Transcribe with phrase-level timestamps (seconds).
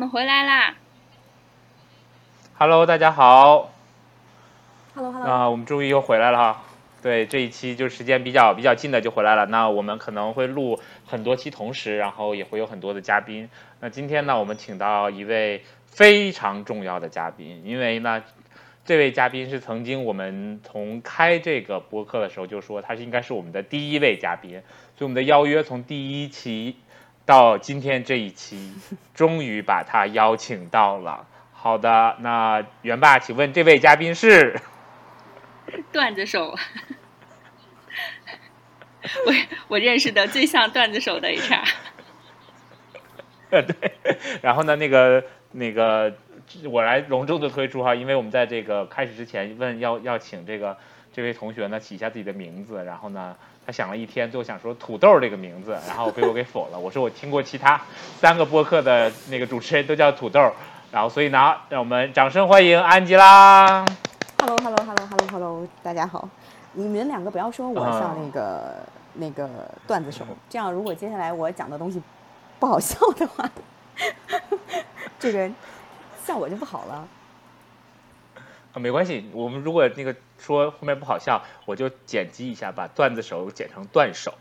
[0.00, 0.76] 好，我们回来啦。
[2.56, 3.70] Hello，大家好。
[4.94, 6.62] Hello Hello，啊，我们终于又回来了哈。
[7.02, 9.44] 对，这一期就时间比较比较近的就回来了。
[9.44, 13.50] 那我们可能会录很多期同时，然后也会有很多的嘉宾。
[13.80, 18.24] 那今天呢，我们请到一位非常重要的嘉宾，因为呢，
[18.86, 24.62] 这位嘉宾是曾经我们从开这个播客的时候就说他是应该是我们的第一位嘉宾，
[24.96, 26.76] 所以我们的邀约从第一期
[27.30, 28.74] 到今天这一期，
[29.14, 31.24] 终于把他邀请到了。
[31.52, 34.58] 好的，那元爸，请问这位嘉宾是？
[35.92, 36.50] 段子手，
[39.26, 39.32] 我
[39.68, 41.68] 我认识的最像段子手的 HR。
[43.62, 43.92] 对，
[44.42, 46.12] 然后呢，那个那个，
[46.68, 50.76] 我来隆重的推出哈，因为我们在这个开始之前问要要请这个
[51.12, 53.36] 这位同学呢起一下自己的名字，然后呢，
[53.70, 56.76] 他想了一天，最后想说土豆这个名字，然后被我给否了。
[56.76, 57.80] 我说我听过其他
[58.18, 60.40] 三个播客的那个主持人都叫土豆，
[60.90, 63.86] 然后所以呢，让我们掌声欢迎安吉拉。
[64.40, 66.28] Hello Hello Hello Hello Hello，大家好。
[66.72, 68.74] 你们两个不要说我像那个、
[69.14, 69.48] 那个
[69.86, 72.02] 段子手，这样如果接下来我讲的东西
[72.58, 73.48] 不好笑的话，
[75.20, 75.48] 这个
[76.24, 77.06] 效果就不好了。
[78.72, 84.34] 啊，没关系，我们如果那个说后面不好笑，我就剪辑一下，把段子手剪成断手。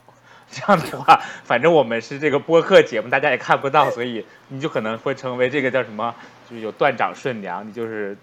[0.51, 6.15] 这样的话，反正我们是这个播客节目，大家也看不到，所以你就可能会成为这个叫什么，
[6.49, 8.17] 就是有断掌顺娘，你就是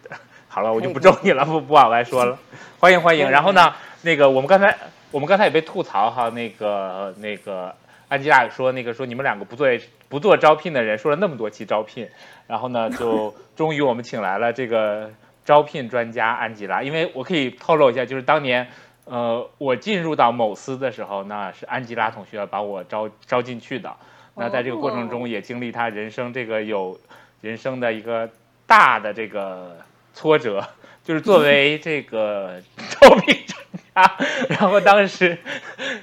[0.49, 2.37] 好了，我就不咒你了，不不往外说了。
[2.81, 3.31] 欢迎欢迎。
[3.31, 4.77] 然后呢，那个我们刚才
[5.13, 7.73] 我们刚才也被吐槽哈，那个那个
[8.09, 9.69] 安吉拉说那个说你们两个不做
[10.09, 12.09] 不做招聘的人说了那么多期招聘，
[12.49, 15.13] 然后呢，就终于我们请来了这个
[15.47, 18.69] 招聘专家安吉拉，因为我可以透露一下，就是当年。
[19.09, 23.95] 呃，我进入到某司的时候，那是安吉拉同学把我招招进去的。
[24.35, 26.99] 那在这个过程中，也经历他人生这个有
[27.41, 28.29] 人生的一个
[28.67, 29.77] 大的这个
[30.13, 30.67] 挫折，
[31.07, 32.61] 就是作为这个
[32.99, 33.63] 招聘专
[33.95, 34.17] 家，
[34.49, 35.39] 然后当时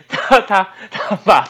[0.07, 1.43] 他他他把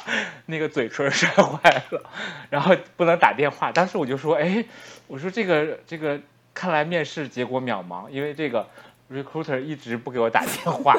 [0.48, 2.02] 那个嘴唇摔坏了，
[2.50, 3.72] 然后不能打电话。
[3.72, 4.66] 当时我就说，哎，
[5.06, 6.20] 我说这个这个，
[6.54, 8.68] 看来面试结果渺茫，因为这个。
[9.12, 10.96] recruiter 一直不给我打电话，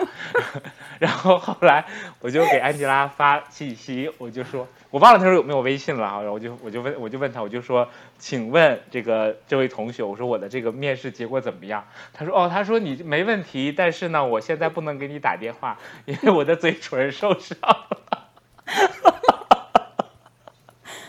[1.00, 1.84] 然后后来
[2.20, 7.88] 我就给安吉拉发信息，我就说，我忘了他说有没有微信了啊，然后我就我就问我就问他，我就说，
[8.18, 11.84] 请问这个这位同学，我说我的这个面试结果怎么样？
[12.12, 17.88] 他说哦，他说你没问题，但是呢，我现在不能给你打电话，因为我的嘴唇受伤了。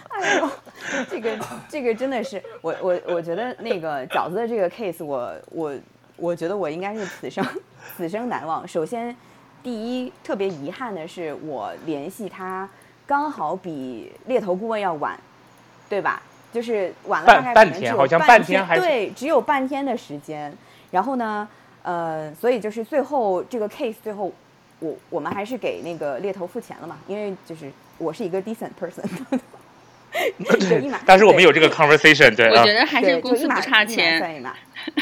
[0.09, 0.49] 哎呦，
[1.07, 1.37] 这个
[1.75, 5.75] 这个真的是我我我觉得那个饺子的这个 case，我我。
[6.17, 7.45] 我觉得我应该是此生
[7.97, 8.65] 此生难忘。
[8.65, 9.13] 首先，
[9.61, 12.69] 第一特别遗憾的是，我联系他
[13.05, 15.19] 刚好比猎头顾问要晚，
[15.89, 16.21] 对吧？
[16.53, 20.57] 就是晚了大概半天，好像半天还对，只有半天的时间。
[20.89, 21.45] 然后呢，
[21.83, 24.31] 呃，所以就是最后这个 case 最后，
[24.79, 29.03] 我我们还是给那个猎头付钱了嘛，因为就是我是一个 decent person。
[30.59, 34.17] 对，但是我们有这个 conversation，对，我觉得还是公司不差钱。
[34.19, 34.53] 算一码，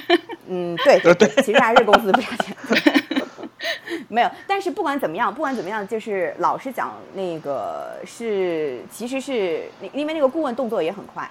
[0.50, 2.56] 嗯，对对对，其实还是公司不差钱。
[4.09, 9.63] 没有，但是不管怎么样，不管怎么样，就是老实讲，那个是其实是
[9.94, 11.29] 因为那个顾问动作也很快，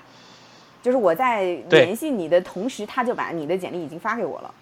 [0.83, 4.55] 就是我在联系你的同时，他就把你的简历已经发给我了，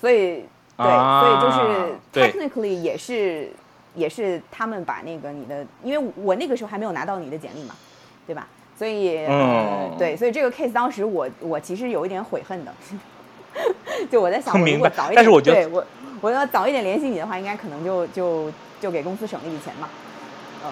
[0.00, 0.44] 所以
[0.76, 3.50] 对，啊、所以就是 technically 也是
[3.94, 7.74] 也是他们把那个你的，因为我那个时候还没有拿到你的简历嘛。
[8.28, 8.46] 对吧？
[8.78, 9.26] 所以，
[9.98, 12.72] 对，所以这个 case 当时我我其实有一点悔恨的，
[14.08, 15.84] 就我在想，如果早一点，但是我觉得对我
[16.20, 19.88] 我要早一点联系你的话，应该可能就就就给公司省了一笔钱嘛。
[20.64, 20.70] 嗯，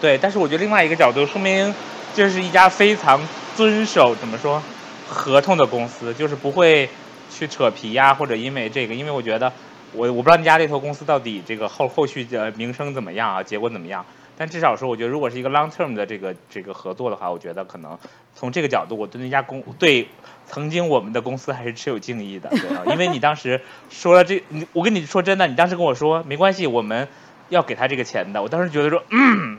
[0.00, 1.74] 对，但是我觉得另外一个角度说明，
[2.14, 3.20] 这是一家非常
[3.56, 4.62] 遵守怎么说
[5.08, 6.88] 合同的公司，就是不会
[7.30, 9.50] 去扯皮呀、啊，或者因为这个，因为我觉得
[9.92, 14.04] 我我不知道那家这头公司到底这个后后续的名声怎么样啊，结果怎么样。
[14.36, 17.96] 但至少说，我觉得如果是一个 long term 的这个这个合作的话，我觉得可能
[18.34, 20.08] 从这个角度，我对那家公对
[20.46, 23.60] 曾经我们的公司还是持有敬意的，对啊，因为你当时
[23.90, 27.06] 说了这，你我跟你说真的，你当时跟我说没关系，我们
[27.48, 29.58] 要给他这个钱的，我当时觉得说，嗯，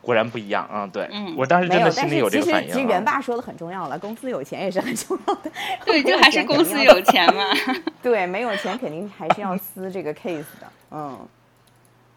[0.00, 2.72] 果然不一样啊、嗯，对、嗯、我当时真的心里有这个反应、啊。
[2.72, 5.50] 其实元爸说的很重要了，公司有钱也是很重要的。
[5.84, 7.42] 对，就还是 公司有钱嘛。
[8.02, 11.18] 对，没有钱肯定还是要撕这个 case 的，嗯。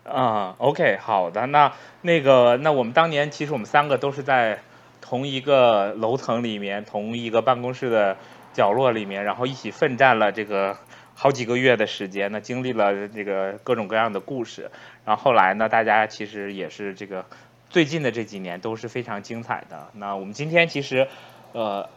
[0.09, 1.71] 啊、，OK，好的，那
[2.01, 4.59] 那个，那我们当年其实我们三个都是在
[5.01, 8.17] 同一个楼层里面，同一个办公室的
[8.53, 10.77] 角落里面，然后一起奋战了这个
[11.13, 14.71] 好几个月的时间那，经历了这个各种各样的故事，
[15.05, 17.25] 然后后来呢，大家其实也是这个
[17.69, 19.89] 最近的这几年都是非常精彩的。
[19.93, 21.07] 那我们今天其实
[21.53, 21.87] 呃，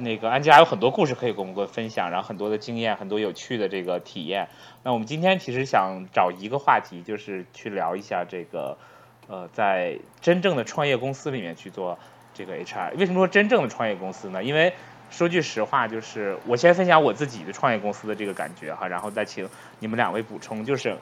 [0.00, 4.48] 那个安吉拉有很多故事可以跟我们分享，然后很多的经验，很多有趣的这个体验。
[4.84, 8.76] 那我们今天其实想找一个话题，就是去聊一下这个，
[9.28, 11.98] 呃，在真正的创业公司里面去做
[12.34, 12.96] 这个 HR。
[12.96, 14.42] 为什么说真正的创业公司呢？
[14.42, 14.72] 因为
[15.10, 19.48] 说句实话，就是我先分享我自己的创业公司的这个感觉哈，然后再请
[19.78, 20.64] 你们两位补充。
[20.64, 20.96] 就是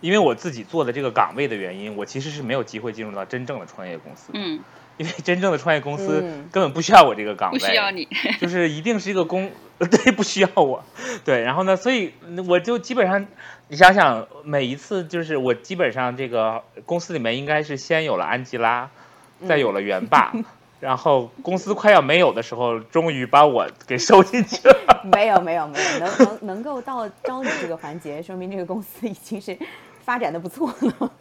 [0.00, 4.30] 因为我自己做的这个岗位的原因，我其实是没有机会进入到真正的创业公司。
[4.32, 4.60] 嗯，
[4.98, 6.20] 因为真正的创业公司
[6.52, 8.06] 根本不需要我这个岗位，不需要你，
[8.40, 10.84] 就是一定是一个公， 对，不需要我。
[11.24, 12.12] 对，然后呢，所以
[12.46, 13.26] 我就基本上，
[13.68, 18.90] 你想想，每一次就是我基本上这个公司里面应该是先有了安吉拉，
[19.46, 20.32] 再有了元霸。
[20.80, 25.02] 然后公司快要没有的时候，终于把我给收进去了。
[25.12, 29.58] 没有没有没有，能能能够到招你这个环节，说明这个公司已经是
[30.04, 31.12] 发展的不错了。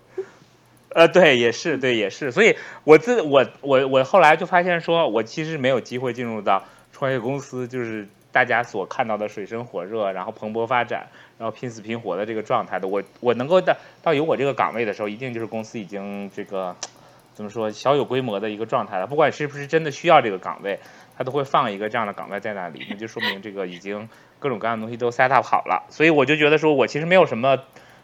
[0.89, 2.31] 呃，对，也是，对，也是。
[2.31, 11.07] 所以我自我我我后来就发现，说我其实没有机会进入到创业公司，就是大家所看到的水深火热，然后蓬勃发展，
[11.37, 12.87] 然后拼死拼活的这个状态的。
[12.87, 16.75] 我我能够到到有我这个岗位的时候，一定就是公司已经这个。
[17.35, 19.05] 怎么说小有规模的一个状态了？
[19.05, 20.79] 不管是不是真的需要这个岗位，
[21.15, 25.85] 他都会放一个这样的岗位在那里，那就说明这个已经各种各样的东西都 set up 好了。
[25.91, 27.59] 所以我就觉得说，我其实没有什么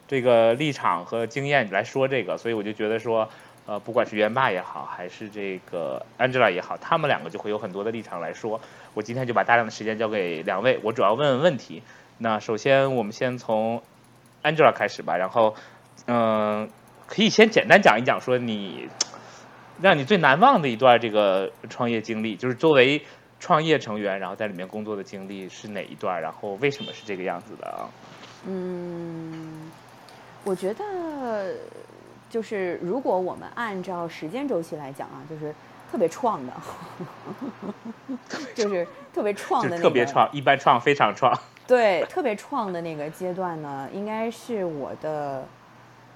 [0.08, 3.30] 这个立场和经验来说这个，所以我就觉得说，
[3.66, 8.60] 呃，不管是元霸也好，还是这个 Angela 也好，他们两个就会有很多的立场来说。
[8.94, 11.82] 我今天就把大量的时间交给两位，我主要问问问题。
[12.18, 13.82] 那首先我们先从
[14.44, 15.56] Angela 开始吧，然后
[16.08, 16.70] 嗯，
[17.08, 18.90] 可以先简单讲一讲说你。
[19.82, 23.04] 让你最难忘的一段这个创业经历，就是作为
[23.40, 26.22] 创业成员，然后在里面工作的经历是哪一段？
[26.22, 27.90] 然后为什么是这个样子的啊？
[28.46, 29.72] 嗯，
[30.44, 31.56] 我觉得
[32.30, 35.54] 就是如果我们按照时间周期来讲啊，就是
[35.92, 36.54] 特别创的，
[38.56, 41.34] 就是特别创的，特别创，一般创，非常创。
[41.66, 45.46] 对，特别创的那个阶段呢，应该是我的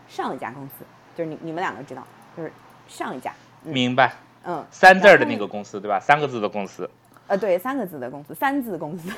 [0.08, 0.84] 上一家公司，
[1.16, 2.04] 就是你你们两个知道，
[2.36, 2.52] 就是
[2.88, 3.32] 上一家。
[3.64, 4.14] 明白，
[4.44, 6.00] 嗯，三字儿的那个公司对吧？
[6.02, 6.90] 三个字的公司，
[7.28, 9.10] 呃，对，三个字的公司，三字公司，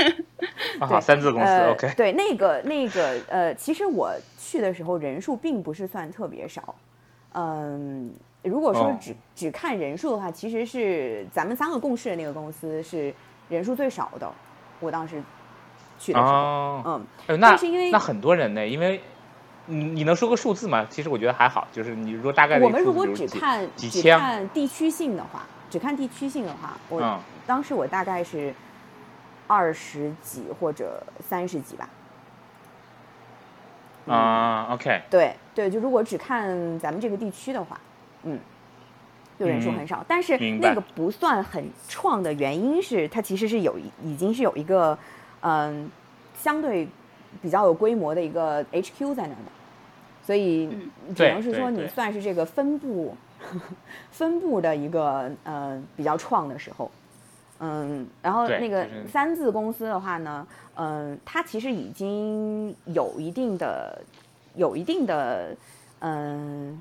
[0.78, 6.74] 啊，三字公司，OK，对，那个那个呃，其实我去的时候人数并不是算特别少，
[7.32, 13.12] 嗯，如果说只只看人数的话，其实是咱们三个共事的那个公司是
[13.48, 14.30] 人数最少的，
[14.80, 15.22] 我当时
[15.98, 17.06] 去的时候，嗯，
[17.38, 19.00] 那是因为那很多人呢，因为。
[19.66, 20.84] 你你能说个数字吗？
[20.90, 28.52] 其实我觉得还好，就是你如果大概我们如果只看只看地区性的话，只看地区性的话，我当时我大概是
[29.46, 31.88] 二十几或者三十几吧。
[34.06, 35.02] 啊，OK。
[35.08, 37.80] 对对，就如果只看咱们这个地区的话，
[38.24, 38.38] 嗯，
[39.38, 44.98] 就人数很少，但是那个不算很创的原因是，它其实是有已经是有一个
[45.42, 45.88] 嗯
[46.34, 46.88] 相对
[47.40, 49.52] 比较有规模的一个 HQ 在那的。
[50.22, 50.68] 所以
[51.14, 53.16] 只能是说，你算是这个分布
[54.10, 56.90] 分布的一个呃比较创的时候，
[57.58, 64.00] 嗯，然后那个三字公司的话呢，嗯，它其实已经有一定的
[64.54, 65.54] 有一定的
[66.00, 66.80] 嗯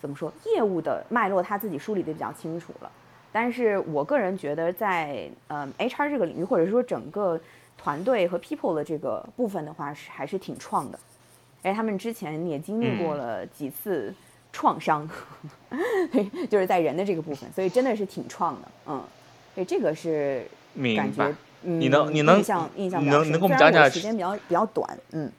[0.00, 2.90] 怎么说业务的脉络，他自己梳理的比较清楚了。
[3.30, 7.40] 但是我个人觉得，在嗯 HR 这个领域，或者说整个
[7.78, 10.98] 团队和 people 的这个部分的话，是还是挺创的。
[11.62, 14.12] 哎，他们之前也经历过了几次
[14.52, 15.08] 创伤，
[16.50, 19.02] 就是在人的这个部分，所以真的是挺创的，嗯，
[19.54, 20.46] 对，这个是
[20.94, 25.32] 感觉，你能你能印象印象能能给我们讲讲时间比较比较短，嗯，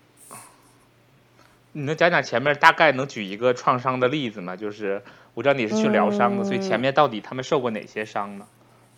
[1.73, 4.55] 你能讲讲前面大概能举一个创伤的例子吗？
[4.55, 5.01] 就是
[5.35, 8.47] 我知道你是去疗伤的，所以前面到底他们受过哪些伤呢？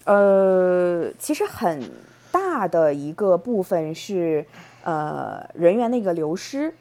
[0.05, 1.91] 呃，其实很
[2.31, 4.45] 大的一个部分是
[4.84, 6.74] 呃人员的一个流失。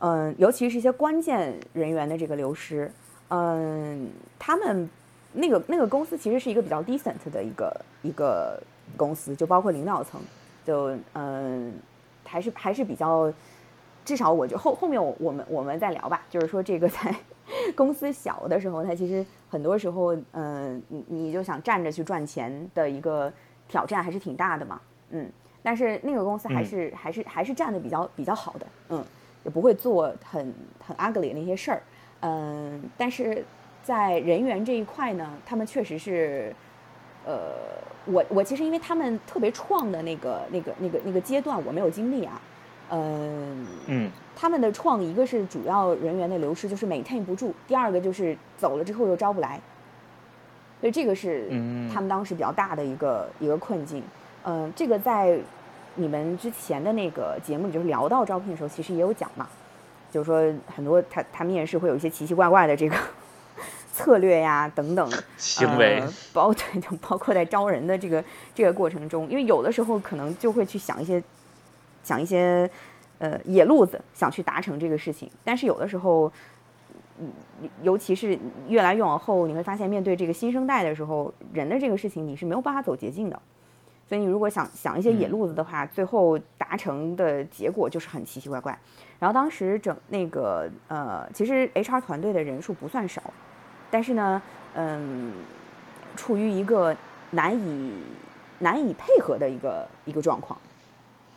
[0.00, 2.90] 嗯，尤其是一些关键人员的这个流失，
[3.28, 4.88] 嗯，他们
[5.34, 8.58] 那个那个公司其实是一个比较 decent 的一个一个
[8.96, 10.18] 公司，就包括领导层，
[10.64, 11.74] 就嗯，
[12.24, 13.30] 还是还是比较，
[14.02, 17.14] 至少我就后后面我我们我们再聊吧，就是说这个在
[17.76, 23.30] 公司小的时候，它其实很多时候，嗯，你你就想站着去赚钱的一个
[23.68, 24.80] 挑战还是挺大的嘛，
[25.10, 25.30] 嗯，
[25.62, 29.04] 但是那个公司还是还是还是站的比较比较好的，嗯。
[29.44, 30.54] 也不会做很
[30.86, 31.82] 很 ugly 那些事儿，
[32.20, 33.44] 嗯，但是
[33.82, 36.54] 在人员这一块呢，他们确实是，
[37.24, 37.54] 呃，
[38.04, 42.40] 我我其实因为他们特别创的那个那个那个那个阶段我没有经历啊，
[42.90, 49.58] 嗯嗯，他们的创一个是主要人员的流失就是 maintain 不住，第二个就是走了之后又招不来，
[50.80, 51.48] 所以这个是
[51.92, 54.02] 他们当时比较大的一个一个困境。
[54.42, 55.38] 嗯，这个在
[55.94, 59.48] 你们之前的那个节目里，就是聊到招聘的时候，其实也有讲嘛，
[60.10, 62.96] 就是说很多他他面试会有一些奇奇怪怪的这个
[63.92, 71.22] 策略呀等等行为，包 对，就包括在招人的这个这个过程中，因为有的时候可能就会去想一些
[72.02, 72.70] 想一些
[73.18, 76.32] 呃野路子，想去达成这个事情，但是有的时候。
[77.82, 83.38] 尤其是越来越往后，你会发现，面对这个新生代的时候，人的这个事情你是没有办法走捷径的。
[84.10, 88.76] 所以你如果想想一些野路子的话，最后达成的结果就是很奇奇怪怪。
[89.20, 93.22] 然后当时整那个呃，其实 HR 团队的人数不算少，
[93.88, 94.42] 但是呢，
[94.74, 95.32] 嗯，
[96.16, 96.96] 处于一个
[97.30, 97.92] 难以
[98.58, 100.58] 难以配合的一个一个状况，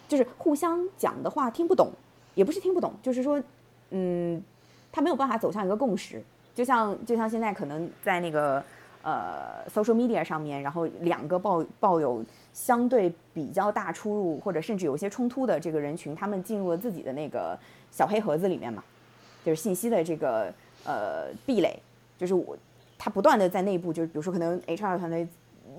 [0.07, 1.91] 就是互相讲的话听不懂，
[2.33, 3.39] 也不是听不懂，就是说，
[3.91, 4.43] 嗯。
[4.95, 8.63] 他没有办法走向一个共识，就像就像现在可能在那个
[9.03, 17.55] 呃 social media 上面，然后两个抱抱有相对比较大出入或者甚至有些冲突的这个人群，他们进入了自己的那个
[17.91, 18.83] 小黑盒子里面嘛，
[19.45, 20.51] 就是信息的这个
[20.83, 21.77] 呃壁垒，
[22.17, 22.57] 就是我
[22.97, 25.27] 他不断的在内部，就是比如说可能 HR 团队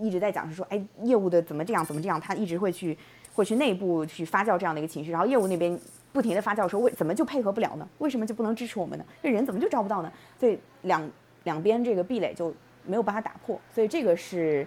[0.01, 2.97] 一直在讲是说，哎，业务的怎么这样怎么这样，他一直会去
[3.35, 5.77] 会去内部去发酵这样的一个情绪，然后业务那边。
[6.15, 7.89] 不停的发酵说为怎么就配合不了呢？
[7.99, 9.05] 为什么就不能支持我们呢？
[9.21, 10.13] 这人怎么就招不到呢？
[10.39, 11.11] 所以两
[11.43, 12.55] 两边这个壁垒就
[12.87, 13.61] 没有办法打破。
[13.73, 14.67] 所以这个是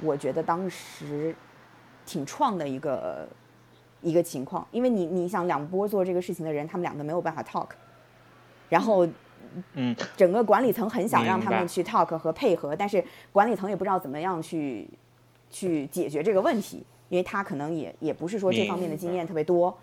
[0.00, 1.34] 我觉得当时
[2.04, 3.28] 挺创的一个
[4.00, 4.66] 一个情况。
[4.70, 7.68] 因为你你想两波做这个事情的人，他们两个没有办法 talk，
[8.68, 9.06] 然后
[9.74, 14.88] 嗯，整个管理层很想让他们去 talk 和配合，但是管理层也不知道怎么样去
[15.50, 19.76] 去解决这个问题，因为他可能也也不是说这方面的经验特别多。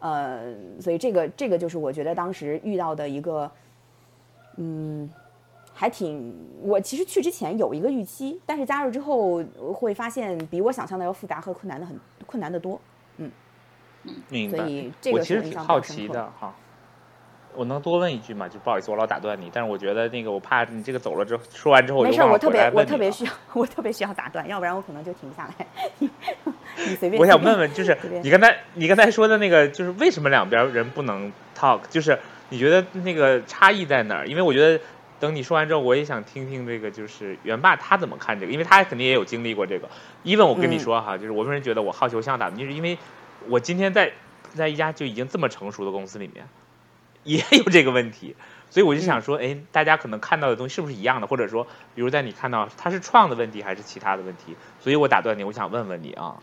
[0.00, 3.50] 呃，所以这个这个就是我觉得当时遇到的一个，
[4.56, 5.10] 嗯，
[5.80, 9.40] 还挺我其实去之前有一个预期，但是加入之后
[9.72, 12.80] 会发现比我想象的要复杂和困难的很困难的多，
[13.18, 13.30] 嗯
[14.02, 14.58] 嗯，明白。
[14.58, 16.52] 所以这个我其实挺好奇的哈。
[17.54, 18.48] 我能多问一句吗？
[18.48, 25.66] 就不好意思，我老打断你，但是我觉得那个我怕你这个走了之后，说完之后没事，我特别我特别需要我特别需要打断，要不然我可能就停不下来。
[26.76, 27.20] 你随便。
[27.22, 31.80] 我想问问，就是你刚才你刚才说的那个，就是为什么两边人不能 talk？
[31.88, 32.18] 就是
[32.48, 34.26] 你觉得那个差异在哪儿？
[34.26, 34.80] 因为我觉得
[35.20, 39.88] 等你说完之后，我也想听听这个，就是元爸他怎么看这个，因为他肯定也有经历过这个。
[40.22, 42.96] 因为我跟你说哈，就是我为什么觉得我好球像打，就是因为
[43.48, 44.12] 我今天在
[44.54, 46.46] 在一家就已经这么成熟的公司里面。
[47.24, 48.34] 也有这个问题，
[48.70, 51.26] 所以我就想说，哎，大家可能看到的东西是不是一样的？
[51.26, 54.56] 或者说，比如在你看到他是创的问题还是其他的问题？
[54.80, 56.34] 所以我打断你，我想问问你啊。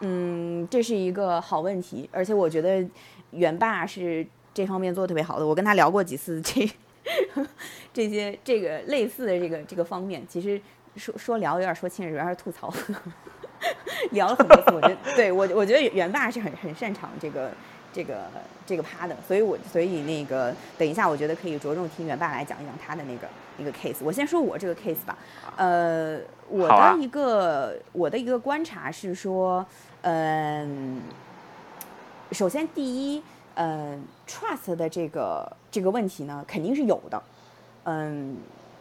[0.00, 2.86] 嗯，这是一个好问题，而且我觉得
[3.30, 5.46] 元爸是这方面做的特别好的。
[5.46, 6.68] 我跟他聊过几次这
[7.92, 10.60] 这些这个类似的这个这个方面，其实
[10.96, 12.72] 说说聊有点说轻了，有点吐槽。
[14.12, 17.50] 聊了很多次，我觉得对我我觉得袁爸是很很擅长这个。
[17.92, 18.26] 这个
[18.66, 24.04] 这个趴的，所以我所以那个等一下，我觉得可以着重听袁爸来讲一讲他的那个一个 case。
[24.04, 25.16] 我先说我这个 case 吧。
[25.56, 26.18] 呃，
[26.50, 29.64] 我的一个我的一个观察是说，
[30.02, 31.00] 嗯，
[32.32, 33.22] 首先第一，
[33.54, 37.22] 嗯，trust 的这个这个问题呢，肯定是有的。
[37.84, 38.34] 嗯，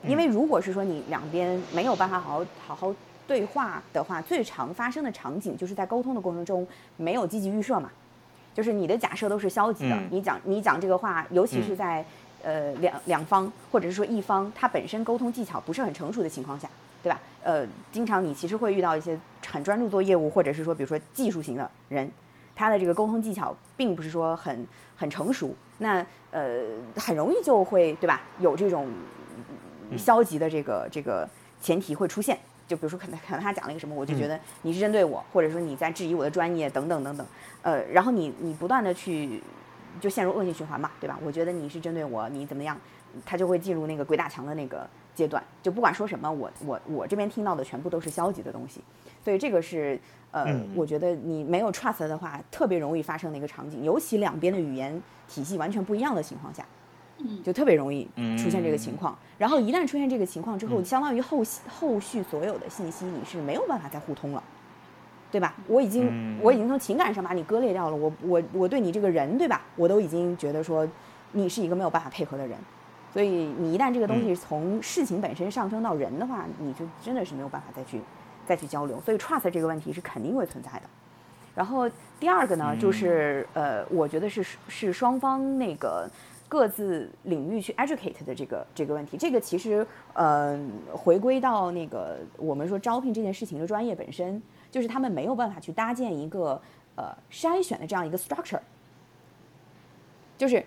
[0.08, 2.96] 因为如果是说你两边没有办法好好好好
[3.28, 7.92] 对话的话，最常发生的场景就是在沟通的过程中没有积极预设嘛。
[8.54, 12.06] 就是你的假设都是消极的，你讲你讲这个话，尤其是在
[12.42, 16.70] 呃两两方或者是说一方，他本身沟通技巧不是很成熟的情况下，
[17.04, 17.20] 对吧？
[17.44, 22.10] 呃，经常你其实会遇到一些很专注做业务，或者是说比如说技术型的人，
[22.56, 26.62] 他的这个沟通技巧并不是说很很成熟，那呃
[26.96, 28.22] 很容易就会对吧？
[28.40, 28.88] 有这种
[29.98, 31.28] 消极的这个这个
[31.62, 32.40] 前提会出现。
[32.68, 37.28] 就比如说，可能可能他讲了一个什么，我就觉得你是针对我，或者说你在质疑我的专业等等等等，
[37.62, 39.40] 呃，然后你你不断的去
[40.02, 41.16] 就陷入恶性循环嘛，对吧？
[41.24, 42.76] 我觉得你是针对我，你怎么样，
[43.24, 48.82] 他就会进入那个鬼打墙的那个阶段，就不管说什么，我我我这边听到的全部都是消极的东西，
[49.26, 50.00] 所以这个是
[50.32, 56.64] 呃，我觉得你没有 trust 的话，特别容易发生的一个场景，尤其两边的语言体系完全不一样的情况下。
[57.44, 58.06] 就特别容易
[58.38, 64.44] 出现这个情况，然后一旦出现这个情况之后，相当于后后续所有的信息你是没有办法再互通了，
[65.32, 65.56] 对吧？
[65.68, 69.62] 我已经我已经从情感上把你割裂掉了，我我我对你这个人，对吧？
[69.78, 70.86] 我都已经觉得说
[71.32, 72.58] 你是一个没有办法配合的人，
[73.14, 78.02] 所以你一旦这个东西从事情本身上升到人的话，你就真的是没有办法再去
[78.46, 80.84] 再去交流，所以 trust 这个问题是肯定会存在的。
[81.54, 86.10] 然后第二个呢，就是呃，我觉得是是双方那个。
[86.48, 89.18] 各自领域去 educate 的这个这个问题。
[89.18, 90.58] 这个其实呃
[90.94, 96.62] 回归到那个我们说招聘这件事情的专业本身，就是他们没有办法去搭建一个
[96.96, 98.60] 呃筛选的这样一个 structure，
[100.38, 100.64] 就是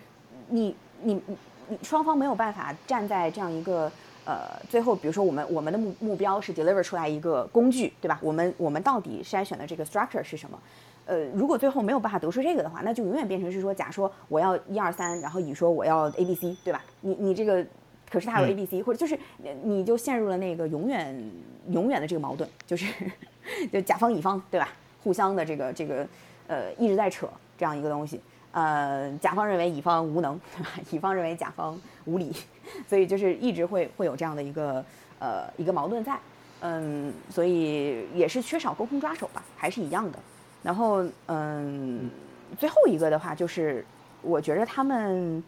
[0.49, 3.90] 你你你你双方没有办法站在这样一个。
[4.28, 8.18] 呃，最后，比如说我们我们的目目标是 deliver 出来一个工具，对吧？
[8.20, 10.58] 我们我们到底筛选的这个 structure 是什么？
[11.06, 16.85] 呃，如果最后没有办法得出这个的话，那就永远变成是说，假说我要一二三，然后乙说我要 A B C，对吧？
[17.00, 17.64] 你你这个，
[18.11, 19.18] 可是他有 A B C，或者就是
[19.62, 21.30] 你就陷入了那个永远
[21.70, 22.85] 永远的这个矛盾，就是
[23.73, 24.68] 就甲方乙方，对吧？
[25.02, 26.06] 互相的这个这个
[26.49, 28.20] 呃一直在扯这样一个东西。
[28.52, 30.40] 呃，甲方认为乙方无能，
[30.90, 32.33] 乙方认为甲方无理。
[32.87, 34.85] 所以就是一直会会有这样的一个
[35.19, 36.19] 呃一个矛盾在，
[36.61, 40.19] 嗯，所以也是缺少沟通抓手吧，还是一样的。
[40.62, 42.11] 然后嗯，
[42.59, 43.85] 最后一个的话就是，
[44.21, 45.43] 我觉得他们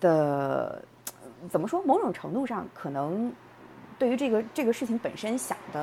[0.00, 0.82] 的
[1.48, 3.32] 怎么说，某种程度上可能
[3.98, 5.82] 对于这个这个事情本身想的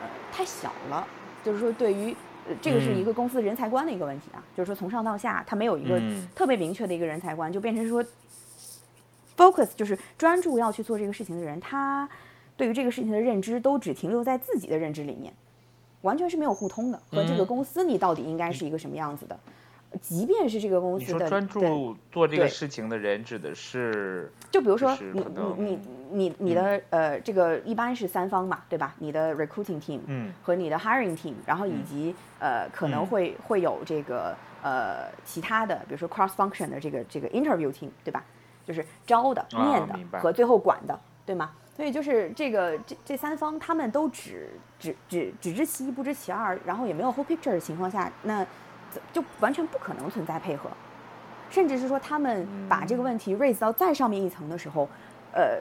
[0.00, 1.06] 呃太小了，
[1.44, 2.16] 就是说对于
[2.60, 6.00] 这个是一个公司人才观的一个问题啊，就是说从上到下他没有一个
[6.34, 8.04] 特别明确的一个人才观，就变成说。
[9.34, 12.06] focus 就是专注要去做这个事情的人，他
[12.54, 15.32] 对于这个事情的认知都只停留在自己的认知里面，
[16.02, 17.02] 完全是没有互通的。
[17.10, 19.40] 和这个公司你到底应该是一个什么样子的？
[20.00, 25.78] 即便是这个公司的专注做这个事情的人，指的是就比如说你你你
[26.10, 28.94] 你你的呃这个一般是三方嘛，对吧？
[28.98, 38.24] 你的 recruiting team 嗯和你的 hiring team，然后以及呃可能会会有这个呃其他的，比如说 cross function 的这个这个 interview team，对吧？
[38.64, 41.50] 就是招的、面的和最后管的，对吗？
[41.74, 48.46] 所以就是这个这这三方，他们都只只只只知其一不知其二，然后也没有 whole picture 的情况下，那
[49.12, 50.70] 就完全不可能存在配合。
[51.50, 54.88] 甚至是说，他们把这个问题 raise 到再上面一层的时候，
[55.32, 55.58] 呃，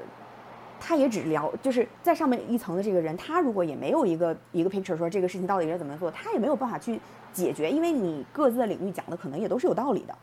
[0.79, 6.99] 他也只聊，就是在上面一层的这个人，他如果也没有一个一个 picture 说这个事情到底该怎么做，他也没有办法去
[7.33, 10.15] 解决，因为你各自的领域讲的可能也都是有道理的，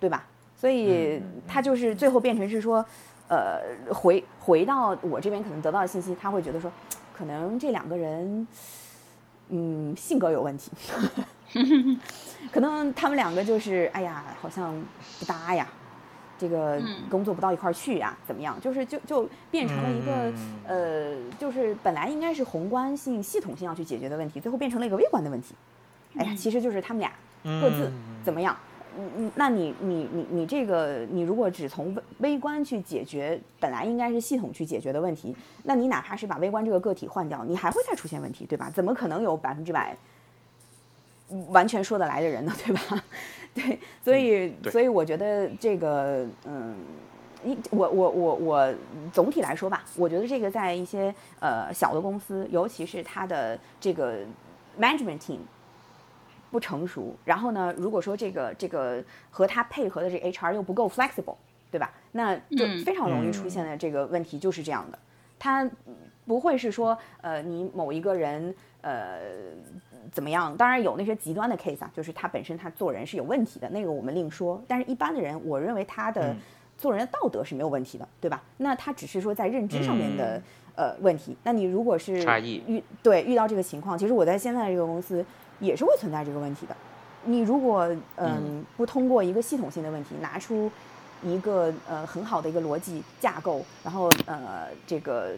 [0.00, 0.26] 对吧？
[0.56, 2.84] 所以他就是最后变成是说，
[3.28, 3.60] 呃，
[3.94, 6.68] 回回到我这边可能得到的信息，他会觉得说，
[7.16, 8.44] 可能这两个人，
[9.50, 10.72] 嗯，性格有问题，
[12.52, 14.74] 可能他们两个就是，哎呀，好像
[15.18, 15.66] 不搭呀，
[16.38, 16.80] 这个
[17.10, 18.60] 工作不到一块儿去呀，怎么样？
[18.60, 20.32] 就是就就变成了一个，
[20.66, 25.54] 呃，就是本来应该是宏观性、系统性要去解决的问题，最后变成了一个微观的问题。
[26.16, 27.12] 哎呀，其实就是他们俩
[27.60, 27.90] 各自
[28.24, 28.56] 怎么样。
[28.96, 38.68] 嗯嗯，那你你你你这个，你如果只从微微观去解决本来应该是系统去解决的问题，那你哪怕是把微观这个个体换掉，你还会再出现问题，对吧？
[38.74, 39.96] 怎么可能有百分之百
[41.48, 43.04] 完全说得来的人呢， 对吧？
[43.54, 46.76] 对，所以所以我觉得这个，嗯，
[47.42, 48.74] 你我我我我
[49.12, 54.18] 总体来说吧，我觉得这个在一些呃小的公司，尤其是它的这个
[54.78, 55.38] management team。
[56.50, 57.74] 不成熟，然后呢？
[57.76, 61.36] 如果说这个这个和他配合的这 HR 又不够 flexible，
[61.70, 61.92] 对吧？
[62.12, 64.98] 那就非常容易出现的这个问题就是这样的。
[65.38, 65.68] 他
[66.26, 69.18] 不会是说，呃，你某一个人呃
[70.12, 70.56] 怎么样？
[70.56, 74.62] 当然有那些极端的 case 啊，就是他本身他做人是有问题的，那个我们另说。
[74.66, 76.34] 但是一般的人，我认为他的
[76.76, 78.42] 做人的道德是没有问题的，对吧？
[78.56, 80.42] 那他只是说在认知上面的
[80.74, 81.36] 呃问题。
[81.42, 85.24] 那你如果是差异遇对遇到这个情况，其实我在现在这个公司。
[85.60, 86.76] 也是会存在这个问题的。
[87.24, 90.70] 你如果嗯不通过一个系统性的问题，拿出
[91.20, 95.32] 一个呃很好的一个逻辑架构，然后呃这个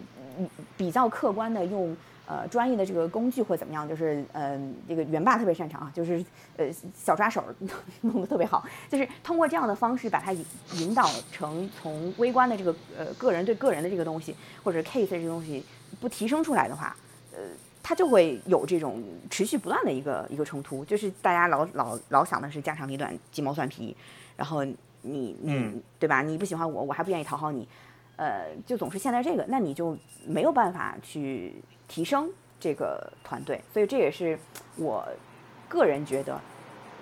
[0.76, 1.96] 比较客观的用
[2.30, 6.24] 呃专业的这个工具或怎么样，就是嗯这个元霸特别擅长啊，就是
[6.56, 7.42] 呃小抓手
[8.02, 15.64] 弄得特别好，就是通过这样的方式把它引引导成从微观的这个呃个人对个人的这个东西或者 case 这个东西
[16.00, 16.96] 不提升出来的话，
[17.32, 17.38] 呃。
[17.82, 23.96] 它就会有这种持续不断的一个一个冲突，就是大家老老老想的是家长里短、鸡毛蒜皮，
[24.36, 24.62] 然后
[25.02, 26.20] 你你对吧？
[26.22, 27.66] 你不喜欢我，我还不愿意讨好你，
[28.16, 31.54] 呃，就总是陷在这个，那你就没有办法去
[31.90, 33.60] 提升这个团队。
[33.72, 34.38] 所以这也是
[34.76, 35.04] 我
[35.68, 36.40] 个人觉得，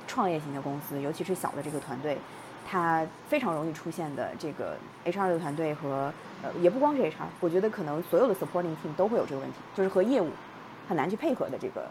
[0.06, 2.16] 创业型的公司，尤其是小的这个团队，
[2.66, 6.10] 它非常容易出现的这个 HR 的团队和
[6.42, 10.30] 呃，也不光是 HR，我觉得可能所有的 supporting team 都会有这个问题，就是和业务。
[10.88, 11.86] 很难去配合的这个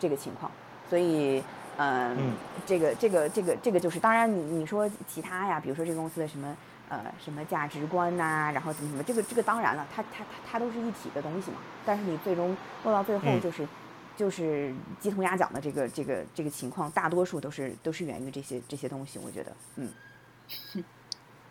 [0.00, 0.50] 这个情况，
[0.88, 1.42] 所以
[1.76, 2.16] 嗯，
[2.64, 6.56] 这个这个这个这个就是，当然你你说其他呀，比如说这个公司的什么
[6.88, 11.58] 呃什么价值观呐，然后怎么怎么，这个这个当然了，它它它它都是一体的东西嘛。
[11.84, 13.66] 但是你最终落到最后，就是
[14.16, 19.92] 就是鸡同鸭讲的这个这个这个情况，大多数都是都是源于这些这些东西，我觉得，嗯。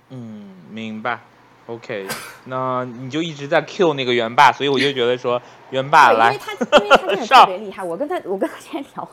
[0.10, 1.20] 嗯，明白。
[1.68, 2.08] OK，
[2.46, 7.84] 那你就一直在 Q 那个元霸，所以我就觉得说元霸来，因为他因为他真的特别厉害。
[7.84, 9.10] 我跟他我跟他之前聊，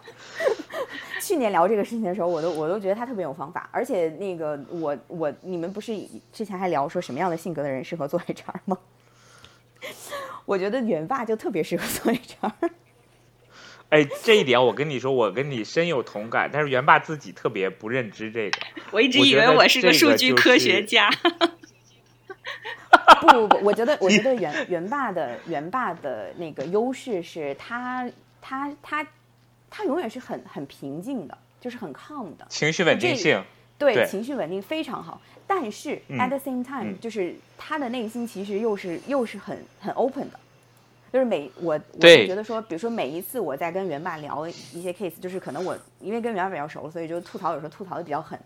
[1.21, 3.69] 去年聊这个事情的时候，我都我都觉得他特别有方法。
[3.73, 5.93] 而且那个我我你们不是
[6.33, 8.79] 之前还聊说什么样的性格的人适合做 HR 吗？
[10.47, 12.53] 我觉得元霸就特别适合做 HR。
[13.89, 16.49] 哎，这一点我跟你说，我跟你深有同感。
[16.53, 18.59] 但是元霸自己特别不认知这个。
[18.93, 21.11] 我一直以为我是个数据科学家。
[23.21, 28.09] 不不不，我觉得我觉得元元霸的元霸的那个优势是他
[28.41, 29.07] 他他
[29.71, 33.43] 他永远是很很平静的，就是很 calm 的情绪稳定性，
[33.79, 35.21] 对情绪稳定非常好。
[35.47, 40.41] 但是 at the same time，就是他的内心其实又是又是很很 open 的，
[41.13, 48.39] 就是每我我觉得说，比如说每一次我在跟元霸聊一些 case，就是可能我因为跟元霸比较熟，所以就吐槽有时候吐槽的比较狠，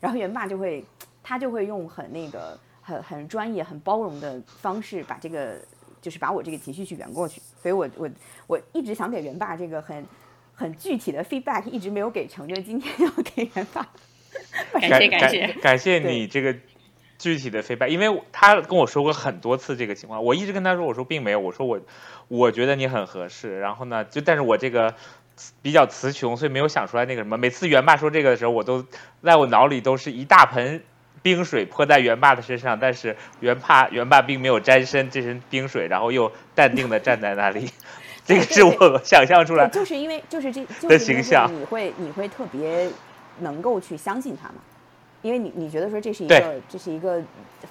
[0.00, 0.84] 然后元霸就会
[1.22, 2.58] 他就会用很那个。
[2.84, 5.56] 很很专业、很包容的方式，把这个
[6.02, 7.40] 就是把我这个情绪去圆过去。
[7.62, 8.08] 所以我我
[8.46, 10.04] 我一直想给袁爸这个很
[10.54, 13.88] 很具体的 feedback，一直没有给成，就今天 要给袁爸。
[14.72, 16.54] 感谢感谢感谢你这个
[17.18, 21.80] 具体的 feedback，因为他跟我说过很多次这个情况，我一直跟他说，我说并没有，我说我
[22.28, 23.58] 我觉得你很合适。
[23.60, 24.94] 然后呢，就但是我这个
[25.62, 27.38] 比较词穷，所以没有想出来那个什么。
[27.38, 28.84] 每次袁爸说这个的时候，我都
[29.22, 30.82] 在我脑里都是一大盆。
[31.24, 37.70] 冰水泼在元霸的身上，但是元霸元霸并没有沾身这身冰水，然后又淡定的站在那里。
[38.26, 42.90] 这个是我想象出来，就是因为就是这的形象，你会你会特别
[43.40, 44.56] 能够去相信他嘛？
[45.22, 47.22] 因为你你觉得说这是一个这是一个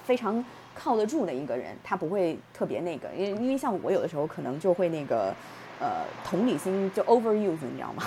[0.04, 5.32] 非常靠得住的一个人，他不会特别那个，因为因为像我有的时候可能就会那个
[5.78, 8.02] 呃同理心就 overuse，你知道吗？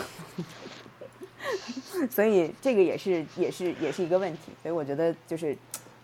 [2.10, 5.56] 所以这个也是也是也是一个问题，所以我觉得就是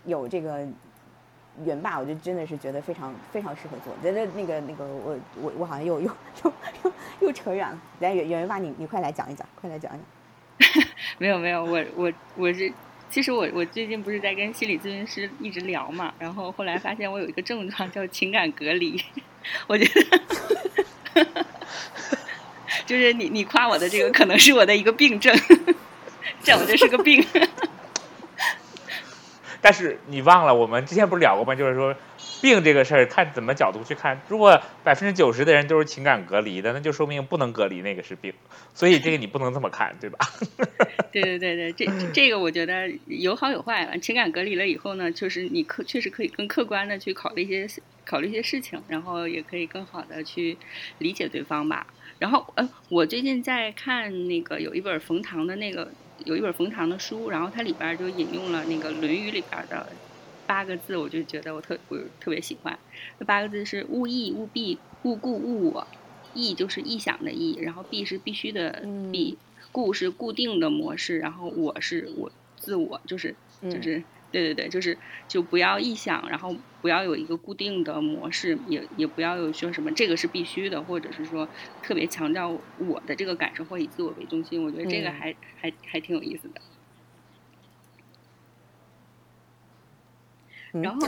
[0.04, 0.66] 有这个
[1.64, 3.94] 元霸，我就真的是觉得非常非常适合做。
[4.02, 6.10] 觉得那个那个我我我好像又又
[6.42, 6.52] 又
[6.84, 7.80] 又又扯远了。
[8.00, 10.84] 来元元霸，你你快来讲一讲，快来讲一讲。
[11.18, 12.72] 没有没有，我我我是
[13.10, 19.00] 其实我我最近不是在跟心理咨询师一直聊嘛，然后后来发现我有一个症状叫情感隔离，
[19.68, 21.43] 我觉得。
[22.86, 25.34] 就是你，你夸我的这个可能是我的一个病症，
[26.42, 27.24] 这我这是个病。
[29.60, 31.54] 但是你忘了，我们之前不是聊过吗？
[31.54, 31.96] 就是说，
[32.42, 34.20] 病这个事儿看怎么角度去看。
[34.28, 38.34] 如果百分之九十的人都是情感隔离的，那就说明不能隔离那个是病。
[38.74, 40.18] 所以这个你不能这么看，对吧？
[41.10, 43.98] 对对对对，这这个我觉得有好有坏。
[44.02, 47.66] 情感隔离了以后呢，就是你客确实可以更客观的去考虑一些
[48.04, 50.58] 考虑一些事情，然后也可以更好的去
[50.98, 51.86] 理解对方吧。
[52.24, 55.90] 然后，呃，我最近在看那个有一本冯唐的那个
[56.24, 59.86] 有一本冯唐的书，然后它里边就引用了那个《论语》里边的
[60.46, 62.78] 八个字，我就觉得我特我特别喜欢。
[63.18, 65.86] 那八个字是“勿意勿必勿固勿我
[66.32, 68.82] ”，“意”就是臆想的“意”，然后“必”是必须的
[69.12, 69.36] “必
[69.70, 74.02] ”，“固”是固定的模式，然后“我”是我自我，就是就是。
[74.34, 81.48] 对对对，就是就不要臆想，然后不要有一个固定的模式，也也不要有说什么这个是必须的，或者是说
[81.84, 84.60] 特别强调我的这个感受或以自我为中心。
[84.60, 86.60] 我觉得这个还还还挺有意思的。
[90.82, 91.06] 然后，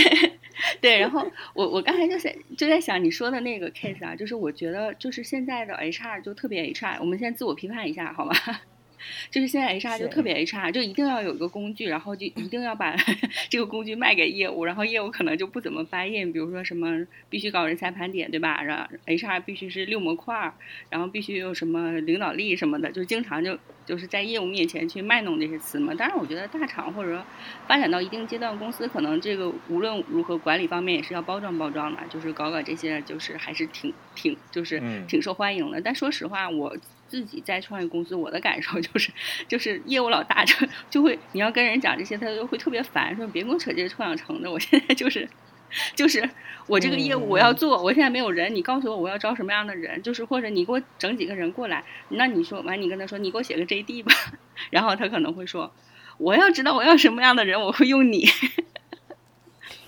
[0.80, 8.34] 对，然后我我刚才就在就在想你说的那个 case 啊，就是我觉得就是现在的 HR 就特别 HR，我们先自我批判一下好吗？
[9.30, 12.94] 就是现在 HR 就特别 HR，就一定要有一个工具，然后就一定要把
[13.50, 18.62] 这个工具卖给业务，然后业务可能就不怎么 buy in，比如说什么必须搞人才盘点，对吧？
[18.62, 20.52] 然后 HR 必须是六模块，
[20.90, 25.94] 然后必须有什么领导力什么的，就经常就就是在业务面前去卖弄这些词嘛。
[25.94, 27.24] 当然，我觉得大厂或者说
[27.66, 35.80] 发展到一定阶段，公司可能这个无论如何管理方面也是要包装包装的，就是搞搞这些，就是还是挺挺就是挺受欢迎的。
[35.80, 36.76] 但说实话，我。
[37.08, 39.10] 自己在创业公司，我的感受就是，
[39.48, 40.54] 就是业务老大就
[40.90, 44.50] 就会，你要跟人讲这些，他就会特别烦，说别跟我扯这些臭氧层的。
[44.50, 45.28] 我现在就是，
[45.94, 46.28] 就是
[46.66, 54.12] 我这个业务我要做，我现在没有人，你告诉我我要招什么样的人，就是或者你给我整几个人过来，那你说完你跟他说，你给我写个 JD 吧，
[54.70, 55.72] 然后他可能会说，
[56.18, 58.26] 我要知道我要什么样的人，我会用你。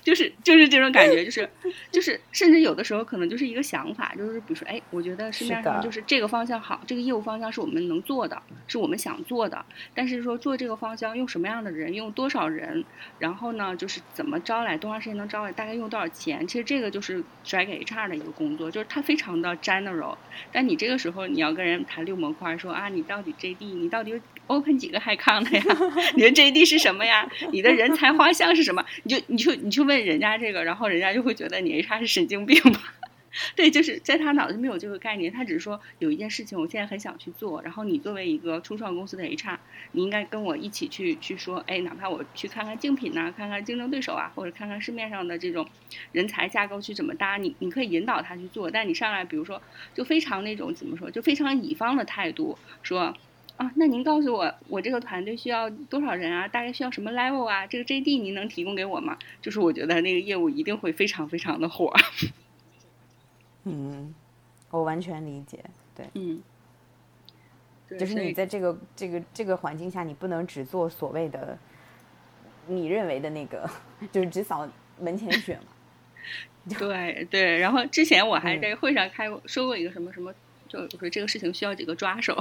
[0.08, 1.46] 就是就是这种感觉，就是
[1.92, 9.62] 就是甚至有的时候可能就是一个想法，就是比如说，哎，我觉得市面上就是这个方向好，这个业务方向是我们能做的，是我们想做的。
[9.94, 12.82] 但是说做这个方向用什么样的人，用多少人，
[13.18, 16.46] 然后呢，就是怎么招来，多长时间能招来，大概用多少钱？
[16.46, 20.16] 其实这个就是甩给 HR 的一个工作，就是它非常的 general。
[20.50, 24.18] 但你这个时候你要跟人谈六模块，说啊，你到底 JD，你到底
[24.48, 25.64] open 几个 high con 的呀？
[26.16, 27.30] 你的 JD 是什么呀？
[27.52, 28.84] 你的人才画像是什么？
[29.04, 32.94] 你就你就你去问人家这个，然后人家就会觉得你 HR 是神经病吧？
[33.54, 39.58] 对，就是在他脑子没有这个概念，他只是说有一件事情我现在很想去做，然后你作为一个初创公司的 HR，
[39.92, 45.68] 你应该跟我一起去去说，哎，哪怕我去看看竞品呐，看看竞争对手啊，或者看看市面上的这种
[46.12, 49.60] 人才架构去怎么搭，你你可以引导他去做，但你上来比如说
[49.94, 53.14] 就非常那种怎么说，就非常乙方的态度说。
[53.58, 56.46] 啊，那您告诉我，我这个团队需要多少人啊？
[56.46, 57.66] 大概需要什么 level 啊？
[57.66, 59.18] 这个 JD 您能提供给我吗？
[59.42, 61.92] 就是我觉得那个业务一定会非常非常的火。
[63.64, 64.14] 嗯，
[64.70, 65.58] 我完全理解，
[65.96, 66.40] 对，嗯，
[67.98, 71.58] 就是你在这个这个这个环境下，你不能只做所谓的
[72.68, 73.68] 你认为的那个，
[74.12, 74.68] 就是只扫
[75.00, 75.72] 门前雪嘛。
[76.78, 80.32] 对对，然后之前我还在会上开过说过一个什么什么，
[80.68, 82.40] 就是说这个事情需要几个抓手。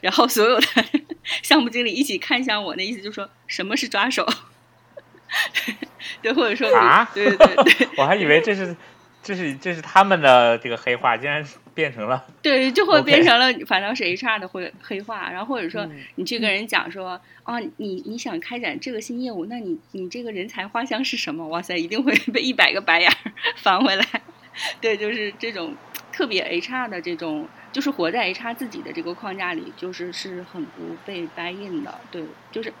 [0.00, 0.66] 然后所有的
[1.42, 4.26] 项目经理一起看向我，那意思就是说什么是抓手？
[6.22, 8.76] 对，或者说啊，对对 对，我还以为这是
[9.22, 15.30] 这是这是他们的这个黑话，竟然变成了对，就会变成了反倒是 HR 的会黑话。
[15.30, 21.46] 然后或者说你去跟人讲说，啊，你你想开展这个新业务，那你你这个人才画像是什么？
[21.46, 23.12] 哇塞，一定会被一百个白眼
[23.56, 24.04] 翻回来。
[24.80, 25.76] 对，就是这种
[26.10, 27.48] 特别 HR 的这种。
[27.72, 32.00] 就是活在 HR 自己的这个框架里，就是是很不被 buy in 的。
[32.10, 32.72] 对，就是，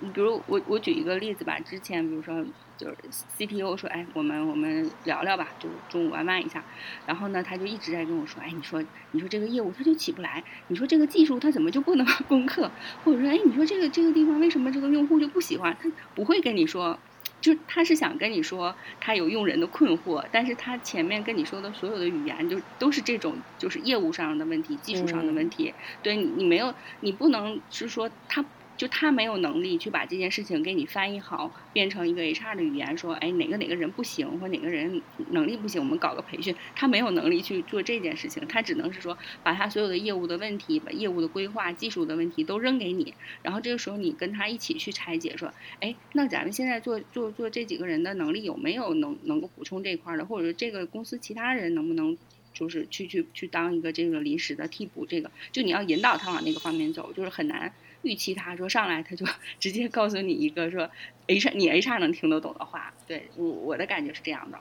[0.00, 2.44] 你比如我我举一个例子吧，之前比如说
[2.76, 2.96] 就是
[3.36, 6.62] CTO 说，哎，我们我们聊聊吧，就中午玩玩一下。
[7.06, 12.70] 然后呢，他就一直在跟我说，哎，你说你说这个业务他就起不来，你说这个技术他怎么就不能 攻克？
[13.04, 15.76] 或者说，哎，你说这个这个地方为什么这个用户就不喜欢？
[15.82, 16.98] 他不会跟你说。
[17.40, 25.74] 就他是想跟你说他有用人的困惑，但是他前面跟你说的所有的语言就都是这种就是业务上的问题、技术上的问题。
[26.02, 28.44] 对你，你没有，你不能是说他。
[28.80, 36.54] 就他没有能力去把这件事情给你翻译好，变成一个 HR 的语言，说，哎，哪个哪个人不行，或哪个人能力不行，我们搞个培训。
[36.74, 43.12] 他没有能力去做这件事情，他只能是说，把他所有的业务的问题、把业务的规划、技术的问题都扔给你，
[43.42, 52.16] 然后这个时候你跟他一起去拆解，说，哎，那咱们现在做做做这几个人的能力有没有能能够补充这块的，或者说这个公司其他人能不能
[52.54, 55.04] 就是去去去当一个这个临时的替补？
[55.04, 57.70] 这个就你要引导他往那个方面走，就是很难。
[58.02, 59.26] 预期他说上来他就
[59.60, 60.88] 直接告诉你一个说
[61.26, 64.58] H 你 HR 能听得懂的话，对我我的感觉是这样的。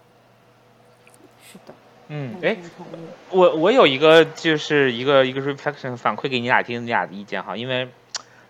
[1.52, 1.74] 是的，
[2.10, 2.58] 嗯，哎，
[3.32, 7.88] 我我有一个就是一个一个 reflection 反馈给你俩听你俩的意见哈，因为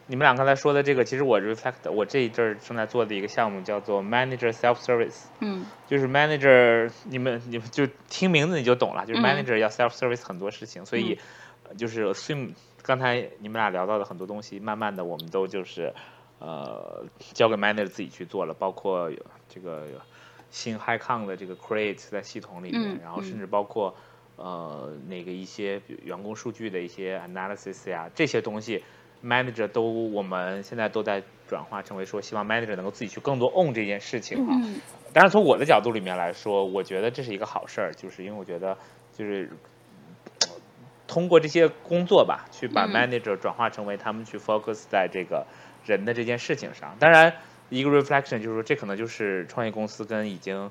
[0.08, 11.20] 你们俩刚才说的这个，其实我 reflect 我这一阵儿正在做的一个项目叫做 manager self service，嗯，就是 manager 你们你们就听名字你就懂了，就是 manager 要 self service 很多事情，所以
[11.78, 12.52] 就是 assume。
[12.82, 15.94] 刚才你们俩聊到的很多东西，慢慢的我们都就是，
[16.40, 17.04] 呃，
[17.34, 19.12] 交给 manager 自己去做了，包括
[19.50, 19.86] 这个
[20.50, 23.94] 新 high con 的这个 create 在系统里面，然后甚至包括
[24.38, 28.82] 呃那个一些员工数据的一些 analysis 呀，这些东西
[29.24, 34.56] manager 都我们现在都在转化成为说，希望 manager 能够自己去更多 own 这件事情啊。
[35.12, 38.76] 当然从我的角度里面来说，我觉得这是一个好事儿，就是因为我觉得
[39.14, 39.52] 就是。
[41.10, 45.48] 通过这些工作吧，去把 manager 转化成为他们去 focus 在这个
[45.84, 46.96] 人的这件事情上。
[47.00, 47.34] 当然，
[47.70, 50.70] 一个 reflection 就是说，这可能就是创业公司跟已经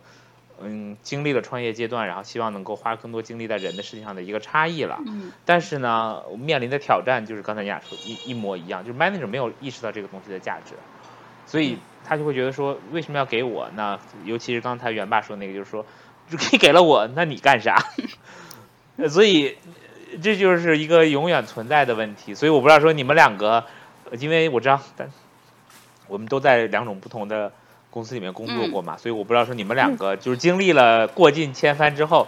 [0.62, 5.00] 嗯经历了创业阶段，然后希望能够花更多精力在人的事情上的一个差异了。
[5.08, 5.32] 嗯。
[5.44, 10.74] 但是呢，面临的挑战就是刚才你俩说一一模一样，就是 manager 没有意识到这个东西的价值，
[11.46, 13.68] 所以他就会觉得说，为什么要给我？
[13.74, 15.84] 那尤其是刚才元爸说那个，就是说，
[16.30, 17.76] 你 给了我，那你干啥？
[19.10, 19.56] 所以。
[20.22, 23.64] 这就是一个永远存在的问题，所以我不知道说你们两个，
[24.18, 25.10] 因为我知道，但
[26.06, 27.52] 我们都在两种不同的
[27.90, 32.26] 公司里面工作过嘛，所以我不知道说你们两个就是经历了过尽千帆之后，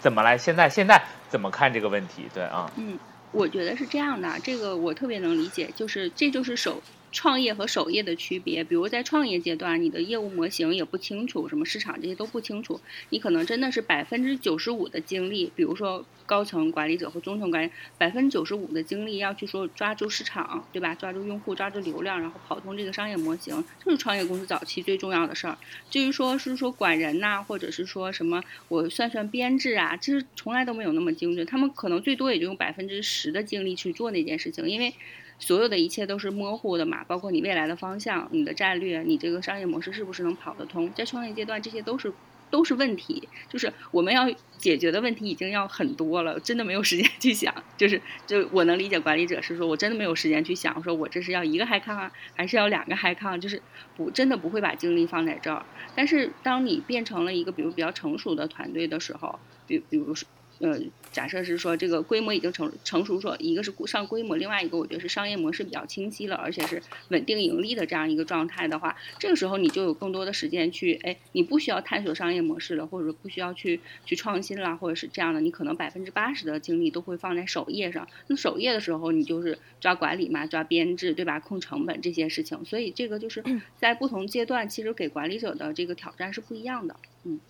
[0.00, 2.24] 怎么来现在现在怎么看这个问题？
[2.32, 2.98] 对啊，嗯，
[3.32, 6.80] 我觉得是这样的，这个我特别能理解，就是这就是手。
[7.10, 20.94] 创业和守业的区别，比如在创业阶段，你的业务模型也不清楚，什么市场这些都不清楚，你可能真的是百分之九十五的精力，比如说高层管理者和中层管理，百分之九十五的精力要去说抓住市场，对吧？
[20.94, 25.56] 抓住用户，抓住流量，然后跑通这个商业模型，这是创业公司早期最重要的事儿。
[25.90, 34.92] 至于说是说管人呐，或者是说什么我算算编制啊，其实从来都没有那么精准，他们可能最多也就用百分之十的精力去做那件事情，因为。
[35.38, 40.92] 所有的一切都是模糊的嘛，包括你未来的方向、你的战略、你这个商业模式是不是能跑得通？
[40.94, 42.12] 在创业阶段，这些都是
[42.50, 47.54] 都是问题，就是我们要解决的问题已经要很多了，真的没有时间去想。
[47.76, 53.62] 就是就我能理解管理者是说我真的没有时间去想，说我这是要一个 high 康啊，还是要两个 high 康，就是
[53.96, 55.64] 不真的不会把精力放在这儿。
[55.94, 60.28] 但是当你变成了一个比如比较成熟的团队的时候，比比如说。
[60.60, 60.76] 呃，
[61.10, 78.06] 假设是说这个规模已经成成熟，说一个是上规模，另外一个我觉得是商业模式比较清晰了，而且是稳定盈利的这样一个状态的话，这个时候你就有更多的时间去，哎，你不需要探索商业模式了，或者不需要去去创新啦，或者是这样的，你可能百分之八十的精力都会放在首页上。
[78.26, 81.40] 那首页的时候，你就是抓管理嘛，抓编制，对吧？
[81.40, 83.42] 控成本这些事情，所以这个就是
[83.76, 86.96] 在不同阶段，其实给管理者的这个挑战是不一样的。
[87.24, 87.40] 嗯，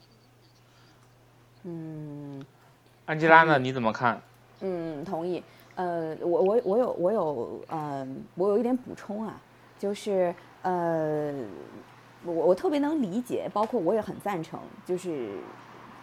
[1.65, 2.47] 嗯。
[3.09, 3.59] 安吉拉呢？
[3.59, 4.21] 你怎么看？
[4.61, 5.43] 嗯，同意。
[5.77, 9.41] 呃，我我我有我有呃，我有一点补充啊，
[9.79, 11.33] 就是呃，
[12.23, 15.31] 我我特别能理解，包括我也很赞成，就是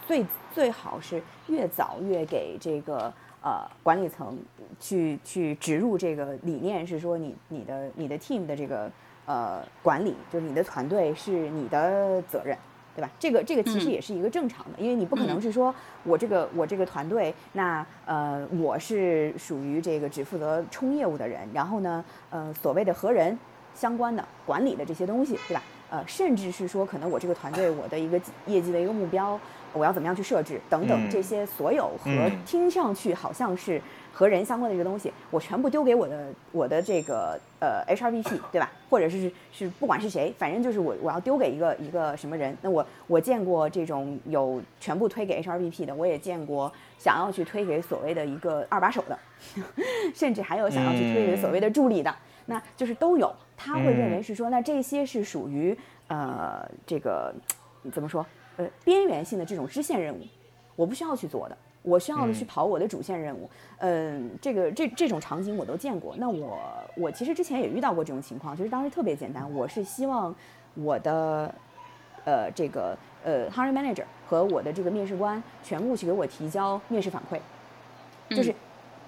[0.07, 3.13] 最最好是越早越给这个
[3.43, 4.35] 呃管理层
[4.79, 8.91] 去去植入这个理念，是说你你的你的 team 的这个
[9.27, 12.57] 呃管理，就是你的团队是你的责任。
[12.95, 13.09] 对吧？
[13.19, 23.37] 这个这个其实也是一个正常的，因为你不可能是说我这个我这个团队，那呃我是属于这个只负责冲业务的人，然后呢呃所谓的和人
[23.73, 25.61] 相关的管理的这些东西，对吧？
[25.89, 29.39] 呃甚至是说可能我这个团队我的一个业绩的一个目标，
[29.75, 33.81] 我要怎么样去设置等等这些所有和听上去好像是。
[34.17, 38.71] 和人相关的这个东西，我全部丢给我的我的这个呃 HRBP，对吧？
[38.89, 42.57] 或者是是不管是谁，反正就是我我要丢给一个一个什么人。
[42.61, 49.19] 那我我见过这种有全部推给 HRBP 的，我也见过想要去推给所谓的一个二把手的，
[50.15, 53.29] 甚至还有想要去推给所谓的助理的，那就是都有。
[53.57, 57.35] 他会认为是说，那这些是属于呃这个
[57.91, 58.25] 怎么说
[58.57, 60.21] 呃边缘性的这种支线任务，
[60.75, 61.57] 我不需要去做的。
[61.87, 66.15] 我需要的去跑我的主线任务，嗯，这个这这种场景我都见过。
[66.17, 66.59] 那我
[66.97, 70.33] 我其实之前也遇到过这种情况，就是当时特别简单，我是希望
[70.73, 71.53] 我的
[72.23, 77.37] 呃这个呃 hiring manager 和我的这个面试官全部去给我提交面试反馈，
[78.35, 78.51] 就是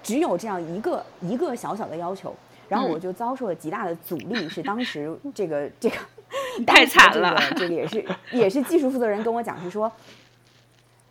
[0.00, 2.32] 只有这样一个一个小小的要求，
[2.68, 5.96] 然后我就遭受了极大的阻力，是当时这个这个
[6.66, 9.90] 太惨了，这个也是也是技术负责人跟我讲是说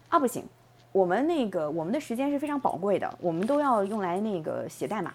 [0.09, 0.43] 啊不行。
[0.93, 5.13] 我们那个我们的时间是非常宝贵的，我们都要用来那个写代码，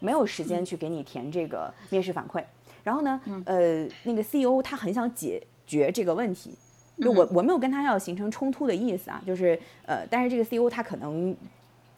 [0.00, 2.42] 没有时间去给你填这个面试反馈。
[2.82, 6.56] 然后呢，呃，那个 CEO 他很想解决这个问题，
[7.00, 11.36] 就我我没有跟他要形成冲突的意思啊，就是呃，但是这个 CEO 他可能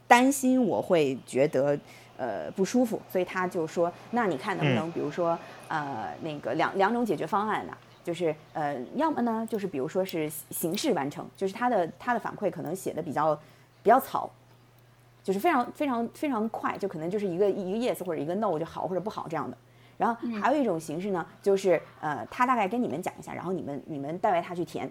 [0.07, 1.79] 担心我会觉得
[2.19, 7.73] 呃不舒服，所以他就说，那你看能不能比如说呃那个两两种解决方案呢？
[8.01, 13.35] 就是呃，要么呢，就是比如说是形式完成，就是他的他的反馈可能写的比较
[13.83, 14.27] 比较草，
[15.21, 19.55] 就是非常非常非常快，就可能就是一个一个 yes 或者一个 no 就好或者不好这样的。
[19.97, 24.89] 然后还有一种形式呢，就是呃，他大概跟你们讲一下，然后你们你们代为他去填，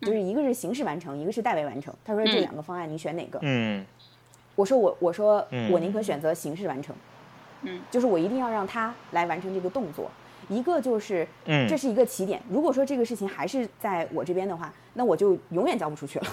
[0.00, 1.94] 就是一个是形式完成，一个是代为完成。
[2.02, 3.38] 他说这两个方案你选哪个？
[3.42, 3.84] 嗯，
[4.58, 6.94] 我说我我说我宁可选择形式完成，
[7.62, 10.10] 嗯，就是我一定要让他来完成这个动作。
[10.48, 12.42] 一个就是，嗯这是一个起点。
[12.50, 16.26] 如果说这个事情还是在我这边的话，那我就永远交不出去了，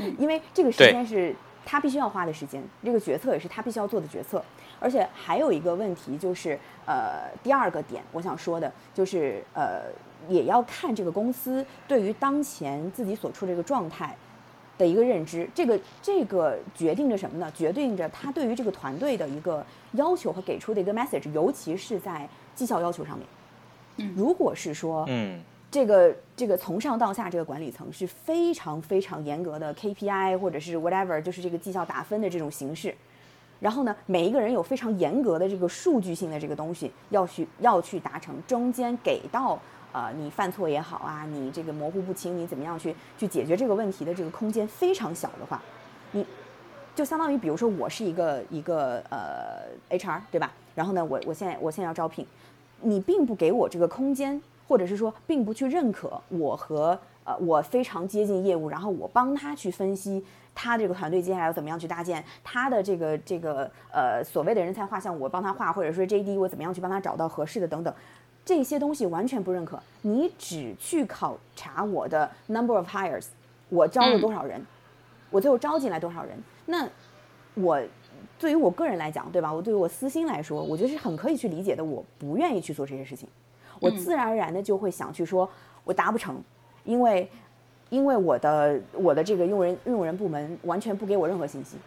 [0.16, 4.42] 因为这个时间是他必须要花的时间，这个决策也是他必须要做的决策。
[4.80, 9.82] 而且还有一个问题就是，呃，第二个点我想说的就是，呃，
[10.26, 14.16] 也要看这个公司对于当前自己所处这个状态
[14.78, 15.48] 的一个认知。
[15.54, 17.52] 这个这个决定着什么呢？
[17.54, 22.28] 决定着他对于这个团队的一个要求和给出的一个 message，尤其是在。
[22.56, 23.28] 绩效要求上面，
[23.98, 25.38] 嗯，如果是说，嗯，
[25.70, 32.94] 这个这个从上到下这个管理层是非常非常严格的 KPI 或者是 whatever，就是这个绩效打分的这种形式，
[33.60, 39.60] 然后呢，每一个人有非常严格的这个数据性的这个东西要去要去达成，中间给到
[39.96, 45.62] 呃你犯错也好啊，你这个模糊不清，你怎么样去去解决这个问题的这个空间非常小的话，
[46.12, 46.26] 你
[46.94, 50.52] 就相当于比如说我是一个一个呃 HR 对吧？
[50.74, 52.26] 然后呢，我我现在我现在要招聘。
[52.82, 54.38] 你并不给我这个空间，
[54.68, 60.22] 或者是说，并不去认可我和呃我非常接近业务，然后我帮他去分析
[60.54, 67.92] 他这个团队接下来要怎么样去搭建他的这个这个呃所谓的人才画像，我帮他画，或者说 JD 我怎么样去帮他找到合适的等等，
[68.46, 69.78] 这些东西完全不认可。
[70.00, 73.26] 你只去考察我的 number of hires，
[73.68, 74.64] 我招了多少人，
[75.28, 76.88] 我最后招进来多少人，那
[77.52, 77.78] 我。
[78.38, 79.50] 对于我个人来讲，对吧？
[79.50, 81.82] 我对于我私心来说，我觉得是很可以去理解的。
[81.82, 83.26] 我不愿意去做这些事情，
[83.80, 85.48] 我自然而然的就会想去说，
[85.84, 86.38] 我达不成，
[86.84, 87.30] 因为
[87.88, 91.78] 因为我的我的这个用人用人部门完全不给我任何信息，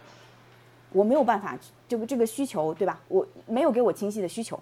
[0.92, 1.56] 我没有办法，
[1.86, 3.00] 这个这个需求对吧？
[3.06, 4.58] 我没有给我清晰的需求。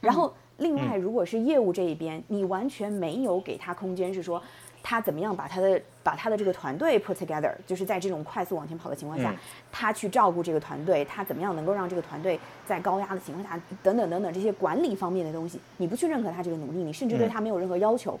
[0.00, 4.40] 然后另外，如果是业务这一边，你完全没有给他空间，是说
[4.82, 9.36] 他怎么样把他的把他的这个团队 put together，就是在这种快速往前跑的情况下，嗯
[9.72, 18.18] 他去照顾这个团队，他怎么样能够让这个团队在高压的情况下，等等等等这些管理方面的东西，你不去认可他这个努力，你甚至对嗯他没有任何要求，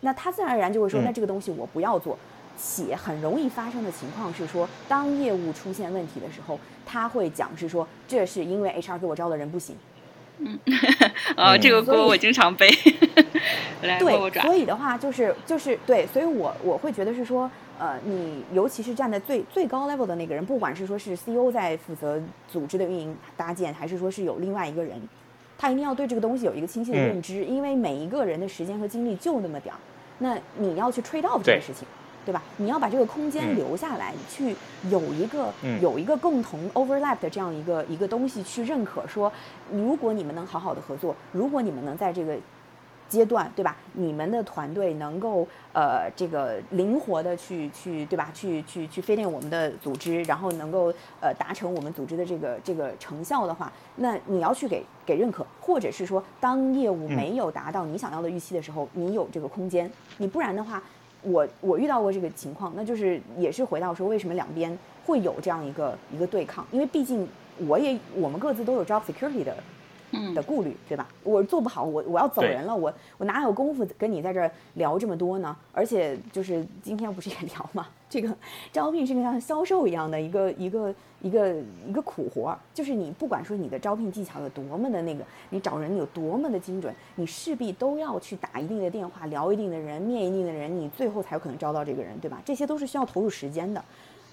[0.00, 2.18] 那他自然而然就会说，嗯那这个东西我不要做。
[2.60, 9.76] 且很容易发生的情况是说，当业务出现问题的时候，他会讲是说，这是因为 HR 给我招的人不行。
[11.36, 12.68] 呃， 哦这个锅我经常背，
[13.82, 22.20] 来对，所以的话就是就是对，所以我我会觉得是说，呃，你尤其是站在最最高 level 的那个人，不管是说是 CEO 在负责
[22.50, 25.00] 组织的运营搭建，还是说是有另外一个人，
[25.58, 27.02] 他一定要对这个东西有一个清晰的嗯。
[27.08, 29.78] 认知，因为每一个人的时间和精力就那么点儿，
[30.18, 31.56] 那你要去 trade off 这对。
[31.56, 31.86] 个事情。
[32.28, 32.42] 对吧？
[32.58, 34.54] 你要把这个空间嗯留下来，去
[34.90, 39.32] 有一个、嗯有一个共同 overlap 的这样一个一个东西去认可说，
[39.72, 42.36] 如果你们能好好的合作，如果你们能在这个
[43.08, 43.74] 阶段，对吧？
[43.94, 48.30] 你们的团队能够呃这个灵活的去去对吧？
[48.34, 60.82] 去去去飞练我们的组织，然后能够呃达成我们组织的这个这个成效的话，那你要去给给认可，或者是说当业务嗯没有达到你想要的预期的时候，你有这个空间，你不然的话。
[61.22, 67.26] 我我遇到过这个情况，那就是也是回到说为什么两边会有这样一个一个对抗，因为毕竟
[67.66, 69.56] 我也我们各自都有 job security 的
[70.34, 71.06] 的顾虑，对吧？
[71.22, 75.56] 我做不好，我我要走人了，我我哪有功夫跟你在这儿聊这么多呢？
[75.72, 78.34] 而且就是今天不是也聊嘛，这个
[78.72, 81.54] 招聘是个像销售一样的一个一个一个
[81.86, 92.40] 一个苦活儿，就是你不管说你的招聘技巧有多么的那个，你找人有多么的精准，你势必都要去打一定的电话，聊一定的人，面一定的人，你最后才有可能招到这个人，对吧？
[92.44, 93.82] 这些都是需要投入时间的。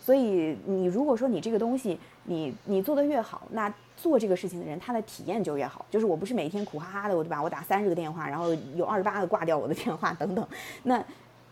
[0.01, 5.86] 所以你如果说你这个东西你你做得越好，那做这个事情的人他的体验就越好。
[5.89, 7.41] 就是我不是每天苦哈哈的，我就把？
[7.41, 10.48] 我打三十个电话，然后有二十八个挂掉我的电话等等，
[10.84, 11.04] 那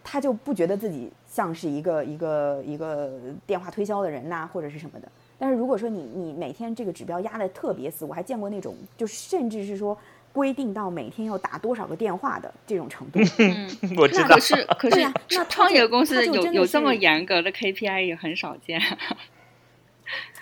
[0.03, 3.11] 他就不觉得自己像是一个一个一个
[3.45, 5.07] 电话推销的人呐、或者是什么的。
[5.37, 9.97] 但是如果说你你每天这个指标压得特别死，我还见过那种就是甚至是说
[10.31, 13.19] 规定到每天要打多少个电话的这种程度。
[13.39, 18.81] 嗯， 我知道可，是可是对呀那创业公司就真的有有这么严格的 KPI 也很少见。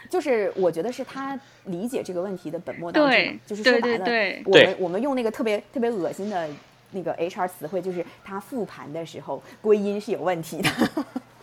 [0.10, 6.48] 就是我觉得是他理解这个问题的本末倒置嘛，就是说白了，对对我们我们用那个特别特别恶心的
[6.92, 10.70] 那个 HR 词汇，就是他复盘的时候归因是有问题的，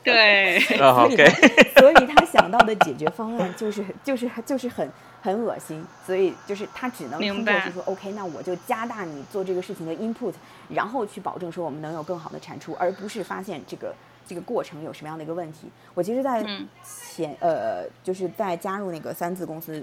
[0.05, 4.91] 对， 啊所以他所以他想到的解决方案就是就是就是很
[5.23, 10.35] 很恶心，所以就是他只能明白通过是说 OK，那我就加大你做这个事情的 input，
[10.69, 13.95] 然后去保证说我们能有更好的产出，而不是发现这个
[14.29, 15.69] 这个过程有什么样的一个问题。
[15.95, 19.83] 我其实，在嗯前呃，就是在加入那个三字公司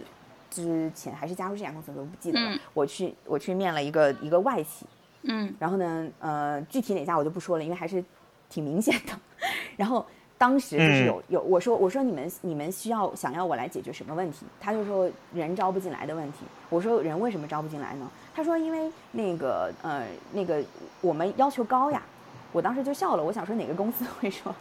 [0.52, 2.52] 之前，还是加入这家公司，我都不记得了。
[2.52, 4.86] 嗯我去我去面了一个一个外企，
[5.24, 8.04] 嗯然后呢，呃，具体哪家我就不说了，因为还是
[8.48, 9.14] 挺明显的。
[9.76, 10.06] 然后
[10.38, 14.46] 当时就是嗯有有我说我说你们你们需要想要我来解决什么问题？
[14.62, 16.40] 他就说人招不进来的问题。
[16.70, 18.10] 我说人为什么招不进来呢？
[18.34, 20.64] 他说因为那个呃那个
[21.02, 22.02] 我们要求高呀。
[22.56, 24.56] 我当时就笑了，我想说哪个公司会说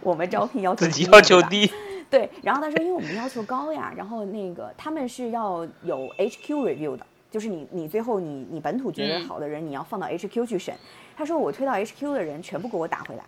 [0.00, 1.68] 我们招聘要求自己低要求低，
[2.08, 10.72] 对，然后他说，因为我们要求高呀，然后那个他们是要有 HQ review 的，就是你你最后你你本土觉得嗯好的人，你要放到 HQ 去审。
[11.16, 13.24] 他说我推到 HQ 的人全部给我打回来，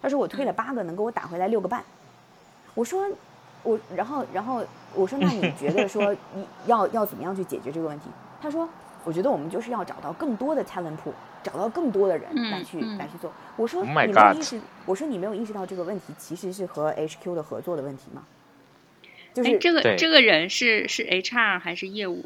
[0.00, 1.82] 他说我推了八个，能给我打回来六个半。
[2.74, 3.04] 我说
[3.64, 8.06] 我，然后然后我说，那你 觉得说你要要怎么样去解决这个问题？
[8.40, 8.68] 他说，
[9.04, 13.32] 我觉得我们就是要找到更多的 talent pool，找到更多的人嗯来去、嗯来去做。
[13.56, 18.24] 我说 Oh 你没有意识，我说你没有意识到这个问题其实是和 HQ 的合作的问题吗？
[19.32, 22.24] 就是哎，这个这个人是是 HR 还是业务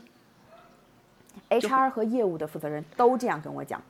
[1.51, 3.81] ？HR 和业务的负责人都这样跟我讲。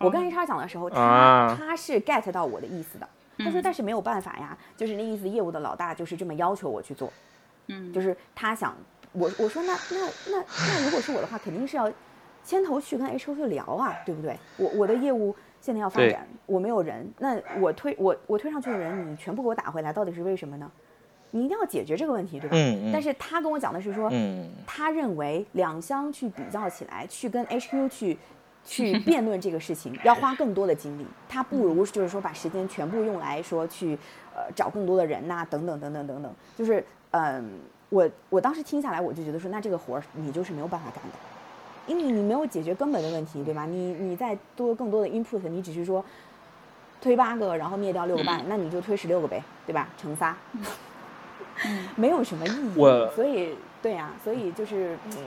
[0.00, 3.08] 我跟 HR 讲的时候，他、啊他是 get 到我的意思的。
[3.38, 7.12] 他说：“嗯但是没有办法呀，就是那意思，业务的老大就是这么要求我去做，
[7.66, 8.76] 嗯，就是他想
[9.12, 9.98] 我我说那那
[10.30, 11.90] 那那如果是我的话，肯定是要
[12.44, 14.38] 牵头去跟 HQ 去聊啊，对不对？
[14.56, 20.70] 我我的业务现在要发展，我没有人，那我推我我推上去的人，你全部给我打回来，到底是为什么呢？
[21.30, 22.56] 你一定要解决这个问题，对吧？
[22.56, 28.18] 嗯嗯但是他跟我讲的是说，嗯他认为两相去比较起来，去跟 HQ 去
[28.64, 31.04] 去 辩论这个事情，要花更多的精力。
[31.28, 33.98] 他不如就是说把时间全部用来说去
[34.34, 36.32] 呃找更多的人呐、等等等等等等。
[36.56, 41.18] 就是嗯，我我当时听下来，我就觉得说，那这个活儿你就是没有办法干的，
[41.86, 43.66] 因为你没有解决根本的问题，对吧？
[43.66, 46.04] 你你再多更多的 input，你只是说
[47.00, 49.88] 推八个，然后灭掉六个半，那你就推十六个呗，对吧？
[49.98, 50.36] 乘仨，
[51.64, 52.72] 嗯没有什么意义。
[52.76, 55.18] 我所以对呀、所以就是，嗯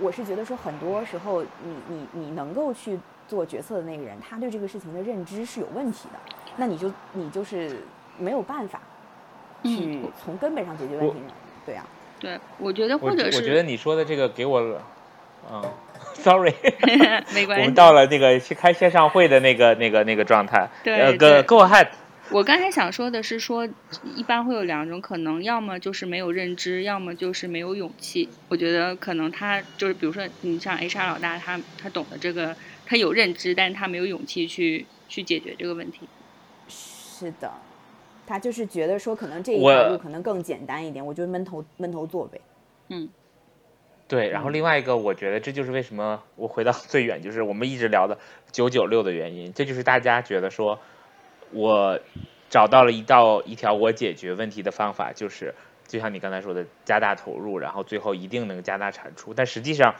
[0.00, 1.48] 我是觉得说，很多时候你
[1.88, 2.98] 你你能够去
[3.28, 6.18] 做决策的那个人，他对这个事情的认知是有问题的，
[6.56, 7.80] 那你就你就是
[8.18, 8.80] 没有办法
[9.64, 11.34] 去嗯，从根本上解决问题的。
[11.66, 11.84] 对呀、
[12.20, 14.60] 对，我觉得或者是我觉得你说的这个给我，
[15.50, 15.62] 嗯，
[16.14, 16.54] sorry，
[17.34, 17.62] 没关系。
[17.62, 20.68] 我们到了那个去开线上会的那个那个那个状态。
[20.82, 21.12] 对呃
[21.44, 21.88] ，go go ahead。
[22.30, 23.68] 我刚才想说的是说，
[24.16, 28.30] 一般会有两种可能，要么就是没有认知，要么就是没有勇气。
[28.48, 36.08] 我觉得可能他就是，比如说你像 HR 老大，他他懂得这个，他有认知，但是他没有勇气去去解决这个问题。
[36.66, 37.52] 是的，
[38.26, 42.40] 他就是觉得说，可能这一条路可能更简单一点，我就闷头闷头做呗。
[42.88, 43.06] 嗯
[44.06, 48.18] 对，然后另外一个，我觉得这就是为什么我回到 最远，就是我们一直聊的
[48.52, 49.52] 九九六的原因。
[49.54, 50.78] 这就是大家觉得说，
[51.52, 51.98] 我
[52.50, 55.54] 找到了一道一条我解决问题的方法，就是
[55.86, 59.32] 就像你刚才说的，加大投入，然后最后一定能加大产出。
[59.32, 59.94] 但实际上，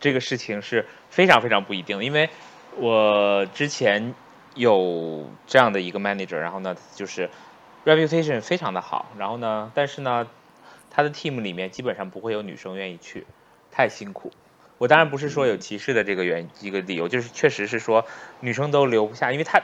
[0.00, 2.28] 这个事情是非常非常不一定的，因为
[2.76, 4.14] 我之前
[4.54, 7.30] 有这样的一个 manager，然后呢，就是
[7.84, 10.28] reputation 非常的好，然后呢，但是呢，
[10.98, 13.24] 他的 team 里面基本上不会有女生愿意去，
[13.70, 14.32] 太辛苦。
[14.78, 18.04] 我当然不是说有歧视的这个原一个理由，就是确实是说
[18.40, 19.62] 女生都留不下，因为他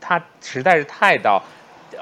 [0.00, 1.44] 他实在是太到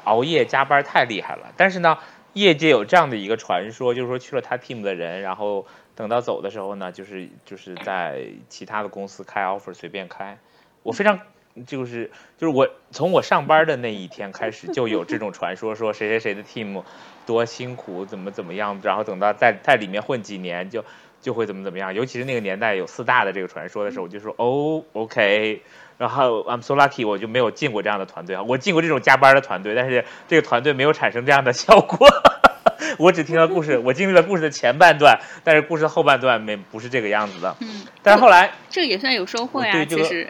[0.04, 1.52] 熬夜加班太厉害了。
[1.56, 1.98] 但是呢，
[2.34, 5.66] 业界有这样的一个传说，就是说去了他 team 的人，然后
[5.96, 10.38] 等到走的时候呢，就是就是在其他的公司开 offer 随便开。
[10.84, 11.18] 我非常
[11.66, 16.82] 就是就是我从我上班的那一天开始就有这种传说，说谁谁谁的 team
[17.26, 20.84] 多辛苦，怎么怎么样，然后等到在在里面混几年就
[21.20, 21.94] 就会怎么怎么样。
[21.94, 25.62] 尤其是那个年代有四大的这个传说的时候，我就说哦，OK。
[25.98, 32.08] 然后 I'm so lucky，我就没有进过这样的团队啊，我进过这种加班的团队，但是这个团队没有产生这样的效果。
[33.00, 37.56] 我只听了故事，我经历了故事的前半段，但是故事的后半段没不是这个样子的。
[37.60, 40.28] 嗯，但是后来这个也算有收获呀，对这个其实。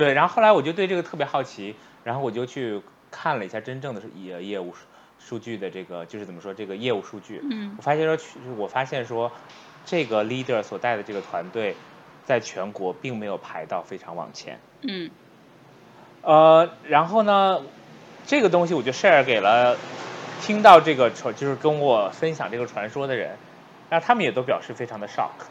[0.00, 2.80] 对，然后后来我就对这个特别好奇，然后我就去
[3.10, 4.78] 看了一下真正的业业务数
[5.18, 7.42] 数据的这个，就是怎么说这个业务数据。
[7.50, 9.30] 嗯我发现说，去我发现说，
[9.84, 11.76] 这个 leader 所带的这个团队，
[12.24, 14.58] 在全国并没有排到非常往前。
[14.80, 15.10] 嗯
[16.22, 17.60] 呃，然后呢，
[18.26, 19.76] 这个东西我就 share 给了
[20.40, 23.36] 听到这个传，就是跟我分享这个传说的人，
[23.90, 25.44] 然后他们也都表示非常的 shock。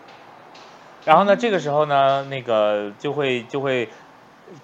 [1.06, 3.89] 然后呢，这个时候呢，那个就会就会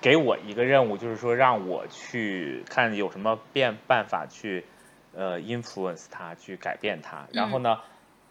[0.02, 4.66] 给我一个任务，就是说让我去看有什么变办法去
[5.14, 7.28] 呃 influence 他，去改变他。
[7.32, 7.80] 然后呢，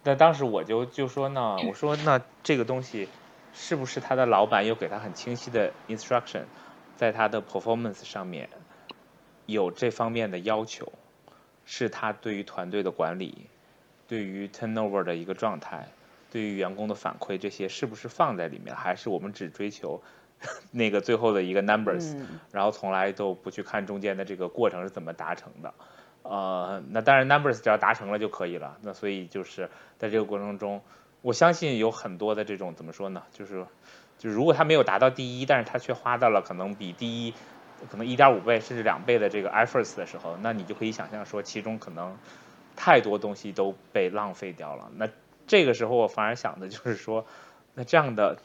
[0.02, 3.08] 那当时我就就说呢，我说那这个东西
[3.52, 6.42] 是不是他的老板有给他很清晰的 instruction？
[6.96, 8.48] 在他的 performance 上面
[9.46, 10.92] 有这方面的要求，
[11.64, 13.46] 是他对于团队的管理，
[14.06, 15.88] 对于 turnover 的一个状态，
[16.30, 20.00] 对于员工的反馈这些是不是放在里面，还是我们只追求
[20.72, 25.74] 那个最后的一个 numbers，、嗯然后从来都不去看中间的这个过程是怎么达成的。
[26.22, 28.76] 呃，那当然 numbers 只要达成了就可以了。
[28.82, 29.68] 那所以就是
[29.98, 30.80] 在这个过程中，
[31.20, 33.66] 我相信有很多的这种怎么说呢，就是
[34.18, 37.34] 就如果他没有达到第一，但是他却花到了可能比第一
[37.90, 42.16] 可能一点五倍甚至两倍的这个 efforts 的时候，那你就可以想象说其中可能
[42.74, 44.90] 太多东西都被浪费掉了。
[44.96, 45.08] 那
[45.46, 47.26] 这个时候我反而想的就是说，
[47.74, 48.38] 那这样的，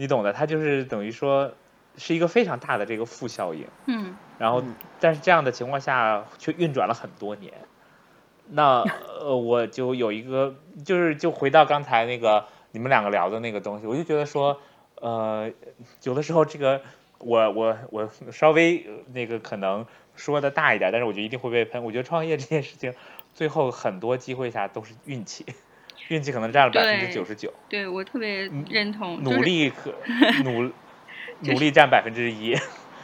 [0.00, 1.52] 你懂的，它就是等于说
[1.98, 3.66] 是一个非常大的这个负效应。
[3.84, 7.52] 嗯然后嗯，但是这样的情况下却运转了很多年。
[8.48, 8.82] 那
[9.20, 10.54] 呃，我就有一个，
[10.86, 14.58] 就是就回到刚才那个你们两个聊的那个东西，我就觉得说，
[14.94, 15.52] 呃，
[16.04, 16.80] 有的时候这个
[17.18, 19.84] 我我我稍微呃那个可能
[20.16, 21.84] 说的大一点，但是我觉得一定会被喷。
[21.84, 22.94] 我觉得创业这件事情，
[23.34, 25.44] 最后很多机会下都是运气，
[26.10, 29.94] 运气可能占了百分之九十九，对我特别认同，努力可
[30.42, 30.70] 努
[31.40, 32.56] 努力占百分之一。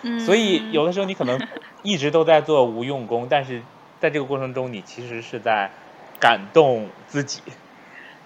[0.02, 1.40] 嗯，所以有的时候你可能
[1.84, 3.62] 一直都在做无用功，但是
[4.00, 5.70] 在这个过程中，你其实是在
[6.18, 7.42] 感动自己，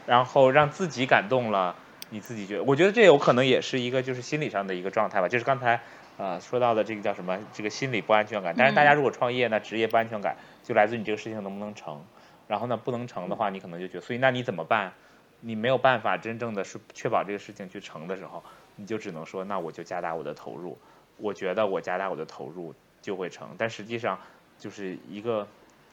[0.06, 1.76] 然后让自己感动了，
[2.08, 5.78] 你自己觉得，我觉得这有可能也是一个就是心理上的一个状态吧，就是刚才
[6.16, 8.54] 呃说到的这个叫什么，这个心理不安全感。
[8.56, 12.02] 但是大家如果创业呢，职业不安全感就来自于你这个事情能不能成，
[12.50, 14.92] 然后呢不能成的话，你可能就觉得，所以那你怎么办？
[15.40, 18.42] 你没有办法真正的是确保这个事情去成的时候，
[18.74, 20.76] 你就只能说，那我就加大我的投入。
[21.16, 24.18] 我觉得我加大我的投入就会成，但实际上
[24.58, 25.46] 就是一个，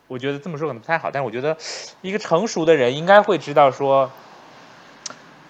[0.07, 1.55] 我觉得这么说可能不太好，但是我觉得
[2.01, 4.09] 一个成熟的人应该会知道说，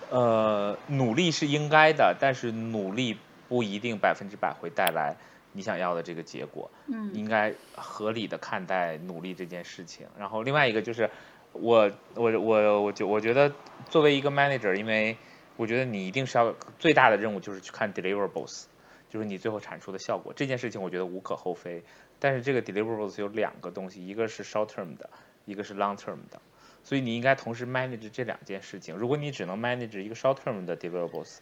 [0.09, 5.15] 呃，努力是应该的，但是努力不一定百分之百会带来
[5.57, 6.69] 你想要的这个结果。
[6.85, 10.05] 嗯应该合理的看待努力这件事情。
[10.17, 11.09] 然后另外一个就是，
[11.51, 13.51] 我我我我就我觉得
[13.89, 15.17] 作为一个 manager，因为
[15.55, 18.65] 我觉得你一定是要最大的任务就是去看 deliverables，
[19.09, 20.31] 就是你最后产出的效果。
[20.33, 21.83] 这件事情我觉得无可厚非，
[22.19, 25.09] 但是这个 deliverables 有两个东西，一个是 short term 的，
[25.45, 26.39] 一个是 long term 的。
[26.83, 28.95] 所以你应该同时 manage 这两件事情。
[28.95, 31.39] 如果你只能 manage 一个 short term 的 deliverables，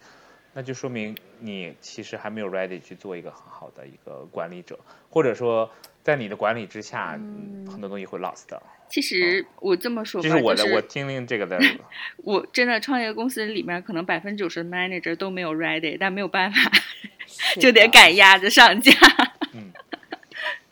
[0.58, 4.78] 那就说明你其实还没有 ready 去做一个很好的一个管理者，
[5.10, 5.70] 或者说
[6.02, 8.62] 在你的管理之下，嗯、很多东西会 lost 的。
[8.88, 11.60] 其实我这么说吧，这是我的，就是我听听这个的。
[12.24, 16.58] 我真的创业公司里面可能百分之九十的 manager 都没有 ready，但没有办法，
[17.60, 18.90] 就得赶鸭子上架。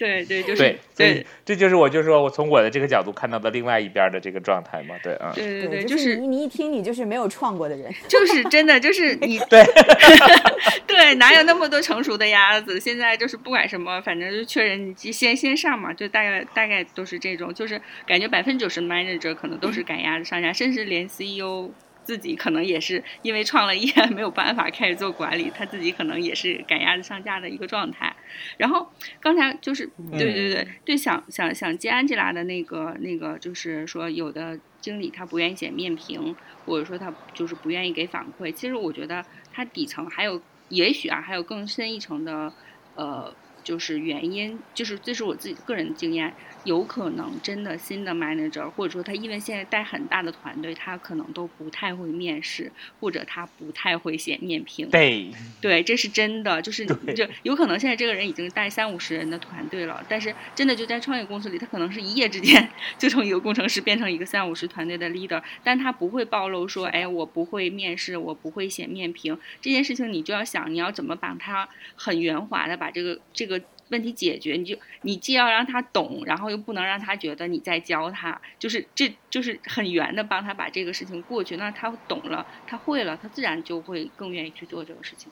[0.04, 1.26] 嗯，对对，就是对，对。
[1.44, 9.64] 这就是我就是说我从我的这个角度看到的另外一边的这个状态嘛，对啊，对对对，就是你你一听你就是没有创过的人， 就是真的就是 你对。
[10.86, 12.78] 对，哪有那么多成熟的鸭子？
[12.78, 21.70] 现在就是不管什么，反正就确认你先先上嘛，就大概大概都是这种，就是感觉百分之九十 manager 可能都是赶鸭子上架，甚至连 CEO
[22.04, 28.14] 自己可能也是因为创了业 没有办法开始做管理，他自己可能也是赶鸭子上架的一个状态。
[28.58, 36.36] 然后刚才就是对对对对，想想想接 Angela 的那个那个，就是说有的经理他不愿意写面评，
[36.66, 38.52] 或者说他就是不愿意给反馈。
[38.52, 42.52] 其实我觉得他底层还有，也许啊还有更深一层的，
[42.94, 43.34] 呃，
[43.64, 46.32] 就是原因，就是这是我自己个人的经验，
[46.64, 54.88] 有可能真的新的 manager，或者说他因为现在带很大的团队，他可能都不太会面试，或者他不太会写面评。
[54.90, 56.84] 对对，这是真的，就是
[57.16, 73.53] 就有可能现在这个人已经带三五十人的团队了，但是真的就在创业公司里，他可能是一夜之间就从一个工程师变成一个三五十团队的 leader，但他不会暴露说，哎，我不会面试，我不会写面评这件事情，你就要想你要怎么把他很圆滑的把这个这个。
[73.90, 81.56] 问题解决，你就你既要让他懂，然后又不能让他觉得你在教他，就是这就是很圆的帮他把这个事情过去。
[81.56, 85.30] 那他懂了，他会了，他自然就会更愿意去做这个事情。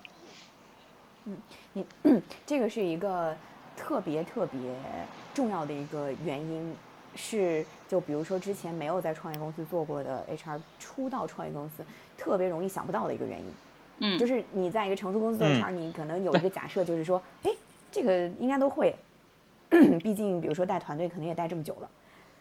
[1.24, 1.36] 嗯，
[1.72, 1.86] 你
[2.44, 3.36] 这个是一个
[3.76, 4.58] 特别特别
[5.32, 6.74] 重要的一个原因，
[7.14, 11.84] 是就比如说之前没有在创业公司做过的 HR 初到创业公司，
[12.18, 13.46] 特别容易想不到的一个原因。
[13.98, 17.50] 嗯，就是你在一个成熟公司做 HR，、你可能有一个假设，就是说，哎，
[17.92, 18.92] 这个应该都会，
[20.02, 21.90] 毕竟比如说带团队可能也带这么久了，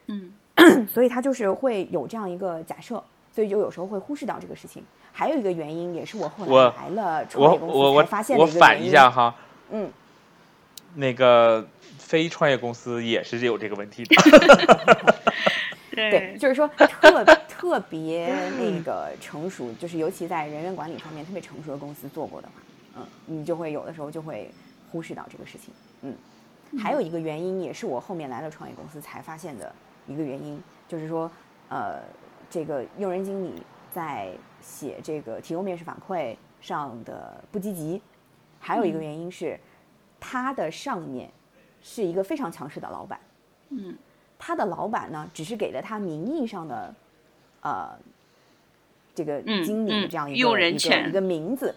[0.07, 3.03] 嗯，所以他就是会有这样一个假设，
[3.35, 4.81] 所以就有时候会忽视到这个事情。
[5.13, 8.89] 还有一个原因，也是我后来来了创我业公司我发现的我反一。
[8.89, 9.35] 下哈，
[9.71, 9.91] 嗯，
[10.95, 14.15] 那个非创业公司也是有这个问题的。
[15.93, 22.53] 对，就是说特特别那个成熟，就是尤其在人员管理方面特别成熟的公司做过的话，
[22.95, 24.49] 嗯，你就会有的时候就会
[24.91, 25.73] 忽视到这个事情。
[26.01, 26.13] 嗯，
[26.77, 29.73] 还有一个原因也是我后面来了创业公司才发现的
[30.07, 31.31] 一个原因，就是说，
[31.69, 32.01] 呃，
[32.49, 33.63] 这个用人经理
[33.93, 38.01] 在写这个提供面试反馈上的不积极，
[38.59, 39.59] 还有一个原因是
[40.19, 41.31] 他的上面
[41.81, 43.19] 是一个非常强势的老板。
[43.69, 43.97] 嗯。
[44.43, 46.95] 他的老板呢，只是给了他名义上的，
[47.61, 47.95] 呃，
[49.13, 51.75] 这个嗯经理的嗯这样一个、用人一个权一个名字，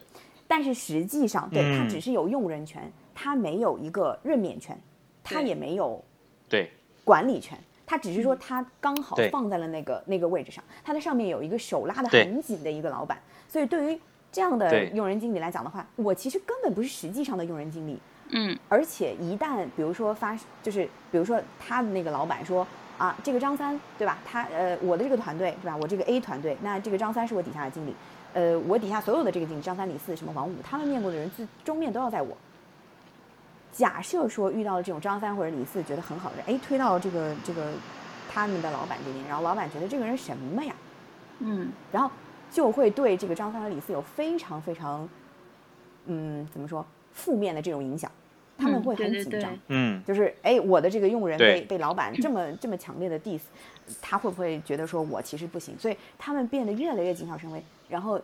[0.48, 4.78] 但是实际上，对、他嗯只是有用人权，他没有一个任免权，
[5.22, 6.02] 他也没有
[6.48, 6.70] 对。
[7.04, 8.22] 管理权，他只是嗯。
[8.22, 14.00] 说他刚好放在了那个那个位置上，他的上面有一个手拉的很紧的一个老板，所以对于
[14.32, 17.98] 这样的用人经理来讲的话，我其实根本不是实际上的用人经理，
[18.30, 18.58] 嗯。
[18.68, 24.18] 而且一旦比如说发，就是比如说他的那个老板说啊，这个张三对吧？
[24.24, 25.76] 他呃，我的这个团队是吧？
[25.76, 27.94] 我这个 A 团队，那这个张三是我底下的经理，
[28.32, 32.34] 呃，我底下所有的这个经理，张三李四什么王五，他们面过的人最终面都要在我。
[33.76, 37.72] 假设说遇到了这种张三或者李四觉得很好的人，哎，推到这个这个
[38.32, 40.74] 他们的老板这边，然后老板觉得这个人什么呀？
[41.40, 42.08] 嗯然后
[42.52, 45.08] 就会对这个张三和李四有非常非常，
[46.06, 48.08] 嗯，怎么说负面的这种影响，
[48.56, 49.52] 他们嗯会很紧张。
[49.66, 53.40] 嗯，就是哎，我的这个用人被被老板这么这么强烈的 diss，
[54.00, 55.76] 他会不会觉得说我其实不行？
[55.76, 58.20] 所以他们变得越来越谨小慎微，然后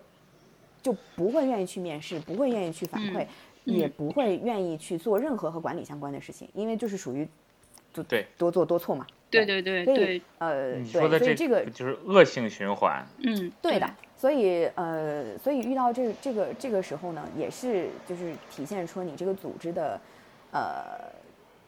[0.80, 3.28] 就不会愿意去面试，不会愿意去反馈，嗯
[3.64, 7.26] 也不会愿意去做任何和管理相关的事情，因为就是属于
[7.92, 9.06] 就对多做多错嘛。
[9.30, 13.06] 对对对所以对，呃，你对，说的这所以这个就是恶性循环。
[13.18, 20.00] 嗯，对的，所以呃，所以遇到这这个这个时候呢，也是就是体现出你这个组织的
[20.50, 21.12] 呃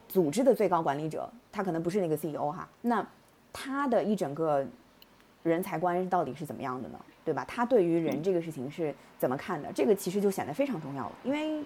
[0.08, 3.06] 组织的最高管理者，他可能不是那个 CEO 哈，那
[3.52, 4.66] 他的一整个
[5.44, 6.98] 人才观到底是怎么样的呢？
[7.24, 7.44] 对吧？
[7.46, 9.72] 他对于人这个事情是怎么看的？
[9.72, 11.62] 这个其实就显得非常重要了，因为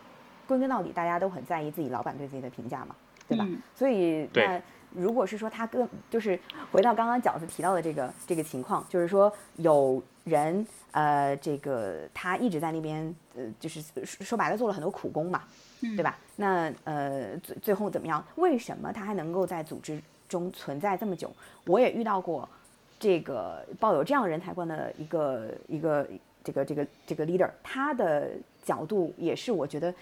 [0.46, 2.94] 归根到底，大家都很在意自己老板对自己的评价嘛，
[3.28, 3.44] 对吧？
[3.48, 4.60] 嗯所以那
[4.94, 6.38] 如果是说他更就是
[6.72, 15.42] 回到刚刚饺子提到的这个这个情况，就是说有人呃这个他一直在那边呃就是说说白了做了很多苦工嘛，
[15.80, 16.18] 对吧？
[16.36, 18.24] 那呃最最后怎么样？
[18.36, 21.30] 为什么他还能够在组织中存在这么久？
[21.66, 22.48] 我也遇到过
[22.98, 26.06] 这个抱有这样人才观的一个一个
[26.42, 28.30] 这个这个这个 leader，他的
[28.64, 29.94] 角度也是我觉得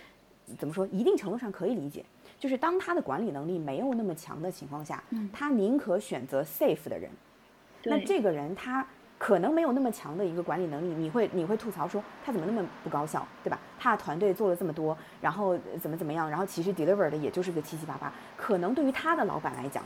[0.58, 2.04] 怎么说，一定程度上可以理解。
[2.38, 7.10] 就是当他的管理能力没有那么强的情况下，他宁可选择 safe 的人。
[7.84, 8.86] 那这个人他
[9.18, 13.58] 可能没有那么强的一个管理能力，你会你会吐槽说他怎么那么不高效，对吧？
[13.78, 18.12] 他的团队做了这么多，然后呃怎么怎么样，然后其实 deliver 的也就是个七七八八。
[18.36, 19.82] 可能对于他的老板来讲，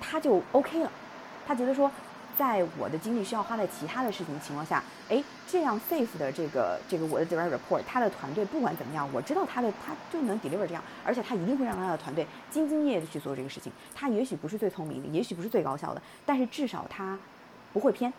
[0.00, 0.90] 他就 OK 了，
[1.46, 1.90] 他觉得说，
[2.40, 13.70] 在我的精力需要花在其他的事情情况下，哎，这样 safe 的这个这个我的 direct report，他的团队不管怎么样，我知道他的他就能 deliver 这样，而且他一定会让他的团队兢兢业业的去做这个事情。
[13.94, 17.18] 他也许不是最聪明的，也许不是最高效的，但是至少他
[17.74, 18.10] 不会偏，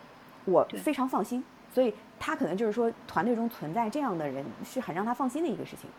[0.45, 1.43] 我非常放心。
[1.73, 5.89] 所以他可能就是说，团队中存在这样的人是很让他放心的一个事情。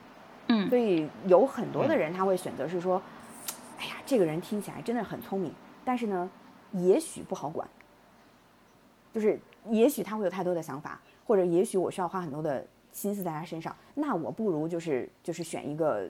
[0.47, 3.03] 嗯所以有很多的人他会选择是说，
[3.81, 5.53] 哎呀，这个人听起来真的很聪明，
[5.85, 6.31] 但是呢，
[6.71, 7.69] 也许不好管。
[9.13, 9.39] 就是
[9.71, 16.09] 也许他会有太多的想法，或者也许我需要花很多的心思在他身上，那我不如就是就是选一个，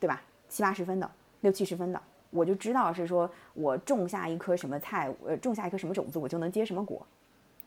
[0.00, 0.22] 对吧？
[0.48, 7.04] 七八十分的，六七十分的，我就知道是说我种下一颗什么菜，呃，种下一颗什么种子，我就能结什么果。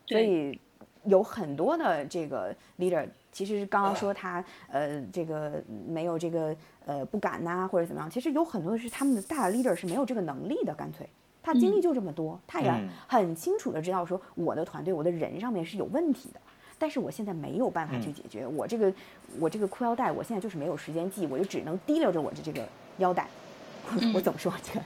[0.07, 0.59] 所以
[1.03, 6.55] 有很多的这个 leader，其实刚刚说他呃这个没有这个
[6.85, 11.07] 呃不敢呐、或者怎么样，其实有很多的是他们的大 leader 是没有这个能力的，干脆
[11.51, 16.39] 他精力就这么多，他也嗯很清楚的知道说我的团队我的人上面是有问题的。
[16.77, 18.93] 但是我现在没有办法去嗯解决，我这个
[19.37, 22.65] 我这个裤腰带，我现在就是没有时间系，我就只能提溜着我的这个
[22.99, 23.27] 腰带。
[23.91, 24.79] 我我怎么说这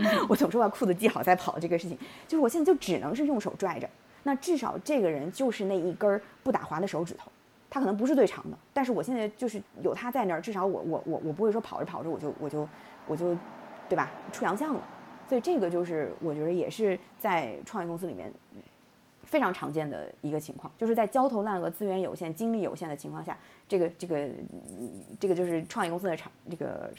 [0.00, 0.26] 个？
[0.28, 1.96] 我总说把裤子系好再跑这个事情，
[2.26, 3.88] 就是我现在就只能是用手拽着。
[4.24, 7.30] 那至少这个人就是那一根儿不打滑的手指头，
[7.70, 12.68] 他可能不是最长的，但是我现在就是有他在那儿，至少我我我我不会说跑着跑着我就我就
[13.06, 13.36] 我就，
[13.88, 14.10] 对吧？
[14.32, 14.80] 出洋相了。
[15.28, 18.32] 所以这个就是我觉得也是在创业公司里面
[19.24, 23.36] 非常常见的一个情况，就是在焦头烂额、资源有限、精力有限的情况下，
[23.68, 26.90] 这个这个嗯这个就是创业公司的常这个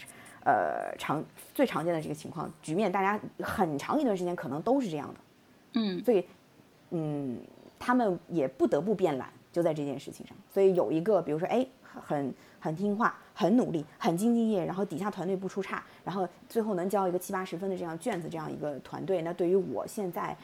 [0.43, 1.23] 呃常
[1.53, 5.19] 最常见的这个情况局面，大家很长一段时间可能都是这样的。
[5.73, 6.25] 嗯所以，
[6.89, 7.37] 嗯，
[7.77, 10.35] 他们也不得不变懒，就在这件事情上。
[10.49, 20.35] 所以有一个，比如说，哎，很很听话，很努力，很兢兢业业，然后底下团队不出差，然后最后能交一个七八十分的这样卷子，这样一个团队，那对于我现在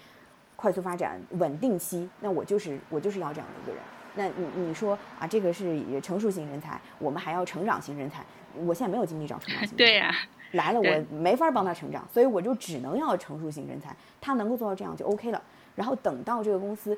[0.56, 3.82] 快速发展稳定期，那我就是我就是要这样的一个人。
[4.16, 8.24] 那你你说啊，这个是成熟型人才，我们还要成长型人才，
[8.64, 9.76] 我现在没有精力找成长型人才。
[9.76, 10.16] 对呀、
[10.52, 15.42] 来了，我没法帮他成长，所以我就只能要成熟型人才，他能够做到这样就 OK 了。
[15.76, 16.96] 然后等到这个公司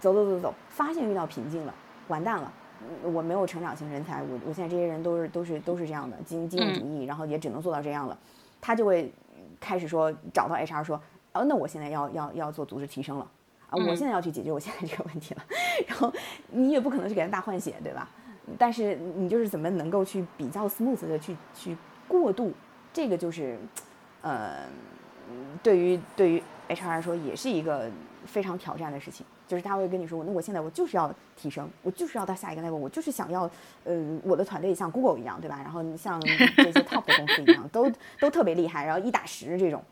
[0.00, 1.72] 走走走走，发现遇到瓶颈了，
[2.08, 2.67] 完蛋了，嗯
[3.02, 8.18] 我没有成长型人才，我我现在这些人都是都是都是这样的经经验主义，然后也只能做到这样了，
[8.60, 9.12] 他就会
[9.60, 11.00] 开始说找到 HR 说，
[11.32, 13.30] 哦，那我现在要要要做组织提升了。
[13.68, 13.96] 啊，我嗯。
[13.96, 15.42] 现在要去解决我现在这个问题了，
[15.86, 16.12] 然后
[16.50, 18.08] 你也不可能去给他大换血，对吧？
[18.58, 21.76] 但是你就是怎么能够去比较 smooth 的去去
[22.06, 22.50] 过渡，
[22.94, 23.58] 这个就是，
[24.22, 24.66] 呃，
[25.62, 27.90] 对于对于 HR 来说也是一个
[28.24, 33.50] 非常挑战的事情，就是他会跟你说，那我现在我就是要提升，我就是要到下一个 level，我就是想要，
[33.84, 35.58] 呃，我的团队像 Google 一样，对吧？
[35.62, 37.90] 然后像这些 top 的公司一样，都
[38.20, 39.82] 都特别厉害，然后一打十这种。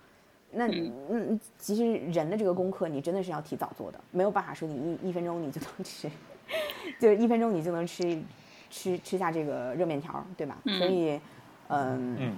[0.52, 6.09] 那嗯，其实人的这个功课，你真的是要提早做的，没有办法说你一一分钟你就能吃，
[7.00, 8.22] 就是一分钟你就能吃
[8.70, 10.57] 吃吃下这个热面条，对吧？
[10.64, 11.20] 所以，
[11.68, 12.36] 嗯嗯，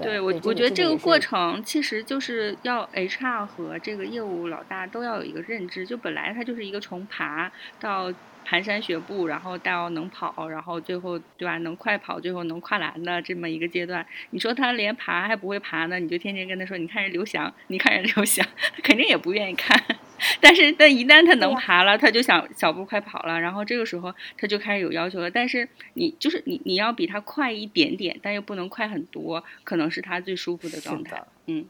[0.00, 8.10] 对我，我觉得这个过程其实就是要 HR 和这个业务老大都要有一个认知，就本来它就是一个从爬到
[8.48, 14.06] 蹒跚学步，然后到能跑，然后最后对吧能快跑，最后能跨栏的这么一个阶段。
[14.30, 19.76] 你说他连爬还不会爬呢，你就天天跟他说，你看人刘翔，你看人刘翔，他肯定也不愿意看。
[20.40, 25.30] 但是，但一旦他能爬了，他就想小步快跑了，然后这个时候他就开始有要求了。
[25.30, 31.22] 但是你就是你，你要比他快一点点，但又不能快很多，可能是他最舒服的状态。
[31.46, 31.64] 嗯，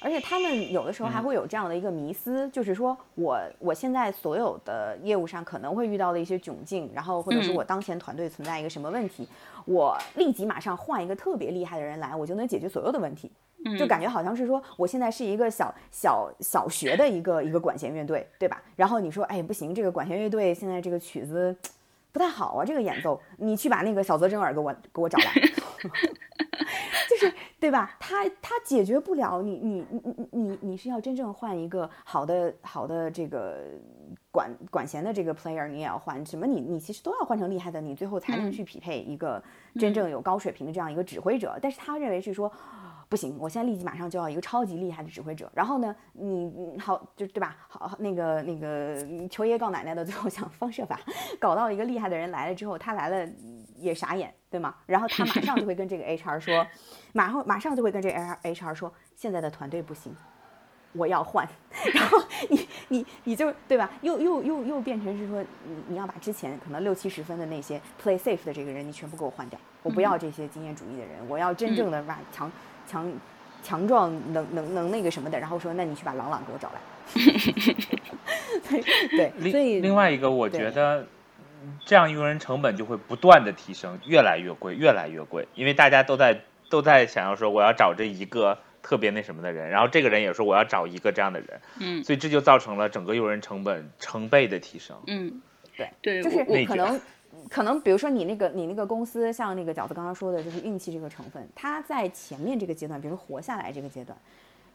[0.00, 9.26] 而且他们有的时候还会有这样的一个迷思，就是说我我现在所有的业务上可能会遇到的一些窘境，然后或者是我当前团队存在一个什么问题，
[9.64, 13.30] 我立即马上换一个特别厉害的人来，我就能解决所有的问题。
[13.78, 18.60] 就感觉好像是说，我现在是一个小小小学的一个一个管弦乐队，对吧？
[18.74, 21.56] 然后你说，哎，不行，这个管弦乐队现在这个曲子
[22.10, 25.32] 不太好啊，这个演奏，你去把那个小泽征尔给我给我找来，
[27.08, 27.96] 就是对吧？
[28.00, 33.58] 他他解决不了，你你你你你你是要真正换一个好的好的这个
[34.32, 36.46] 管管弦的这个 player，你也要换什么？
[36.46, 39.42] 你你其实都要换成厉害的，你最后才能去匹配一个
[39.76, 41.56] 真正有高水平的这样一个指挥者。
[41.62, 42.50] 但是他认为是说。
[43.12, 45.52] 不行，我现在立即马上就要一个超级厉害的指挥者。
[45.52, 47.54] 然后呢，你好，就对吧？
[47.68, 50.98] 好，那个那个求爷告奶奶的， 最后想方设法
[51.38, 53.30] 搞到一个厉害的人来了之后，他来了
[53.76, 54.74] 也傻眼，对吗？
[54.86, 56.66] 然后他马上就会跟这个 HR 说，
[57.12, 60.16] 马上马上就会跟这个 HR 说，现在的团队不行，
[60.94, 61.46] 我要换。
[61.92, 62.16] 然后
[62.48, 63.90] 你你你就对吧？
[64.00, 69.60] 又又又又变成是说，你你要把之前可能六七十分的那些 play safe 的这个人，你全部给我换掉。
[69.82, 72.50] 我不要这些经验主义的人，我要真正的把强。
[72.86, 73.12] 强
[73.62, 76.80] 强壮能能能那个什么的，然后说那你去把朗朗给我找来。
[79.16, 81.06] 对，所以另外一个我觉得
[81.84, 94.96] 这样用人成本就会不断的提升，越来越贵，越来越贵，因为大家都在都在想要说我要找这一个特别那什么的人，然后这个人也说我要找一个这样的人，嗯，所以这就造成了整个用人成本成倍的提升。
[95.06, 95.40] 嗯，
[95.76, 97.00] 对对，就是可能。
[97.48, 104.16] 可能比如说你那个你那个公司，像那个饺子刚刚说的，就是运气这个成分，它在前面这个阶段，比如活下来这个阶段，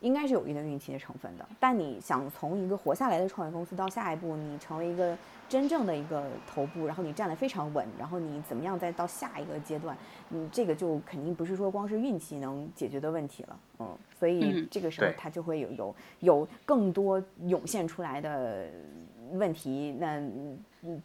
[0.02, 1.46] 应该是有一定运气的成分的。
[1.60, 5.18] 但你想从一个活下来的创业公司到下一步，你成为一个
[5.50, 9.98] 真正的一个头部，然后你站得非常稳，然后你怎么样再到下一个阶段，
[10.30, 13.60] 你这个就肯定不是说光是运气能解决的问题了。
[13.80, 18.68] 嗯，所以这个时候它就会有有有更多涌现出来的
[19.32, 19.96] 问题。
[20.00, 20.22] 那。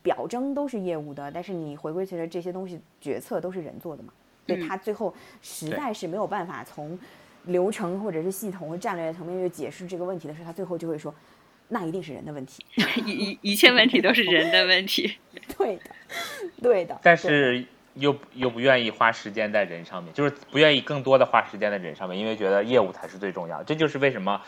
[0.02, 4.12] 表征都是业务的，但是你回归其实这些东西决策都是人做的嘛，
[4.46, 6.98] 所以他最后实在是没有办法从
[7.44, 11.12] 流程或者是系统和战略层面去解释这个问题的时候，他最后就会说，
[11.68, 12.64] 那一定是人的问题，
[13.06, 15.16] 一一切问题都是人的问题，
[15.56, 15.82] 对的，
[16.62, 17.64] 对的，但是
[17.94, 24.40] 又又不愿意花时间在人上面，就是不愿意更多的花时间在人上面，因为觉得业务才是最重要的，这就是为什么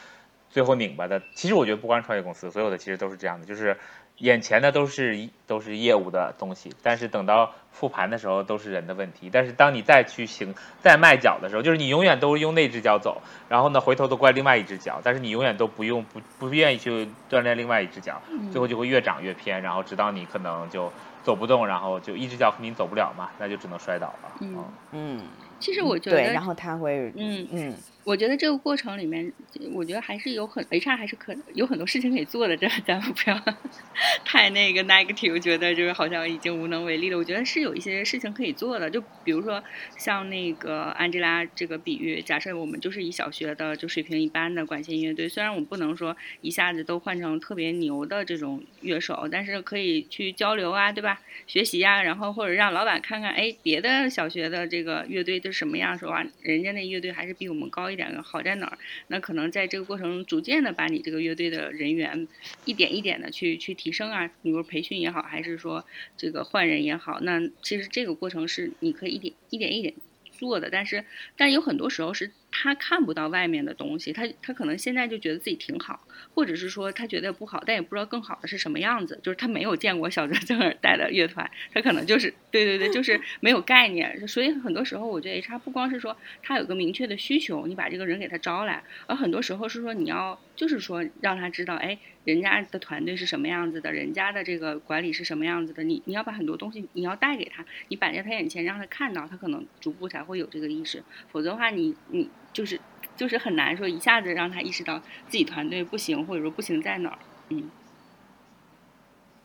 [0.51, 1.20] 最后拧巴的。
[1.35, 3.77] 其实我觉得不光创业公司，所有的其实都是这样的，就是。
[4.19, 9.29] 眼前的都是都是业务的东西，但是等到复盘的时候都是人的问题。
[9.33, 20.93] 但是当你再去行再迈脚的时候，就是你永远都用那只脚走，然后呢回头都怪另外一只脚，但是你永远都不用不不愿意去锻炼另外一只脚，最后就会越长越偏，然后直到你可能就
[21.25, 24.33] 走不动，然后就一只脚肯定走不了嘛，那就只能摔倒了。
[24.41, 25.23] 嗯嗯，
[25.59, 27.75] 其实我觉得，对，然后他会，嗯嗯。
[28.05, 29.33] 我觉得这个过程里面，
[29.73, 33.43] 我觉得还是有很 HR 还是可有很多事情可以做的，这咱们不要
[34.25, 37.17] 太那个 negative，觉得就是好像已经无能为力了。
[37.17, 39.63] 我觉得是有一些事情可以做的，就比如说
[39.97, 51.21] 像那个安吉拉这个比喻，假设我们就是以小学的就水平一般的管弦乐队，虽然我们不能说一下子都换成特别牛的这种乐手，但是可以去交流啊，对吧？
[51.47, 57.95] 学习呀，然后或者让老板看看，哎，别的小学的这个乐队都什么样，说哇，人家那乐队还是比我们高一。
[57.95, 58.79] 一点好在哪儿？
[59.07, 62.27] 那可能在这个过程中，逐渐的把你这个乐队的人员
[62.65, 65.87] 一点一点的去去提升啊，比如培训也好，还是说
[66.17, 69.95] 这个换人也好，那其实这个过程是你可以一点一点一点
[70.33, 70.71] 做的。
[70.71, 71.05] 但是，
[71.37, 76.01] 但有很多时候是他看不到外面的东西，他他可能现在就觉得自己挺好。
[76.33, 79.19] 或者是说他觉得不好，但也不知道更好的是什么样子。
[79.23, 84.27] 就是他没有见过小泽征尔带的乐团，他可能就是对对对，就是 没有概念。
[84.29, 95.83] 所以很多时候，我觉得 HR 不光是说他有个明确的需求，你把这个人给他招来，而很多时候是说你要就是说让他知道，哎，人家的团队是什么样子的，人家的这个管理是什么样子的。
[95.83, 101.03] 你你要把很多东西你要带给他，你摆在他眼前让他看到，他可能逐步才会有这个意识。
[101.31, 102.81] 否则的话，你你就是。
[103.17, 104.99] 就是很难说一下子让他意识到
[105.29, 107.19] 自己团队不行，或者说不行在哪儿，
[107.51, 107.71] 嗯。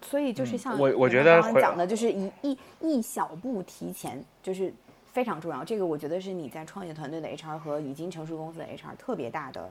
[0.01, 4.73] 所以就是像我我觉得刚刚讲的，就是一一一小步提前，就是
[5.11, 5.63] 非常重要。
[5.63, 9.69] 这个我觉得是你在创业团队的 HR 和已经成熟公司的 HR 特别大的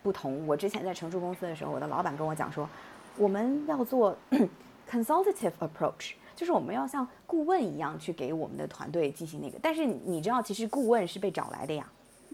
[0.00, 0.46] 不同。
[0.46, 2.70] 我之前在成熟公司的时候，我的老板跟我讲说，
[3.16, 4.16] 我们要做
[4.88, 9.58] consultative approach，就是我们要像顾问一样去给我们的团队进行那个。
[9.60, 11.84] 但是你知道，其实顾问是被找来的呀。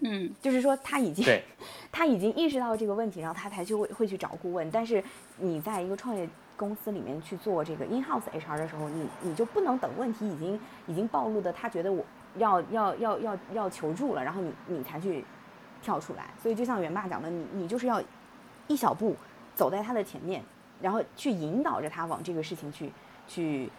[0.03, 1.25] 嗯，就是说他已经，
[1.91, 4.69] 他已经意识到这个问题，然后他才去会会去找顾问。
[4.69, 5.03] 但是
[5.37, 15.25] 你在一个创业公司里面去做这个 in house HR 的时候，你你就不能等问题已经已经暴露的，他觉得我要要要要要求助了，然后你你才去
[15.81, 16.29] 跳出来。
[16.41, 18.01] 所以就像元爸讲的，你你就是要
[18.67, 19.15] 一小步
[19.55, 20.43] 走在他的前面，
[20.79, 22.91] 然后去引导着他往这个事情去
[23.27, 23.69] 去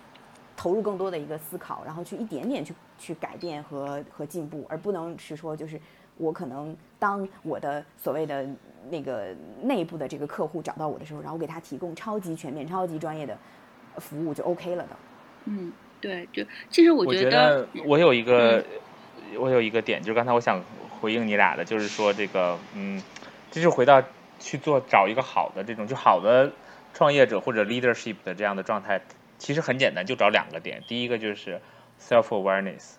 [0.56, 5.80] 投入更多的一个思考，然后去一点点去去改变和和进步，而不能是说就是
[6.18, 8.46] 我可能当我的所谓的
[8.90, 13.36] 那个内部的这个客户找到我的时候，然后给他提供超级全面、超级专业的
[13.96, 14.90] 服务就 OK 了的。
[15.46, 18.64] 嗯，对，就其实我我觉得我有一个、
[19.38, 20.62] 我有一个点，就是刚才我想
[21.00, 23.02] 回应你俩的，就是说这个，嗯，
[23.50, 24.02] 这就回到
[24.38, 26.52] 去做找一个好的这种就好的
[26.92, 29.00] 创业者或者 leadership 的这样的状态，
[29.38, 31.60] 其实很简单，就找两个点，第一个就是
[32.00, 32.94] self awareness。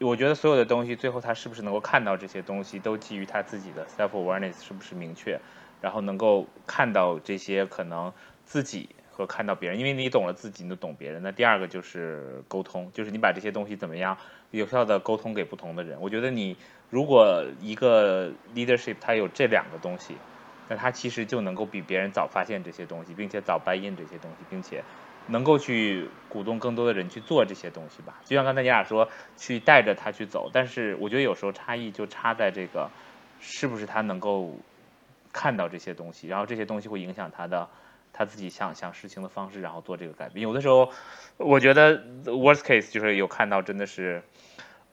[0.00, 5.40] 我觉得所有的东西最后他是不是能够看到这些东西，都基于他自己的 self awareness 是不是明确，
[5.80, 8.12] 然后能够看到这些可能
[8.44, 11.22] 自己和看到别人，因为你懂了自己，你就懂别人。
[11.22, 14.18] 那第二个就是沟通，就是你把这些东西怎么样
[14.50, 16.00] 有效的沟通给不同的人。
[16.00, 16.56] 我觉得你
[16.88, 20.22] 如果一个 leadership 他有这两个东西，
[20.66, 24.84] 那他其实就能够比别人早发现这些东西，并且早 buy in 这些东西，并且。
[25.28, 30.50] 能够去鼓动更多的人去做这些东西吧，就像刚才你俩说，去带着他去走。
[30.52, 32.90] 但是我觉得有时候差异就差在这个，
[33.40, 34.56] 是不是他能够
[35.32, 37.68] 看到这些东西，然后这些东西会影响他的
[38.12, 40.42] 他自己想想事情的方式，然后做这个改变。
[40.42, 40.90] 有的时候，
[41.36, 44.22] 我觉得 worst case 就是有看到真的是，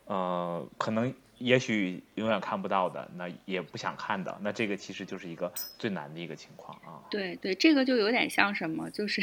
[0.05, 7.03] 呃，可能也许永远看不到的，那也不想看的，那这个其实就是一个最难的一个情况啊。
[7.09, 9.21] 对对，这个就有点像什么，就是。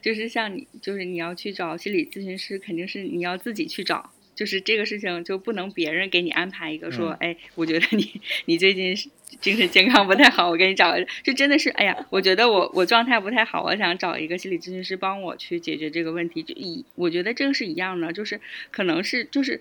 [0.00, 4.12] 就是像你，就是你要去找心理咨询师，肯定是你要自己去找。
[4.32, 8.96] 就是这个事情就不能别人给你安排一个说，哎，我觉得你你最近
[9.38, 11.06] 精神健康不太好，我给你找个。
[11.22, 16.42] 就真的是，哎呀，我觉得我我状态不太好，我想找一个心理咨询师帮我去解决这个问题。
[16.42, 19.60] 就一，我觉得这个是一样的，就是可能是就是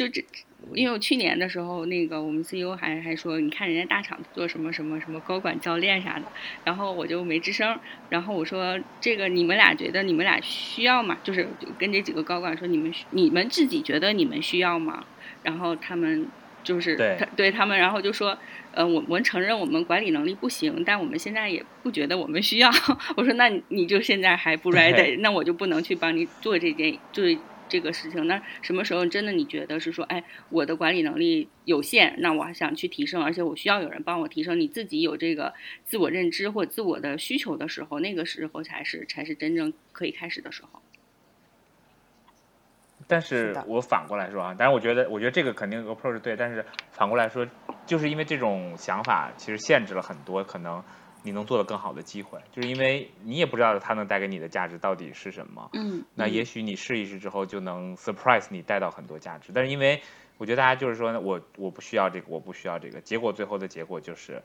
[0.00, 0.24] 就这。
[0.74, 6.24] 因为我去年的时候，那个我们 CEO 还还说，你看人家大厂做什么什么什么高管教练啥的，
[6.64, 7.78] 然后我就没吱声。
[8.10, 11.16] 然后我说，这个你们俩觉得你们俩需要吗？
[11.24, 11.48] 就是
[11.78, 15.02] 跟这几个高管说，你们你们自己觉得你们需要吗？
[15.42, 16.28] 然后他们
[16.62, 18.36] 就是对对他们，然后就说，
[18.72, 22.70] 呃，我我们承认我们管理能力不行，但我们现在也不觉得我们需要。
[23.16, 27.24] 我说，那你就现在还不 ready，那我就不能去帮你做这件做。
[27.70, 34.60] 这个事情，那什么时候真的你觉得是说，哎，我的管理能力有限，那我还想去提升，而且我需要有人帮我提升。
[34.60, 35.54] 你自己有这个
[35.84, 40.82] 自我认知或自我的需求的时候，那个时候才是才是真正可以开始的时候。
[43.06, 47.46] 但是我反过来说啊，但是我觉得，我觉得这个肯定 approach 对，但是反过来说，
[47.86, 50.82] 就是因为这种想法其实限制了很多可能。
[51.22, 55.68] 你能做的更好的机会，就是因为你也不知道它能带给你的价值到底是什么。
[55.74, 59.52] 嗯，那也许你试一试之后就能 surprise 你带到很多价值。
[59.54, 60.00] 但是因为
[60.38, 64.42] 我觉得大家就是说，我我不需要这个，我不需要这个，结果最后的结果就是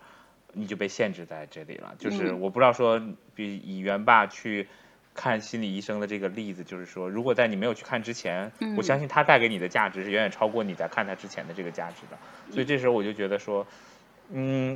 [0.52, 1.96] 你就被限制在这里了。
[1.98, 3.02] 就是我不知道说，
[3.34, 4.68] 比以元霸去
[5.14, 12.18] 看心理医生的这个例子，就是说，如果在你没有去看之前，我相信他带给你的价值是远远超过你在看他之前的这个价值的。
[12.52, 13.66] 所以这时候我就觉得说。
[13.66, 13.68] 嗯，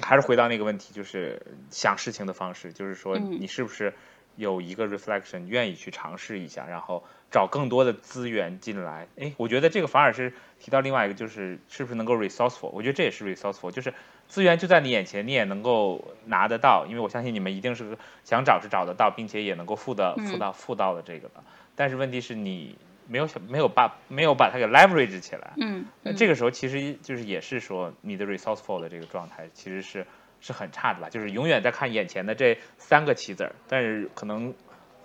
[0.01, 3.93] 还是回到那个问题，就是想事情的方式，就是说你是不是
[4.35, 9.07] 有一个 reflection，愿意去尝试一下，然后找更多的资源进来。
[9.17, 12.69] 哎，我觉得这个反而是提到另外一个，就是是不是能够 resourceful。
[12.69, 13.93] 我觉得这也是 resourceful，就是
[14.27, 16.85] 资源就在你眼前，你也能够拿得到。
[16.87, 21.43] 因为我相信你们一定是想找是找得到，并且也能够付的付到付到的这个的。
[21.75, 22.77] 但是问题是你。
[23.09, 30.05] 没有没有把没有把它给 leverage 起来，嗯，那这个时候其实就是也是说你的 resourceful 的这个状态其实是
[30.39, 34.53] 是很差的吧，就是永远在看眼前的这三个棋子儿，但是可能。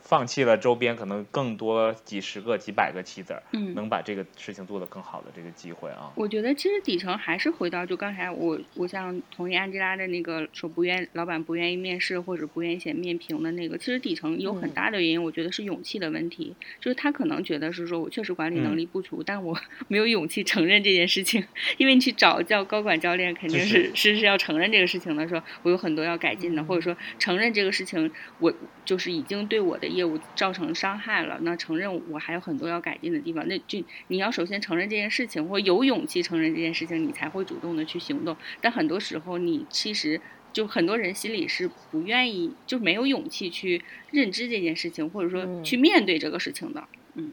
[0.04, 6.12] 放弃了周边可能更多几十个、几百个棋子儿，嗯，能把这个事情做得更好的这个机会啊。
[6.14, 16.54] 我觉得其实底层还是回到就刚才我我像同意安吉拉的那个说不愿老板不愿意面试或者不愿意写面评的那个，其实底层有很大的原因，我觉得是勇气的问题。
[16.80, 21.42] 就是他可能觉得是说我确实管理能力不足， 但我没有勇气承认这件事情。
[21.78, 28.52] 因为你去找叫高管教练，肯定是是是要承认这个事情的，说我有很多要改进的，或者说承认这个事情，我
[28.84, 38.36] 就是已经对我的业务造成伤害了，那承认我还有很多要改进的地方，那就你要首先承认这件事情，或有勇气承认这件事情，你才会主动的去行动。
[38.60, 40.20] 但很多时候，你其实
[40.52, 46.84] 就很多人心里是不愿意，就没有勇气去认知这件事情，或者说去面对这个事情的。
[47.14, 47.32] 嗯，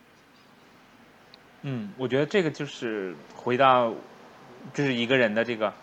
[1.64, 3.94] 嗯，我觉得这个就是回到，
[4.74, 5.74] 就是一个人的这个，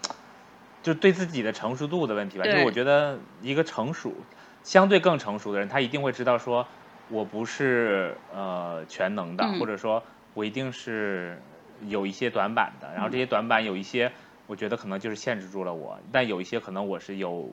[0.83, 2.45] 就对自己的成熟度的问题吧。
[2.45, 4.15] 就我觉得一个成熟。
[4.63, 6.67] 相对更成熟的人，他一定会知道说，
[7.09, 10.03] 我不是呃全能的，或者说
[10.35, 11.41] 我一定是
[11.87, 12.93] 有一些短板的。
[12.95, 14.13] 然后这些短板有一些
[14.47, 15.99] 我觉得可能就是限制住了我。
[16.13, 17.51] 但有一些可能我是有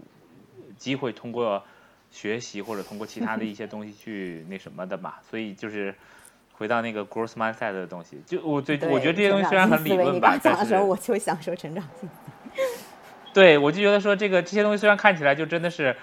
[0.78, 1.64] 机会通过
[2.12, 5.16] 学习或者通过其他的一些 东西去那什么的嘛。
[5.30, 5.95] 所以就是
[6.53, 12.10] 回到那个 growth mindset 的东西，就我对我觉得这些东西虽然很理论吧，但是我就想说成长性。
[13.34, 15.93] 对，我就觉得说这个这些东西虽然看起来就真的是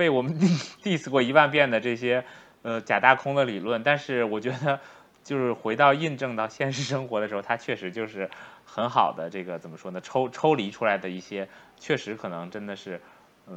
[0.00, 0.32] 被我们
[0.82, 2.24] diss 过一万遍的这些
[2.62, 4.80] 呃假大空的理论，但是我觉得
[5.22, 8.30] 就是回到印证到现实生活的时候，它确实就是
[8.64, 10.00] 很好的这个怎么说呢？
[10.00, 11.46] 抽抽离出来的一些，
[11.78, 12.98] 确实可能真的是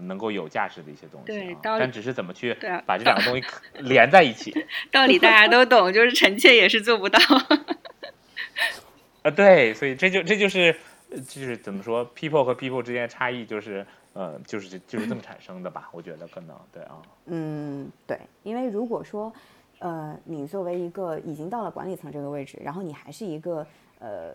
[0.02, 1.28] 能够有价值的一些东西。
[1.28, 2.54] 对，但只是怎么去
[2.86, 3.46] 把这两个东西
[3.80, 4.54] 连在一起。
[4.91, 7.18] 道理大家都懂，就是臣妾也是做不到。
[9.22, 10.76] 啊， 对，所以这就这就是。
[11.14, 15.89] 就是怎么说，people 和 people 之间的差异，就是呃，就是就是这么产生的吧？
[15.91, 17.01] 我觉得可能对啊。
[17.26, 19.34] 嗯，对，因为如果说，
[19.80, 23.66] 呃，你作为一个已经到了管理层这个位置，然后你还是一个
[23.99, 24.34] 呃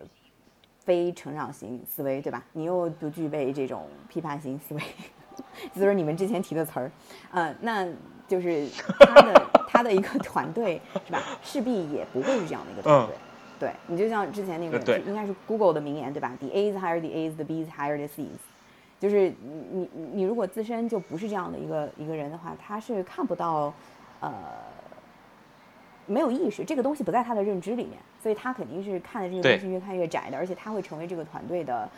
[0.80, 2.44] 非成长型思维，对吧？
[2.52, 4.82] 你又不具备这种批判型思维，
[5.74, 6.90] 就是你们之前提的词儿，
[7.30, 7.86] 呃，那
[8.26, 8.66] 就是
[8.98, 11.22] 他的 他的一个团队是吧？
[11.42, 13.14] 势必也不会是这样的一个团队。
[13.60, 18.38] 对你就像之前那个，应该是 Google 的名言，对吧？The A's hire the A's, the B's hire the C's。
[18.98, 23.72] 就是你你你如果自身就不是这样的一个一个人的话，他是看不到，
[24.20, 24.32] 呃，
[26.06, 31.88] 没有意识，这个东西不在他的认知里面，所以他肯定是看的这个东西越看越窄的，而且他会成为这个团队的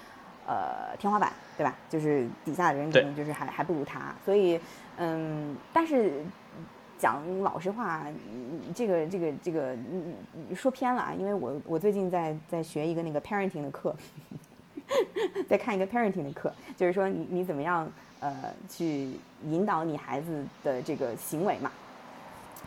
[0.47, 1.75] 呃天花板，对吧？
[1.89, 4.61] 就是底下的人可能就是还还不如他，所以
[4.97, 6.25] 嗯，但是。
[7.01, 8.05] 讲老实话，
[8.75, 9.75] 这个这个这个
[10.55, 13.97] 说偏了啊，因为我我最近在在学一个那个 parenting 的课，
[15.49, 19.11] 在看一个 parenting 的课，就是说你你怎么样呃去
[19.45, 21.71] 引导你孩子的这个行为嘛，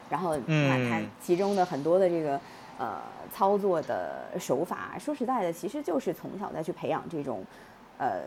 [0.09, 2.39] 然后他他其中的很多的这个
[2.77, 3.01] 呃
[3.33, 7.43] 操作的手法，说实在的，其实就是从小再去培养这种
[7.97, 8.21] 呃。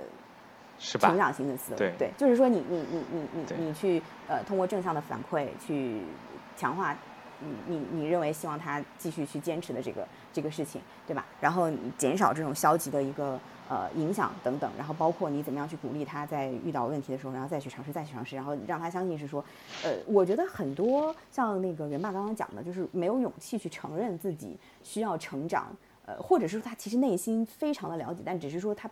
[0.78, 6.02] 成长型的思维，对，就是说你你你你你你去呃通过正向的反馈去
[6.54, 6.94] 强化
[7.40, 11.24] 你你你认为希望他继续去坚持的这个这个事情，对吧？
[11.40, 19.44] 然后减少这种消极的一个呃影响等等，然后包括你怎么样去鼓励他在遇到问题的时候，然后再去尝试再去尝试，然后让他相信是说，
[19.84, 25.66] 呃，我觉得很多像那个元爸刚刚讲的，就是没有勇气去承认自己需要成长，
[26.04, 28.90] 呃，或者是说他其实内心非常的了解，但只是说他。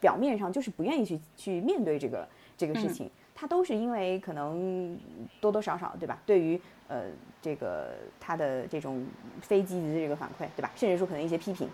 [0.00, 2.26] 表面上就是不愿意去去面对这个
[2.56, 4.98] 这个事情，他都是因为可能
[5.42, 6.18] 多多少少对吧？
[6.24, 6.58] 对于
[6.88, 7.02] 呃
[7.42, 9.04] 这个他的这种
[9.42, 10.70] 非积极的这个反馈对吧？
[10.74, 11.68] 甚至说可能一些批评、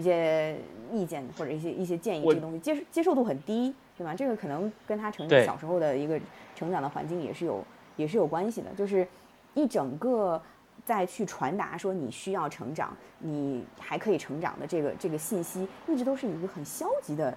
[0.00, 0.56] 一些
[0.92, 4.14] 意见或者一些一些建议这些东西接接受度很低对吧？
[4.14, 6.18] 这个可能跟他成小时候的一个
[6.54, 7.62] 成长的环境也是有
[7.96, 8.70] 也是有关系的。
[8.76, 9.06] 就是
[9.54, 10.40] 一整个
[10.84, 17.36] 在去传达说你需要成长，你还可以成长的这个这个信息，一直都是一个很消极的。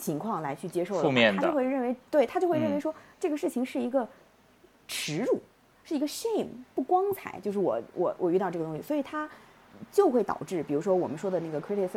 [0.00, 4.08] 情况来去接受的，他就会认为，对他就会认为说这个事情是一个
[4.86, 5.40] 耻辱，
[5.82, 7.40] 是一个 shame，不光彩。
[7.40, 9.28] 就是我我我遇到这个东西，所以他
[9.90, 11.88] 就会导致，比如说我们说的那个 critical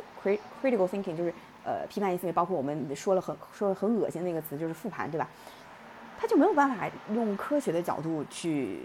[0.62, 5.28] critical thinking，就是呃批判性思维，包括我们说了很说了很恶心的那个词，就是复盘，对吧？
[6.20, 8.80] 他就没有办法用科学的角度去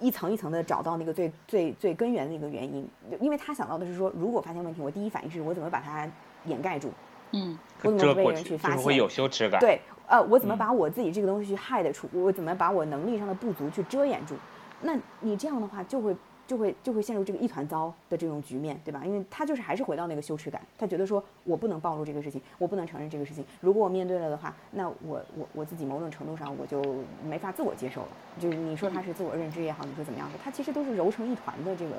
[0.00, 2.88] 一层一层的找到那个最最最根源的一个原因，
[3.20, 6.08] 因为他想到的是说，如果发现问题，我第一反应是我怎么把它
[6.46, 6.90] 掩盖住。
[7.32, 8.84] 嗯，我怎么被人去发现？
[8.84, 9.60] 会有羞耻感。
[9.60, 12.08] 对，呃，我怎么把我自己这个东西去害得出？
[12.12, 14.34] 我怎么把我能力上的不足去遮掩住？
[14.82, 16.16] 那你这样的话，就会
[16.50, 19.04] 就会就会陷入这个一团糟的这种局面，对吧？
[19.04, 23.44] 因为他就是还是回到那个羞耻感，他觉得说我不能暴露这个事情，我不能承认这个事情。
[23.60, 26.82] 如果我面对了的话，那我我我自己某种程度上我就
[27.24, 28.08] 没法自我接受了。
[28.40, 31.94] 就是你说他是自我认知也好，你说怎么样的，他其实都是揉成一团的这个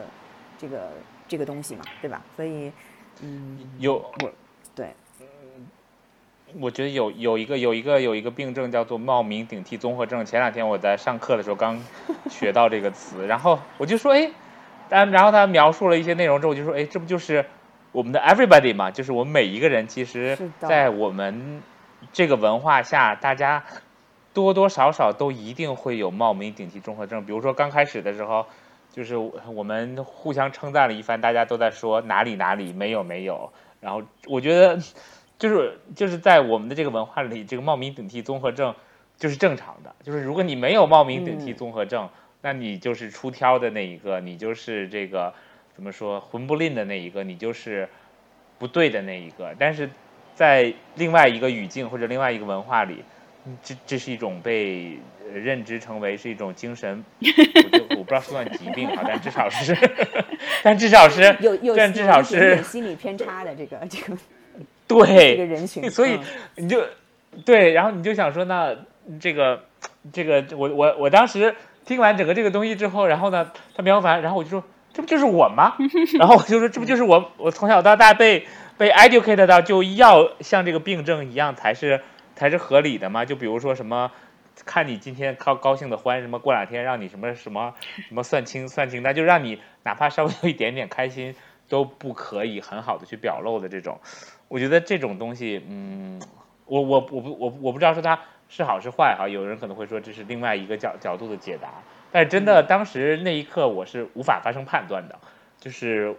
[0.58, 0.92] 这个
[1.30, 2.22] 这个东西嘛，对吧？
[2.36, 2.70] 所以，
[3.22, 4.32] 嗯，有我。
[6.60, 10.26] 我觉得有有一个有一个有一个病症叫做冒名顶替综合症。
[10.26, 11.82] 前两天我在上课的时候刚
[12.30, 14.30] 学到这个词，然后我就说，哎，
[14.90, 17.46] 但然后他描述了一些内容之后，我就说，哎，这不就是
[17.92, 18.92] 我们的 everybody 嘛？
[18.92, 21.62] 就是我们每一个人，其实，在我们
[22.12, 23.64] 这个文化下，大家
[24.34, 27.26] 多多少少都一定会有冒名顶替综合症。
[27.26, 28.46] 比如说刚开始的时候，
[28.92, 34.78] 就是我们互相称赞了一番，大家都在说哪里哪里没有没有，然后我觉得。
[35.42, 38.76] 就是就是在我们的这个文化里，这个冒名顶替综合症
[39.18, 39.96] 就是正常的。
[40.04, 42.08] 就是如果你没有冒名顶替综合症，
[42.44, 45.34] 那你就是出挑的那一个，你就是这个
[45.74, 47.90] 怎么说混不吝的那一个，你就是
[48.60, 49.56] 不对的那一个。
[49.58, 49.90] 但是
[50.36, 53.04] 在另外一个语境或者另外一个文化里，
[53.64, 55.00] 这这是一种被
[55.34, 59.76] 认知成为是一种精神，我就我不知道算疾病啊，但至少是，
[60.62, 64.16] 但至少是有有但至少是心理偏差的这个这个
[64.94, 66.20] 对这个人群，所以
[66.56, 66.84] 你就
[67.46, 68.76] 对，然后你就想说，那
[69.20, 69.64] 这个
[70.12, 71.56] 这个，我我我当时
[71.86, 74.64] 听完整个这个东西之后，然后呢，他苗凡，然后我就说，
[74.94, 75.76] 这不就是我吗？
[76.20, 77.32] 然后我就说，这不就是我？
[77.38, 78.46] 我从小到大被
[78.78, 82.02] 被 educate 到就要像这个病症一样才是
[82.36, 83.24] 才是合理的吗？
[83.26, 84.12] 就比如说什么，
[84.66, 87.74] 看你今天高高兴的欢，什么过两天让你什么什么
[88.08, 91.34] 什么算清算清那，就让你哪怕稍微有一点点开心
[91.70, 94.00] 都不可以很好的去表露的这种。
[94.52, 96.20] 我觉得这种东西，嗯，
[96.66, 98.20] 我我我不我我不知道说它
[98.50, 101.70] 是好是坏哈，有人可能会说这是另外一个角角度的解答，
[102.12, 105.18] 但是真的当时那一刻我是无法发生判断的，
[105.58, 106.14] 就是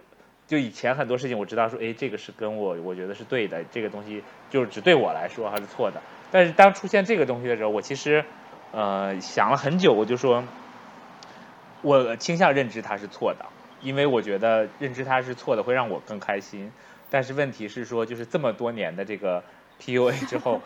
[0.47, 6.01] 就以前很多事情我知道说，哎，这个是跟我我觉得是对的，这个东西就是只对我来说还是错的，
[6.31, 8.25] 但是当出现这个东西的时候，我其实
[8.71, 10.43] 呃想了很久，我就说，
[11.83, 13.45] 我倾向认知它是错的，
[13.79, 16.71] 因为我觉得认知它是错的会让我更开心。
[17.13, 19.43] 但是问题是说，就是这么多年的这个
[19.79, 20.59] PUA 之后，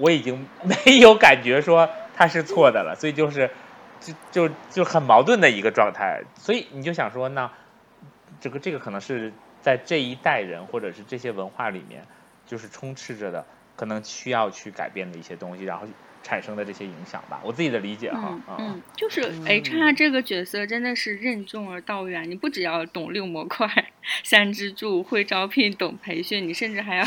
[0.00, 3.50] 我已经 没有感觉说它是错的了，所以就是
[4.00, 6.22] 就就就很矛盾的一个状态。
[6.36, 7.52] 所以你就想说，那
[8.40, 12.06] 这个这个可能是在这一代人或者是这些文化里面，
[12.46, 13.44] 就是充斥着的，
[13.76, 15.86] 可能需要去改变的一些东西，然后
[16.22, 17.40] 产生的这些影响吧。
[17.44, 23.68] 我自己的理解哈，嗯嗯，就是 HR 这个角色真的是任重而道远，你不只要懂六模块。
[24.24, 27.04] 三支柱会招聘，懂培训，你甚至还要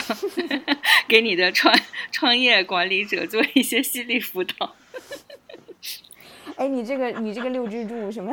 [1.07, 1.75] 给你的创
[2.11, 4.75] 创业管理者做一些心理辅导。
[6.55, 8.31] 哎，你这个你这个六支柱什么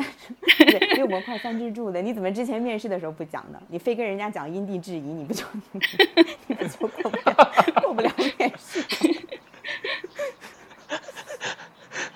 [0.95, 3.61] 六模块三支柱的，你怎么之前面试的时候不讲呢？
[3.69, 5.43] 你非跟人家讲因地制宜，你不就
[6.47, 7.53] 你不就过不了
[7.83, 8.85] 过不了面试？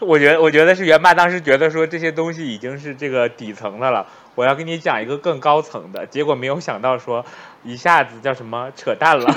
[0.05, 4.07] 我觉得我觉得是元爸当时觉得说这些东西已经是这个底层的了。
[4.35, 7.25] 我要给你讲一个更高层的，结果没有想到说，
[7.63, 9.33] 一下子叫什么扯淡了，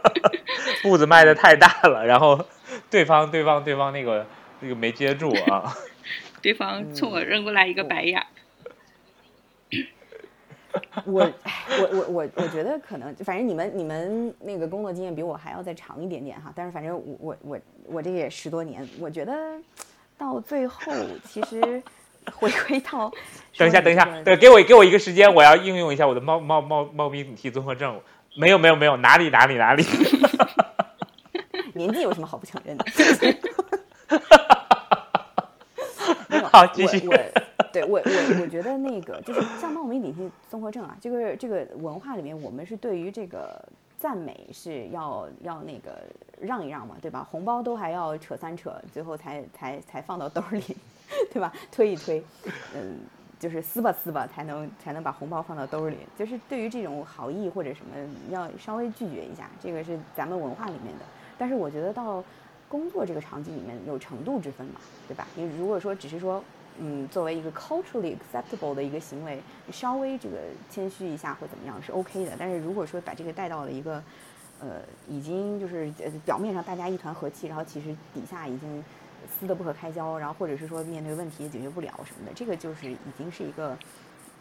[0.82, 2.46] 步子迈的太大了，然后
[2.90, 4.26] 对方对方对方那个
[4.60, 5.74] 那个没接住啊，
[6.40, 8.24] 对方冲我扔过来一个白眼。
[11.04, 19.58] 我我我我我觉得可能，反正你们你们那个工作经验比我还要再长一点点哈，但是反正我我我我这也十多年，我觉得
[20.18, 20.92] 到最后
[21.24, 21.82] 其实。
[22.36, 23.12] 回归到，
[23.58, 28.00] 等一下，等一下，对，给我给我一个时间，我要应用一下我的猫猫猫猫咪体综合症。
[28.34, 29.84] 没有，没有，没有，哪里哪里哪里？
[31.76, 32.84] 年纪有什么好不承认的？
[36.50, 37.06] 好，继续。
[37.06, 37.14] 我，
[37.70, 43.62] 对我我我觉得那个就是像猫咪体系综合症啊，这个这个文化里面，我们是对于这个
[44.04, 46.02] 赞美是要要那个
[46.38, 47.26] 让一让嘛，对吧？
[47.30, 50.62] 红包都还要扯三扯，最后才才才放到兜里。
[51.32, 51.50] 对吧？
[51.72, 52.22] 推一推，
[52.74, 52.98] 嗯，
[53.40, 55.96] 就是撕吧撕吧，才能才能把红包放到兜里。
[56.18, 57.96] 就是对于这种好意或者什么，
[58.28, 61.04] 要稍微拒绝一下，这个是咱们文化里面的。
[61.38, 62.22] 但是我觉得到
[62.68, 65.26] 工作这个场景里面有程度之分嘛，对吧？
[65.34, 66.44] 你如果说只是说，
[66.78, 69.40] 嗯，作为一个 culturally acceptable 的一个行为，
[69.70, 70.36] 稍微这个
[70.70, 72.32] 谦虚一下或怎么样是 OK 的。
[72.38, 74.02] 但是如果说把这个带到了一个，
[74.60, 75.92] 呃，已经就是
[76.24, 78.84] 表面上大家一团和气，然后其实底下已经。
[79.40, 83.74] 撕得不可开交，然后或者是说面对问题也解决不了什么的，这个就是已经是一个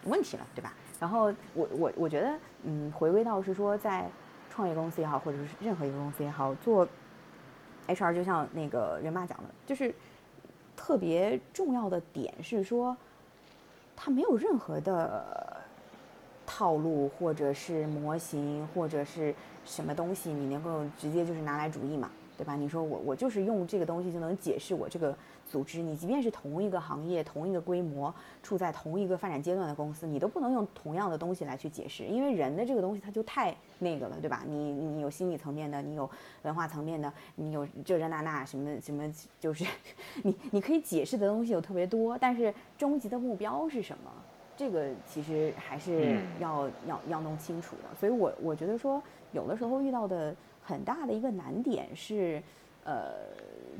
[0.03, 0.73] 问题了，对吧？
[0.99, 4.09] 然后我我我觉得，嗯，回归到是说在
[4.49, 6.85] 创业公司也好，或者是任何一个公司也好，做
[7.87, 9.95] HR 就像那个人妈讲的，就是
[10.75, 12.95] 特别重要的点是说，
[13.95, 15.57] 它没有任何的
[16.45, 19.33] 套路或者是模型或者是
[19.65, 22.11] 什么东西，你能够直接就是拿来主义嘛？
[22.43, 22.57] 对吧？
[22.57, 25.15] 你说我我就是用这个东西就能解释我这个
[25.49, 25.79] 组织。
[25.79, 34.43] 你即便是同一个行业、同一个规模、处在同一个发展阶段的公司，你都不能用同样的东西来去解释，因为人的这个东西它就太那个了，对吧？
[34.45, 36.09] 你你有心理层面的，你有
[36.41, 39.09] 文化层面的，你有这这那那什么什么，
[39.39, 39.63] 就是
[40.21, 44.11] 你你可以解释的东西有特别多，但是终极的目标是什么？
[44.57, 47.95] 这个其实还是要要要弄清楚的。
[47.97, 49.01] 所以我我觉得说，
[49.31, 50.35] 有的时候遇到的。
[50.63, 52.41] 很大的一个难点是，
[52.83, 53.11] 呃，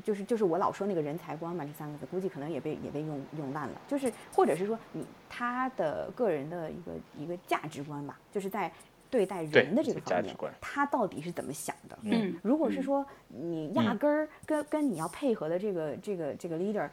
[0.02, 3.80] 就是就是我老说那个人才观嘛，这三个字估计可能也被也被用用烂了。
[3.88, 8.70] 就是或者是说你他的个人的一个一个价值观吧，就是在
[9.10, 11.96] 对待人的这个方面，他到底是怎么想的？
[12.02, 16.88] 嗯，如果是说你压根儿跟跟你要配合的这个这个这个 leader，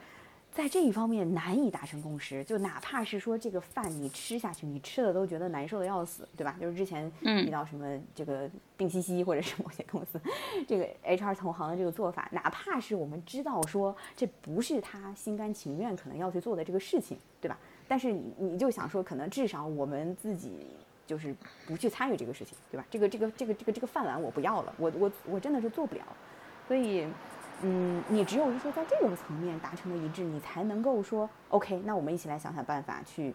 [0.54, 6.58] 在这一方面难以达成共识，就哪怕是说这个饭你吃下去，你吃的都觉得难受的要死，对吧？
[6.60, 10.20] 就是之前提到什么这个病西西，或者是某些公司
[10.68, 17.58] 这个 HR 同行的这个做法，哪怕是我们知道说这不是他心甘情愿可能要去做的这个事情，对吧？
[17.88, 20.68] 但是你你就想说，可能至少我们自己
[21.08, 21.34] 就是
[21.66, 22.86] 不去参与这个事情，对吧？
[22.92, 26.04] 这个这个这个这个这个饭碗我不要了，我我我真的是做不了，
[26.68, 27.08] 所以。
[27.64, 33.34] 嗯，你只有是说在这个层面达成了一致，你才能够说 OK，那我们一起来想想办法，去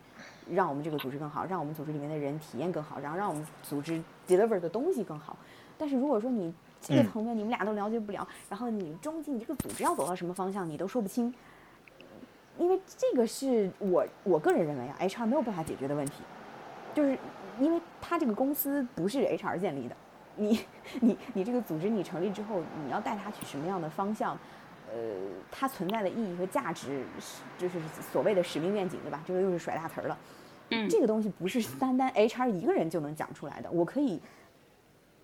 [0.50, 5.36] 让我们这个组织更好，让我们组织里面的人体验更好，然后让我们组织 deliver 的东西更好。
[5.78, 11.32] 但是如果说你这个层面你们俩都了解不了，然后你中间你这个组织要走到什么方向，你都说不清，
[12.58, 16.22] 因为这个是我我个人认为啊，HR 没有办法解决的问题，
[16.94, 17.16] 就是
[17.60, 19.96] 因为他这个公司不是 HR 建立的。
[20.36, 20.60] 你
[21.00, 24.38] 你你这个组织你成立之后，你要带它去什么样的方向？
[24.88, 24.98] 呃，
[25.50, 27.80] 它存在的意义和价值是就是
[28.12, 29.20] 所谓的使命愿景，对吧？
[29.26, 30.16] 这个又是甩大词儿了。
[30.70, 33.70] 嗯，这个东西不是单单 HR 一个人就能讲出来的。
[33.70, 34.20] 我可以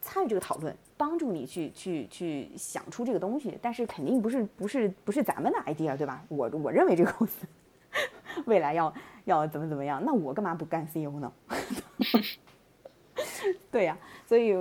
[0.01, 6.25] 参与这个讨论，帮助你去去去想出这个东西，但是肯定不是不是不是咱们的 idea，对吧？
[6.29, 7.47] 我我认为这个公司
[8.47, 8.93] 未来要
[9.25, 11.33] 要怎么怎么样，那我干嘛不干 CEO 呢？
[13.71, 13.97] 对呀，
[14.33, 14.57] 所以，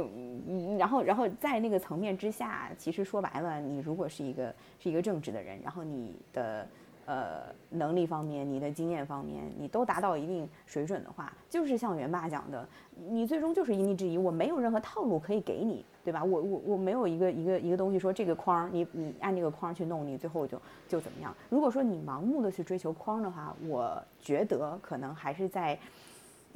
[0.77, 6.67] 然后，然后在那个层面之下，其实说白了，你如果是一个是一个正直的人，然后你的
[7.05, 12.67] 呃能力方面、你的经验方面，你都达到一定水准的话，就是像元爸讲的，
[13.09, 16.21] 你最终就是因地制宜，我没有任何套路可以给你，对吧？
[16.21, 21.33] 我我我没有一个一个一个东西说这个框，你你按这个框去弄，你最后就就怎么样？
[21.49, 25.79] 如果说你盲目的去追求框的话，我觉得可能还是在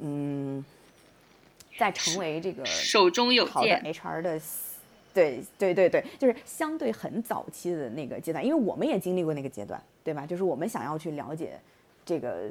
[0.00, 0.62] 嗯。
[1.78, 4.40] 在成为这个手中有好的 HR 的，
[5.14, 10.26] 对对对对，就是相对很早期的那个阶段，因为我们也经历过那个阶段，对吧？
[10.26, 11.58] 就是我们想要去了解
[12.04, 12.50] 这个，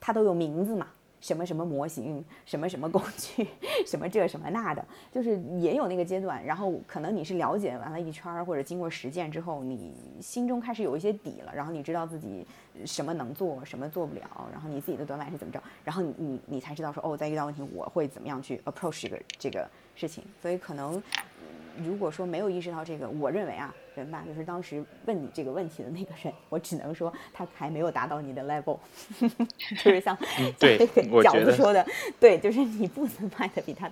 [0.00, 0.88] 它都有名字嘛。
[1.20, 3.46] 什么什么模型，什么什么工具，
[3.86, 6.44] 什么这什么那的，就是也有那个阶段。
[6.44, 11.52] 然后可能你是了解完了一圈儿，或者经过实践之后，你心中开始有一些底了。
[11.54, 12.46] 然后你知道自己
[12.84, 20.24] 什么能做，什么做不了，然后你自己的短板是怎么着，然后你你你才知道说哦，在遇到问题我会怎么样去 approach 这个这个事情。
[20.40, 21.02] 所以可能。
[21.84, 28.78] 如果说没有意识到这个，我认为啊，人吧，就是当时问你这个问题的那个人， 我只能说他还没有达到你的 level，
[29.82, 30.16] 就是像
[30.58, 31.86] 对饺子说的，
[32.18, 33.90] 对，就是你不能卖的比他，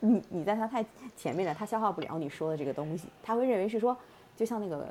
[0.00, 0.84] 你你在他太
[1.16, 3.96] 前面了，他消化不了你说的这个东西，他会认为是说，
[4.36, 4.88] 就像那个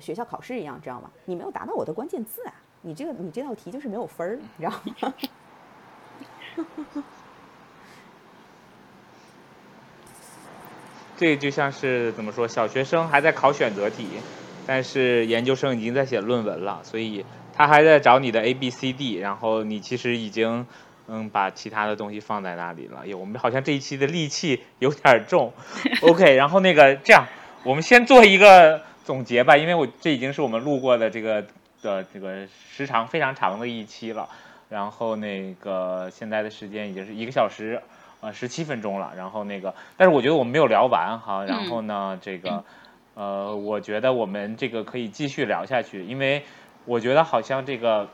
[0.00, 1.10] 学校考试一样，知道吗？
[1.24, 4.72] 你没有达到我的关键字啊，你这个你这道题就是没有分儿，你知道
[5.04, 5.14] 吗？
[11.18, 14.06] 这就像是怎么说，小学生还在考选择题，
[14.64, 20.64] 但是研究生已经在写论文了，所以他还在找你的 A B C D，然后你其实已经
[21.08, 23.02] 嗯把其他的东西放在那里了。
[23.16, 25.52] 我们好像这一期的戾气有点重。
[26.02, 27.26] OK，然后那个这样，
[27.64, 31.44] 我们先做一个总结吧，因为我这已经是我们录过的这个
[31.82, 34.28] 的这个时长非常长的一期了，
[34.68, 37.82] 然后那个现在的时间已经是一个小时。
[38.20, 42.64] 呃，十七分钟了，然后那个，但是我觉得我们没有聊完哈，然后呢，这个，
[43.14, 46.42] 呃，我觉得我们这个可以继续聊下去，因为
[46.84, 48.08] 我觉得好像这个，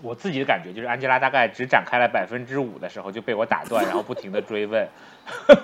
[0.00, 4.88] 我自己的感觉就是安吉拉大概只展开了百分之五的时候就被我打断，然后不停的追问。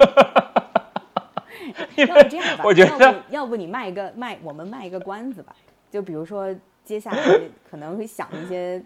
[1.97, 5.55] 要不这样吧，我觉得要不你卖一个卖，我们卖一个关子吧，
[5.89, 6.53] 就比如说
[6.85, 7.23] 接下来
[7.71, 8.83] 可能会想一些。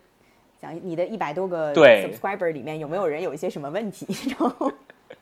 [0.82, 4.06] 你的一百多个 subscriber 里面有没有人有一些什么问题？
[4.38, 4.72] 然后，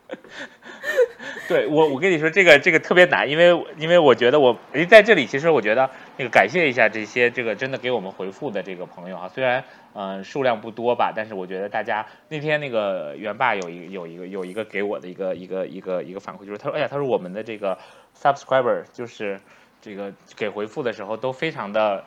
[1.49, 9.61] 对我，我跟你说，这个这个特别难，因为因为我觉得我诶在这里，其实我觉得那个感谢一下这些这个真的给我们回复的这个朋友啊，虽然
[9.93, 17.77] 嗯数量不多吧，但是我觉得大家那天那个元爸有一有一个有一个给我的一个一个一个一个反馈，就是他说哎呀，他说我们的这个
[18.17, 19.37] subscriber 就是
[19.81, 22.03] 这个给回复的时候都非常的。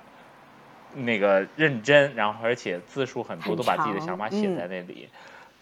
[1.05, 5.09] 那个认真，然后而且字数很多，都把自己的想法写在那里。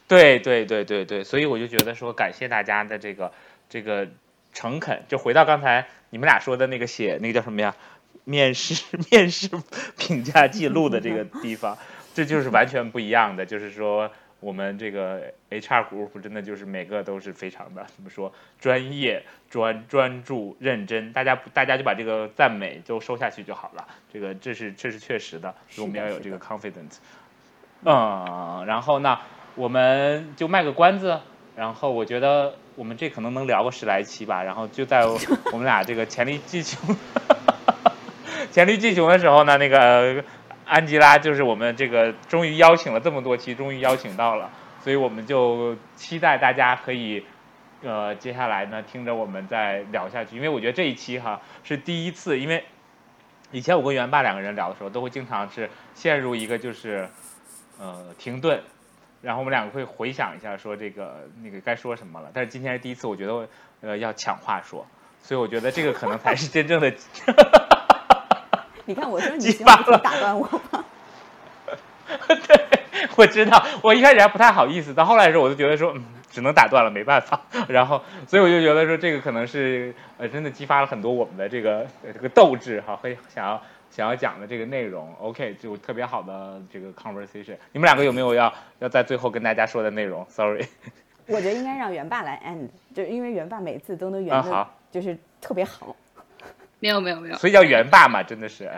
[0.06, 3.32] 对对对对对，所以我就觉得说，感谢大家的这个
[3.68, 4.08] 这个
[4.52, 5.02] 诚恳。
[5.08, 7.74] 就回到刚才你们俩说的那个写那个叫什么呀？
[8.24, 9.50] 面试 面试
[9.98, 11.76] 评价记录的这个地方，
[12.14, 13.44] 这就是完全不一样的。
[13.44, 14.10] 就是说。
[14.44, 18.30] 我们这个 HR group 真的就是每个都是非常的怎么说
[18.60, 23.88] 专业、专专注、认真，大家大家就把这个赞美都收下去就好了。
[24.12, 26.98] 这个这是这是确实的，我们要有这个 confidence。
[27.84, 29.18] 嗯，然后呢，
[29.54, 31.20] 我们就卖个关子，
[31.56, 34.42] 然后我觉得我们这可能能聊个十来期吧。
[34.42, 35.18] 然后就在我
[35.56, 36.94] 们俩这个潜力技穷、
[38.52, 40.22] 潜力技穷的时候呢，那个。
[40.66, 44.50] 安吉拉就是我们这个终于邀请了这么多期，终于邀请到了，
[44.80, 47.24] 所以我们就期待大家可以，
[47.82, 52.64] 呃，接下来呢听着我们再聊下去，因为我觉得这一期哈是第一次，因为
[53.52, 57.08] 以前我跟袁爸两个人聊的时候，都会经常是陷入一个就是
[57.78, 58.62] 呃停顿，
[59.20, 63.48] 然后我们两个会回想一下说这个那个该说什么了，但是今天是第一次，我觉得
[63.82, 64.86] 呃要抢话说，
[65.22, 66.92] 所以我觉得这个可能才是真正的。
[68.86, 69.52] 你看，我说你
[70.02, 70.84] 打断我吗？
[72.28, 72.80] 对，
[73.16, 77.40] 我知道，我一开始还不太好意思，到后来的时候，我就觉得说，嗯，只能打断了，没办法。
[77.66, 85.12] 然后，所以我就觉得说，这个可能是呃，真的激发了很多我们的这个这个斗志哈，和想要想要讲的这个内容。
[85.18, 87.56] OK，就特别好的这个 conversation。
[87.72, 90.66] 你们两个有没有要要在最后跟大家说的内容？Sorry，
[91.26, 95.96] 我觉得应该让元爸来 end，就因为元爸每次都能圆的，就是特别好。
[96.84, 98.70] 没有没有没有，所以叫元爸嘛，真的是，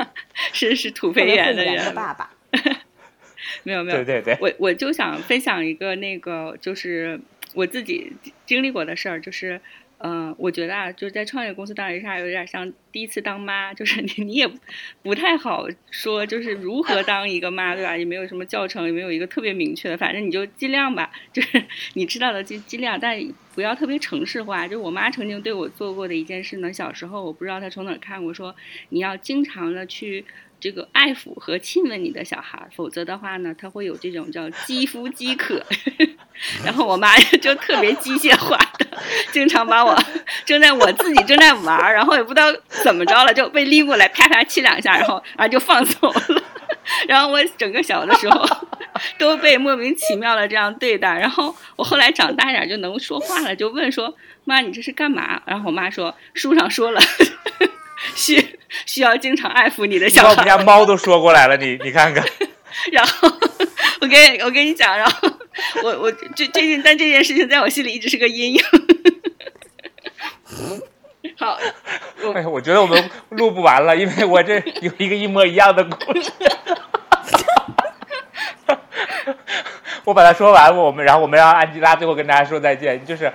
[0.54, 2.30] 是是土肥圆的人爸爸。
[3.64, 7.20] 没有没有，对对对，我我就想分享一个那个，就是
[7.52, 8.14] 我自己
[8.46, 9.60] 经历过的事儿，就是。
[10.02, 14.48] 嗯，我觉得啊，就是在创业公司当 HR 有点像第一次当妈，就是 你你也
[15.02, 17.94] 不太好说，就是如何当一个妈，对吧？
[17.98, 21.62] 也没有什么教程，也没有一个特别明确的，反正你就尽量吧，就是
[21.92, 23.22] 你知道的尽尽量，但
[23.54, 24.66] 不要特别程式化。
[24.66, 28.56] 就我妈曾经对我做过的一件事呢，小时候我不知道她从哪看过，说
[28.88, 30.24] 你要经常的去。
[30.60, 35.64] 这个爱抚和亲吻你的小孩，否则的话呢，他会有这种叫肌肤饥渴。
[36.64, 38.86] 然后我妈就特别机械化的，
[39.32, 39.98] 经常把我
[40.44, 46.42] 正在我自己正在玩，然后也不知道怎么着了，就被拎过来啪啪亲两下，然后啊就放走了。
[47.06, 48.44] 然后我整个小的时候
[49.18, 51.18] 都被莫名其妙的这样对待。
[51.18, 57.00] 然后我后来长大一点就能说话了，就问说：“妈，你这是干嘛？”然后我妈说：“书上说了。”
[58.14, 60.30] 需需要经常爱抚你的小孩。
[60.30, 62.24] 我们家猫都说过来了，你你看看。
[62.92, 63.28] 然后
[64.00, 65.28] 我跟我跟你讲，然后
[65.82, 68.62] 我我这最近，但这件事情在我心里一直是个阴影。
[71.36, 71.58] 好，
[72.34, 76.30] 哎，我觉得我们录不完了，因为我这有一个一模一样的故事。
[80.04, 83.04] 我把它说完，我们然后我们让安吉拉最后跟大家说再见。
[83.04, 83.30] 就是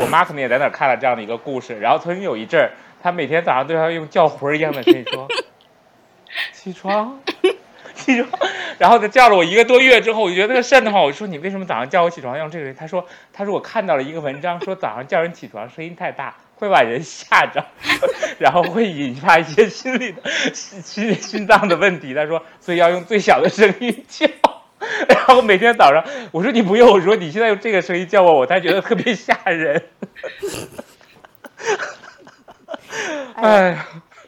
[0.00, 2.72] 我妈可能也在那儿看了这样的一个故事，然后曾经有一阵儿。
[3.02, 5.28] 他每天早上都要用叫魂一样的声音说
[6.52, 7.20] ：“起床，
[7.94, 8.28] 起床。”
[8.78, 11.02] 然后他叫了我一个多月之后，我就觉得那个瘆得慌。
[11.02, 17.64] 我说：“你为什么早上叫我起床用这个？”他说：“他说我看到了一个文章，说早上叫人起床声音太大会把人吓着，
[18.38, 20.22] 然后会引发一些心理的
[20.54, 24.26] 心心脏的问题。”他说：“所以要用最小的声音叫。”
[25.08, 29.82] 然后每天早上我说：“你不用。”我说：“你现在用这个声音叫我，我才觉得特别吓人。”
[33.40, 33.78] 哎，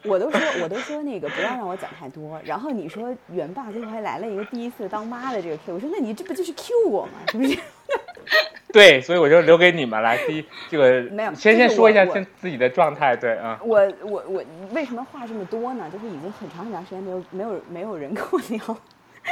[0.03, 2.41] 我都说，我都说那个不要让我讲太多。
[2.43, 7.11] 然后你说元爸最后还来了一个第一次当妈的这个 Q，我说那你这不就是 Q 我吗？
[7.31, 7.57] 是不是？
[8.71, 10.17] 对，所以我就留给你们来。
[10.25, 13.13] 第一，这个没有，先先说一下先自己的状态。
[13.15, 15.89] 对啊，我我我为什么话这么多呢？
[15.91, 18.77] 就是已经很长很长时间没有没有没有人跟我聊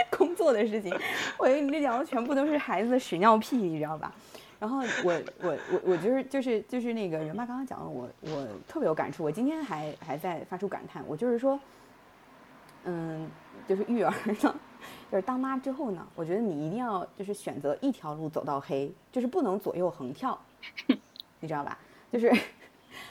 [0.10, 0.94] 工作的事情，
[1.38, 4.12] 我跟你聊的全部都是孩子的屎尿屁，你知道吧？
[4.60, 9.24] 然后我我我我就是就是就是那个人妈刚刚讲的，我我特别有感触。
[9.24, 11.02] 我今天还还在发出感叹。
[11.08, 11.58] 我就是说，
[12.84, 13.30] 嗯，
[13.66, 14.36] 就是育儿呢，
[15.10, 20.38] 就是当妈之后呢，我觉得你一定要就是选择一条路走到黑，就是不能左右横跳，
[21.40, 21.80] 你知道吧？
[22.12, 22.30] 就是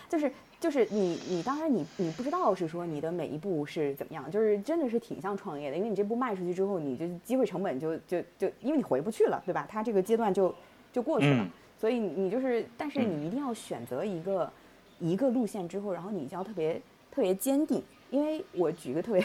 [0.06, 0.30] 就是
[0.60, 9.66] 就是你你当然你你不知道是说你的每一步是怎么样，就是真的是挺像创业的，因为你这步迈出去之后，你就机会成本就就就因为你回不去了，对吧？
[9.66, 10.54] 它这个阶段就。
[10.98, 11.48] 就过去了，
[11.80, 14.52] 所以你就是，但是你一定要选择一个
[14.98, 16.74] 一个路线之后，然后你就要特别
[17.08, 17.80] 特别坚定。
[18.10, 19.20] 因为我举个特别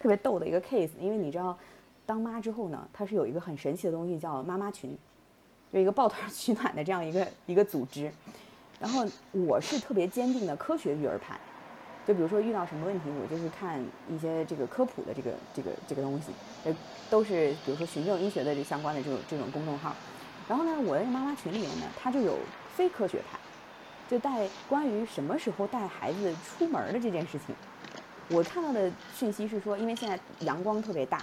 [0.00, 1.58] 特别逗的一个 case，因为你知道，
[2.06, 4.96] 当妈之后呢，它是有一个很神奇的东西叫妈妈群，
[5.72, 8.08] 就一个抱团取暖的这样一个一个组织。
[8.78, 11.36] 然后我是特别坚定的科学育儿派，
[12.06, 16.30] 就比如说遇到什么问题，我就是看一些这个科普的这个这个这个东西，
[16.64, 16.76] 呃，
[17.10, 19.92] 都是比如说循证医学的这相关的这种这种公众号。
[20.46, 22.38] 然后呢，我的妈妈群里面呢，她就有
[22.76, 23.38] 非科学派，
[24.10, 27.54] 就带关于什么时候带孩子出门的这件事情。
[28.28, 31.22] 我看到的讯息是说，因为现在阳光特别大，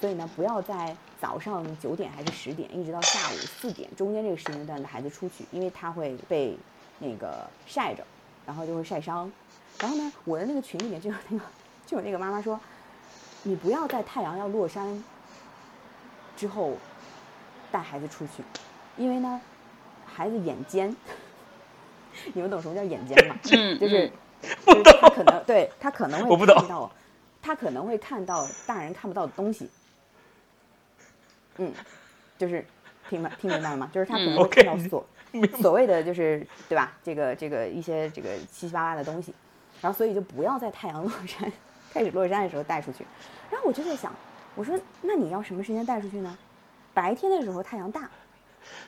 [0.00, 6.56] 所以呢，不要在早上九点还是十点，一直到下午四点中间这个时间段的孩子出去，因为他会被
[6.98, 8.02] 那个晒着，
[8.46, 9.30] 然后就会晒伤。
[9.78, 11.44] 然后呢，我的那个群里面就有那个
[11.86, 12.58] 就有那个妈妈说，
[13.42, 15.04] 你不要在太阳要落山
[16.36, 16.78] 之后。
[17.72, 18.44] 带孩子出去，
[18.96, 19.40] 因为呢，
[20.06, 20.94] 孩子眼尖，
[22.34, 23.34] 你们懂什么叫眼尖吗？
[23.50, 24.12] 嗯，就是，
[24.66, 26.92] 就是他可能对他可能会看到
[27.40, 29.68] 他可能会看到大人看不到的东西。
[31.56, 31.72] 嗯，
[32.38, 32.64] 就是
[33.08, 33.90] 听明听明白了吗？
[33.92, 35.04] 就是他可能会看到所
[35.60, 36.92] 所谓的就是对吧？
[37.02, 39.34] 这个这个一些这个七七八八的东西，
[39.80, 41.50] 然后所以就不要在太阳落山
[41.92, 43.04] 开始落山的时候带出去。
[43.50, 44.14] 然后我就在想，
[44.54, 46.36] 我说那你要什么时间带出去呢？
[46.94, 48.10] 白天的时候太阳大，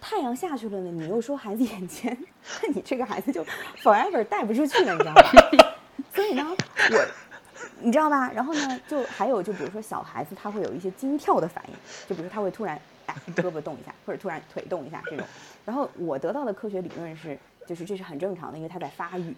[0.00, 2.16] 太阳下去了呢，你又说孩子眼尖，
[2.62, 3.44] 那你这个孩子就
[3.82, 5.22] forever 带不出去了，你知道吗？
[6.14, 6.46] 所以呢，
[6.90, 7.06] 我
[7.80, 8.30] 你知道吧？
[8.32, 11.74] 然后呢，就还有就比如说小孩子他会有一些惊跳的反应，
[12.08, 15.26] 就比如说他会突然哎 胳膊动一下，或者突然腿动一下这种。
[15.64, 19.34] 然后我得到的科学理论是，就是这是很正常的，因为他在发育。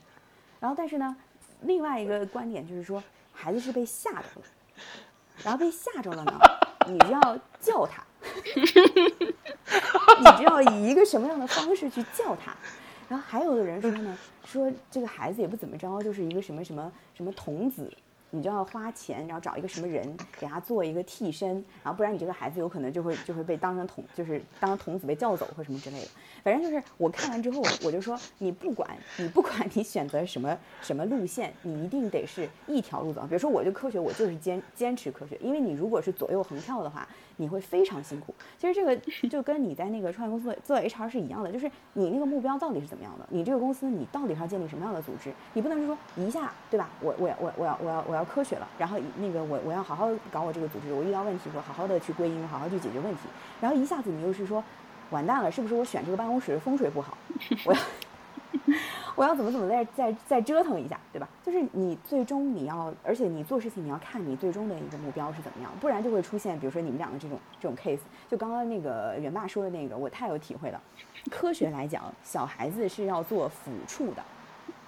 [0.59, 1.17] 然后但是呢，
[1.63, 3.03] 另外一个观点就是说，
[3.33, 4.43] 孩子是被吓着了，
[5.45, 6.33] 然后被吓着了呢，
[6.89, 8.03] 你就要叫他。
[8.55, 12.55] 你知道以一个什么样的方式去叫他？
[13.09, 17.93] 然后还有的人说呢， 说这个孩子也不怎么着，就是一个什么什么什么童子。
[18.31, 20.05] 你就要花钱，然后找一个什么人
[20.39, 26.09] 给他做一个替身，然后不然你这个孩子有可能就会就会被当成童，就是当成童子被叫走或什么之类的。
[26.43, 33.23] 反正就是我看完之后，我就说你不管你不管你选择什么 什么路线，你一定得是一条路走。
[33.23, 38.35] 比如说我就科学，我就是坚坚持科学，因为你如果是左右横跳的话，你会非常辛苦。
[38.59, 38.97] 其实这个
[39.29, 43.27] 就跟你在那个创业公司做 HR 是一样的，就是你那个目标到底是怎么样的？
[43.31, 45.33] 你这个公司你到底是要建立什么样的组织？
[45.55, 46.91] 你不能是说一下对吧？
[47.01, 48.27] 我我我我要我要我要。
[48.27, 53.21] 科学了，然后那个我我要好好搞我这个组织，我遇到问题我好好的去归因，好好去解决问题。
[53.61, 54.63] 然后一下子你又是说，
[55.11, 57.17] 完蛋了，是不是我选这个办公室风水不好？
[57.65, 57.81] 我要
[59.17, 61.29] 我要怎么怎么再再再折腾一下，对吧？
[61.43, 68.01] 就是你最终你要，而且你做事情你要看你最终的一个目标是怎么样，不然就会出现比如说你们两个这种这种 case。
[68.29, 70.81] 就刚刚那个袁爸说的那个，我太有体会了。
[71.31, 74.23] 科学来讲，小孩子是要做抚触的。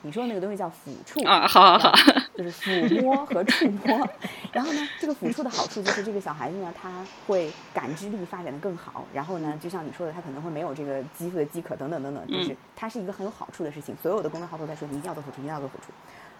[0.02, 1.92] 你说那个东西叫抚触啊，好好好，
[2.36, 4.08] 就是抚摸和触摸。
[4.52, 9.04] 然后呢，这个抚触的好处就是这个小孩子呢，他会感知力发展的更好。
[9.12, 13.96] 然后呢，就像你说的，他可能会没有这个肌肤的饥渴等等等等，就是它是一个很有好处的事情。
[14.00, 15.92] 所有的公众号都在说，你一定要做抚触，一定要做抚触。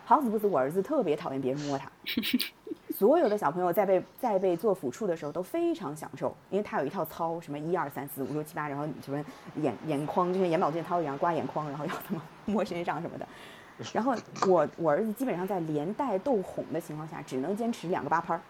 [0.08, 1.86] 好死不死，我儿子特别讨厌别人摸他。
[2.96, 9.22] 所有的小朋友在被在被做抚触的时候都非常享受，因为他有一套操，什么一二三四五六七八，然后什么
[9.56, 13.28] 眼眼眶就像眼保健操一样刮眼眶，然后要怎么摸身上什么的。
[13.92, 14.14] 然后
[14.46, 18.40] 我我儿子基本上在连带逗哄的情况下，只能坚持两个八拍儿，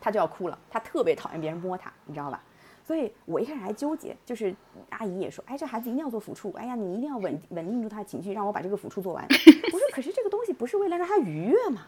[0.00, 0.56] 他就要哭了。
[0.70, 2.40] 他特别讨厌别人摸他，你知道吧？
[2.86, 4.54] 所以我一开始还纠结，就是
[4.90, 9.24] 阿姨也说，哎，这孩子一定要做抚触，哎呀，你一定要稳稳定住他的情绪，让我把这个抚触做完。
[9.24, 11.82] 我说，可是这个东西不是为了让他愉悦吗？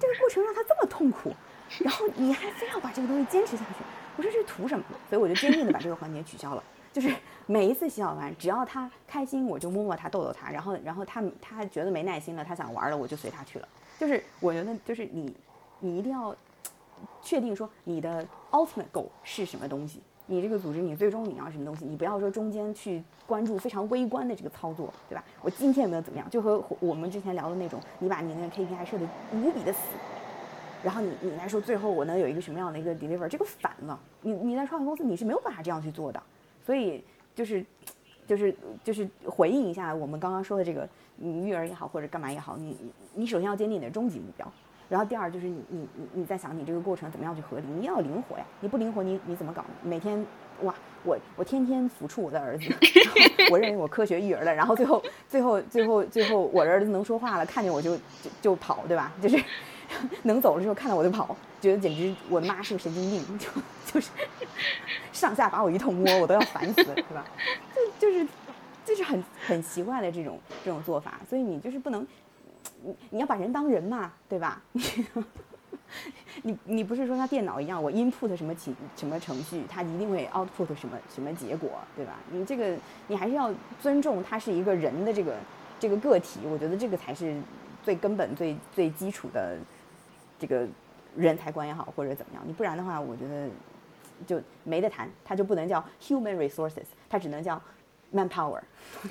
[0.00, 1.30] 这个过程让他这么痛苦，
[1.84, 3.84] 然后你还非要把这个东西坚持下去，
[4.16, 4.82] 我说这图什么？
[5.10, 6.64] 所以我就坚定的把这个环节取消了，
[6.94, 7.14] 就是。
[7.46, 10.48] 每一次洗澡完，只要他开心，我就摸摸他，逗逗他。
[10.48, 13.68] 然后，然后他他觉得没耐心了，他想玩了，我就随他去了。
[13.98, 15.36] 就是我觉得，就是你，
[15.80, 16.34] 你一定要
[17.20, 20.00] 确定说你的 ultimate goal 是什么东西。
[20.26, 21.84] 你这个组织，你最终你要什么东西？
[21.84, 25.24] 你不要说中间去关注非常微观的这个操作，对吧？
[25.42, 26.28] 我今天有没有怎么样？
[26.30, 29.80] 就和我们之前聊的那种，你把你那个 KPI 设的无比的死，
[30.82, 33.98] 然后你你来说最后我能有一个什么样的一个 deliver，这个反了。
[34.20, 36.22] 你你在创业公司你是没有办法这样去做的，
[36.64, 37.04] 所以。
[37.34, 37.64] 就是，
[38.26, 38.54] 就是
[38.84, 40.86] 就是回应一下我们刚刚说的这个，
[41.16, 42.76] 你育儿也好或者干嘛也好，你
[43.14, 44.46] 你首先要坚定你的终极目标，
[44.92, 49.64] 然后第二就是你你你你在想你这个过程怎么样去合理，你要灵活呀，你不灵活你你怎么搞？
[49.82, 50.22] 每天
[50.64, 52.64] 哇，我我天天抚触我的儿子，
[53.50, 58.02] 我认为我科学育儿了，然后最后最后最后最后我儿子能说话了，看见我就就
[58.42, 59.10] 就跑，对吧？
[59.22, 59.42] 就是。
[60.24, 63.46] 能走的时候看到我就跑，觉得简直我妈是个神经病，就
[63.92, 64.10] 就是
[65.12, 67.26] 上下把我一通摸，我都要烦死了，是吧？
[67.74, 68.26] 就就是
[68.86, 72.06] 就是很很奇怪的这种这种做法，所以你就是不能，
[72.84, 74.62] 你你要把人当人嘛，对吧？
[76.42, 82.18] 你你不是说像电脑一样，我 input 什么情什么程序，它一定会 output 什么什么结果，对吧？
[82.30, 82.76] 你这个
[83.08, 85.36] 你还是要尊重他是一个人的这个
[85.78, 87.36] 这个个体，我觉得这个才是
[87.82, 89.56] 最根本最最基础的。
[90.38, 90.66] 这个
[91.14, 93.48] 人才观也好，或者怎么样，你不然的话，我觉得
[94.26, 97.62] 就没得谈，它就不能叫 human resources，它只能叫
[98.12, 98.60] manpower，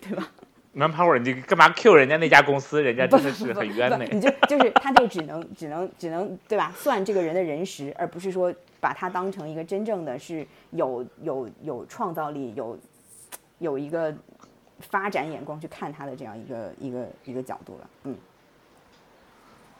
[0.00, 0.30] 对吧
[0.74, 2.82] ？manpower，你干嘛 Q 人家那家公司？
[2.82, 3.98] 人家真的是很冤的。
[3.98, 6.72] 你就就是他就只能只能只能对吧？
[6.76, 12.78] 算这个人的人时，而不是说把他当成一个真正的是有有有创造力、有
[13.58, 14.14] 有一个
[14.78, 17.90] 发展眼光去看他的这样一个一个一个角度了。
[18.04, 18.16] 嗯。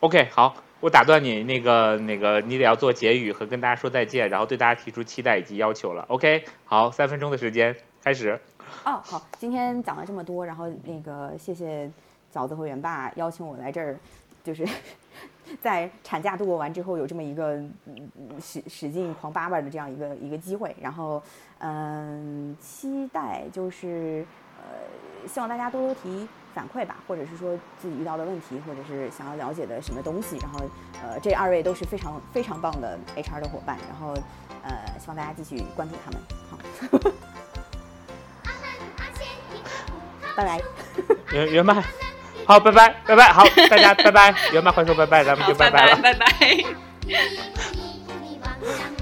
[0.01, 6.07] OK，好，我打断你，那个那个，你得要做结语和跟大家说再见，然后对大家提出期待以及要求了。
[6.09, 8.41] OK，好，三分钟的时间开始。
[8.85, 11.91] 哦，好，今天讲了这么多，然后那个谢谢
[12.33, 13.99] 饺子和元爸邀请我来这儿
[14.43, 14.67] 就是
[15.61, 17.57] 在产假度过完之后有这么一个
[17.87, 18.11] 嗯
[18.41, 21.23] 使使劲狂叭叭的这样一个一个机会，然后
[21.59, 24.25] 嗯，期待就是
[24.57, 30.61] 呃，希望大家多多提反馈吧，或者是说自己遇到的问题，或者是想要了解的什么东西，然后
[31.03, 34.15] 呃，这二位都是非常非常棒的 HR 的伙伴，然后
[34.63, 36.59] 呃，希望大家继续关注他们，好，
[40.36, 40.61] 拜拜。
[41.32, 41.74] 圆圆麦，
[42.44, 46.27] 好，拜拜，拜拜，好，大家拜拜， 圆麦快说拜拜，咱们就拜拜了，拜拜。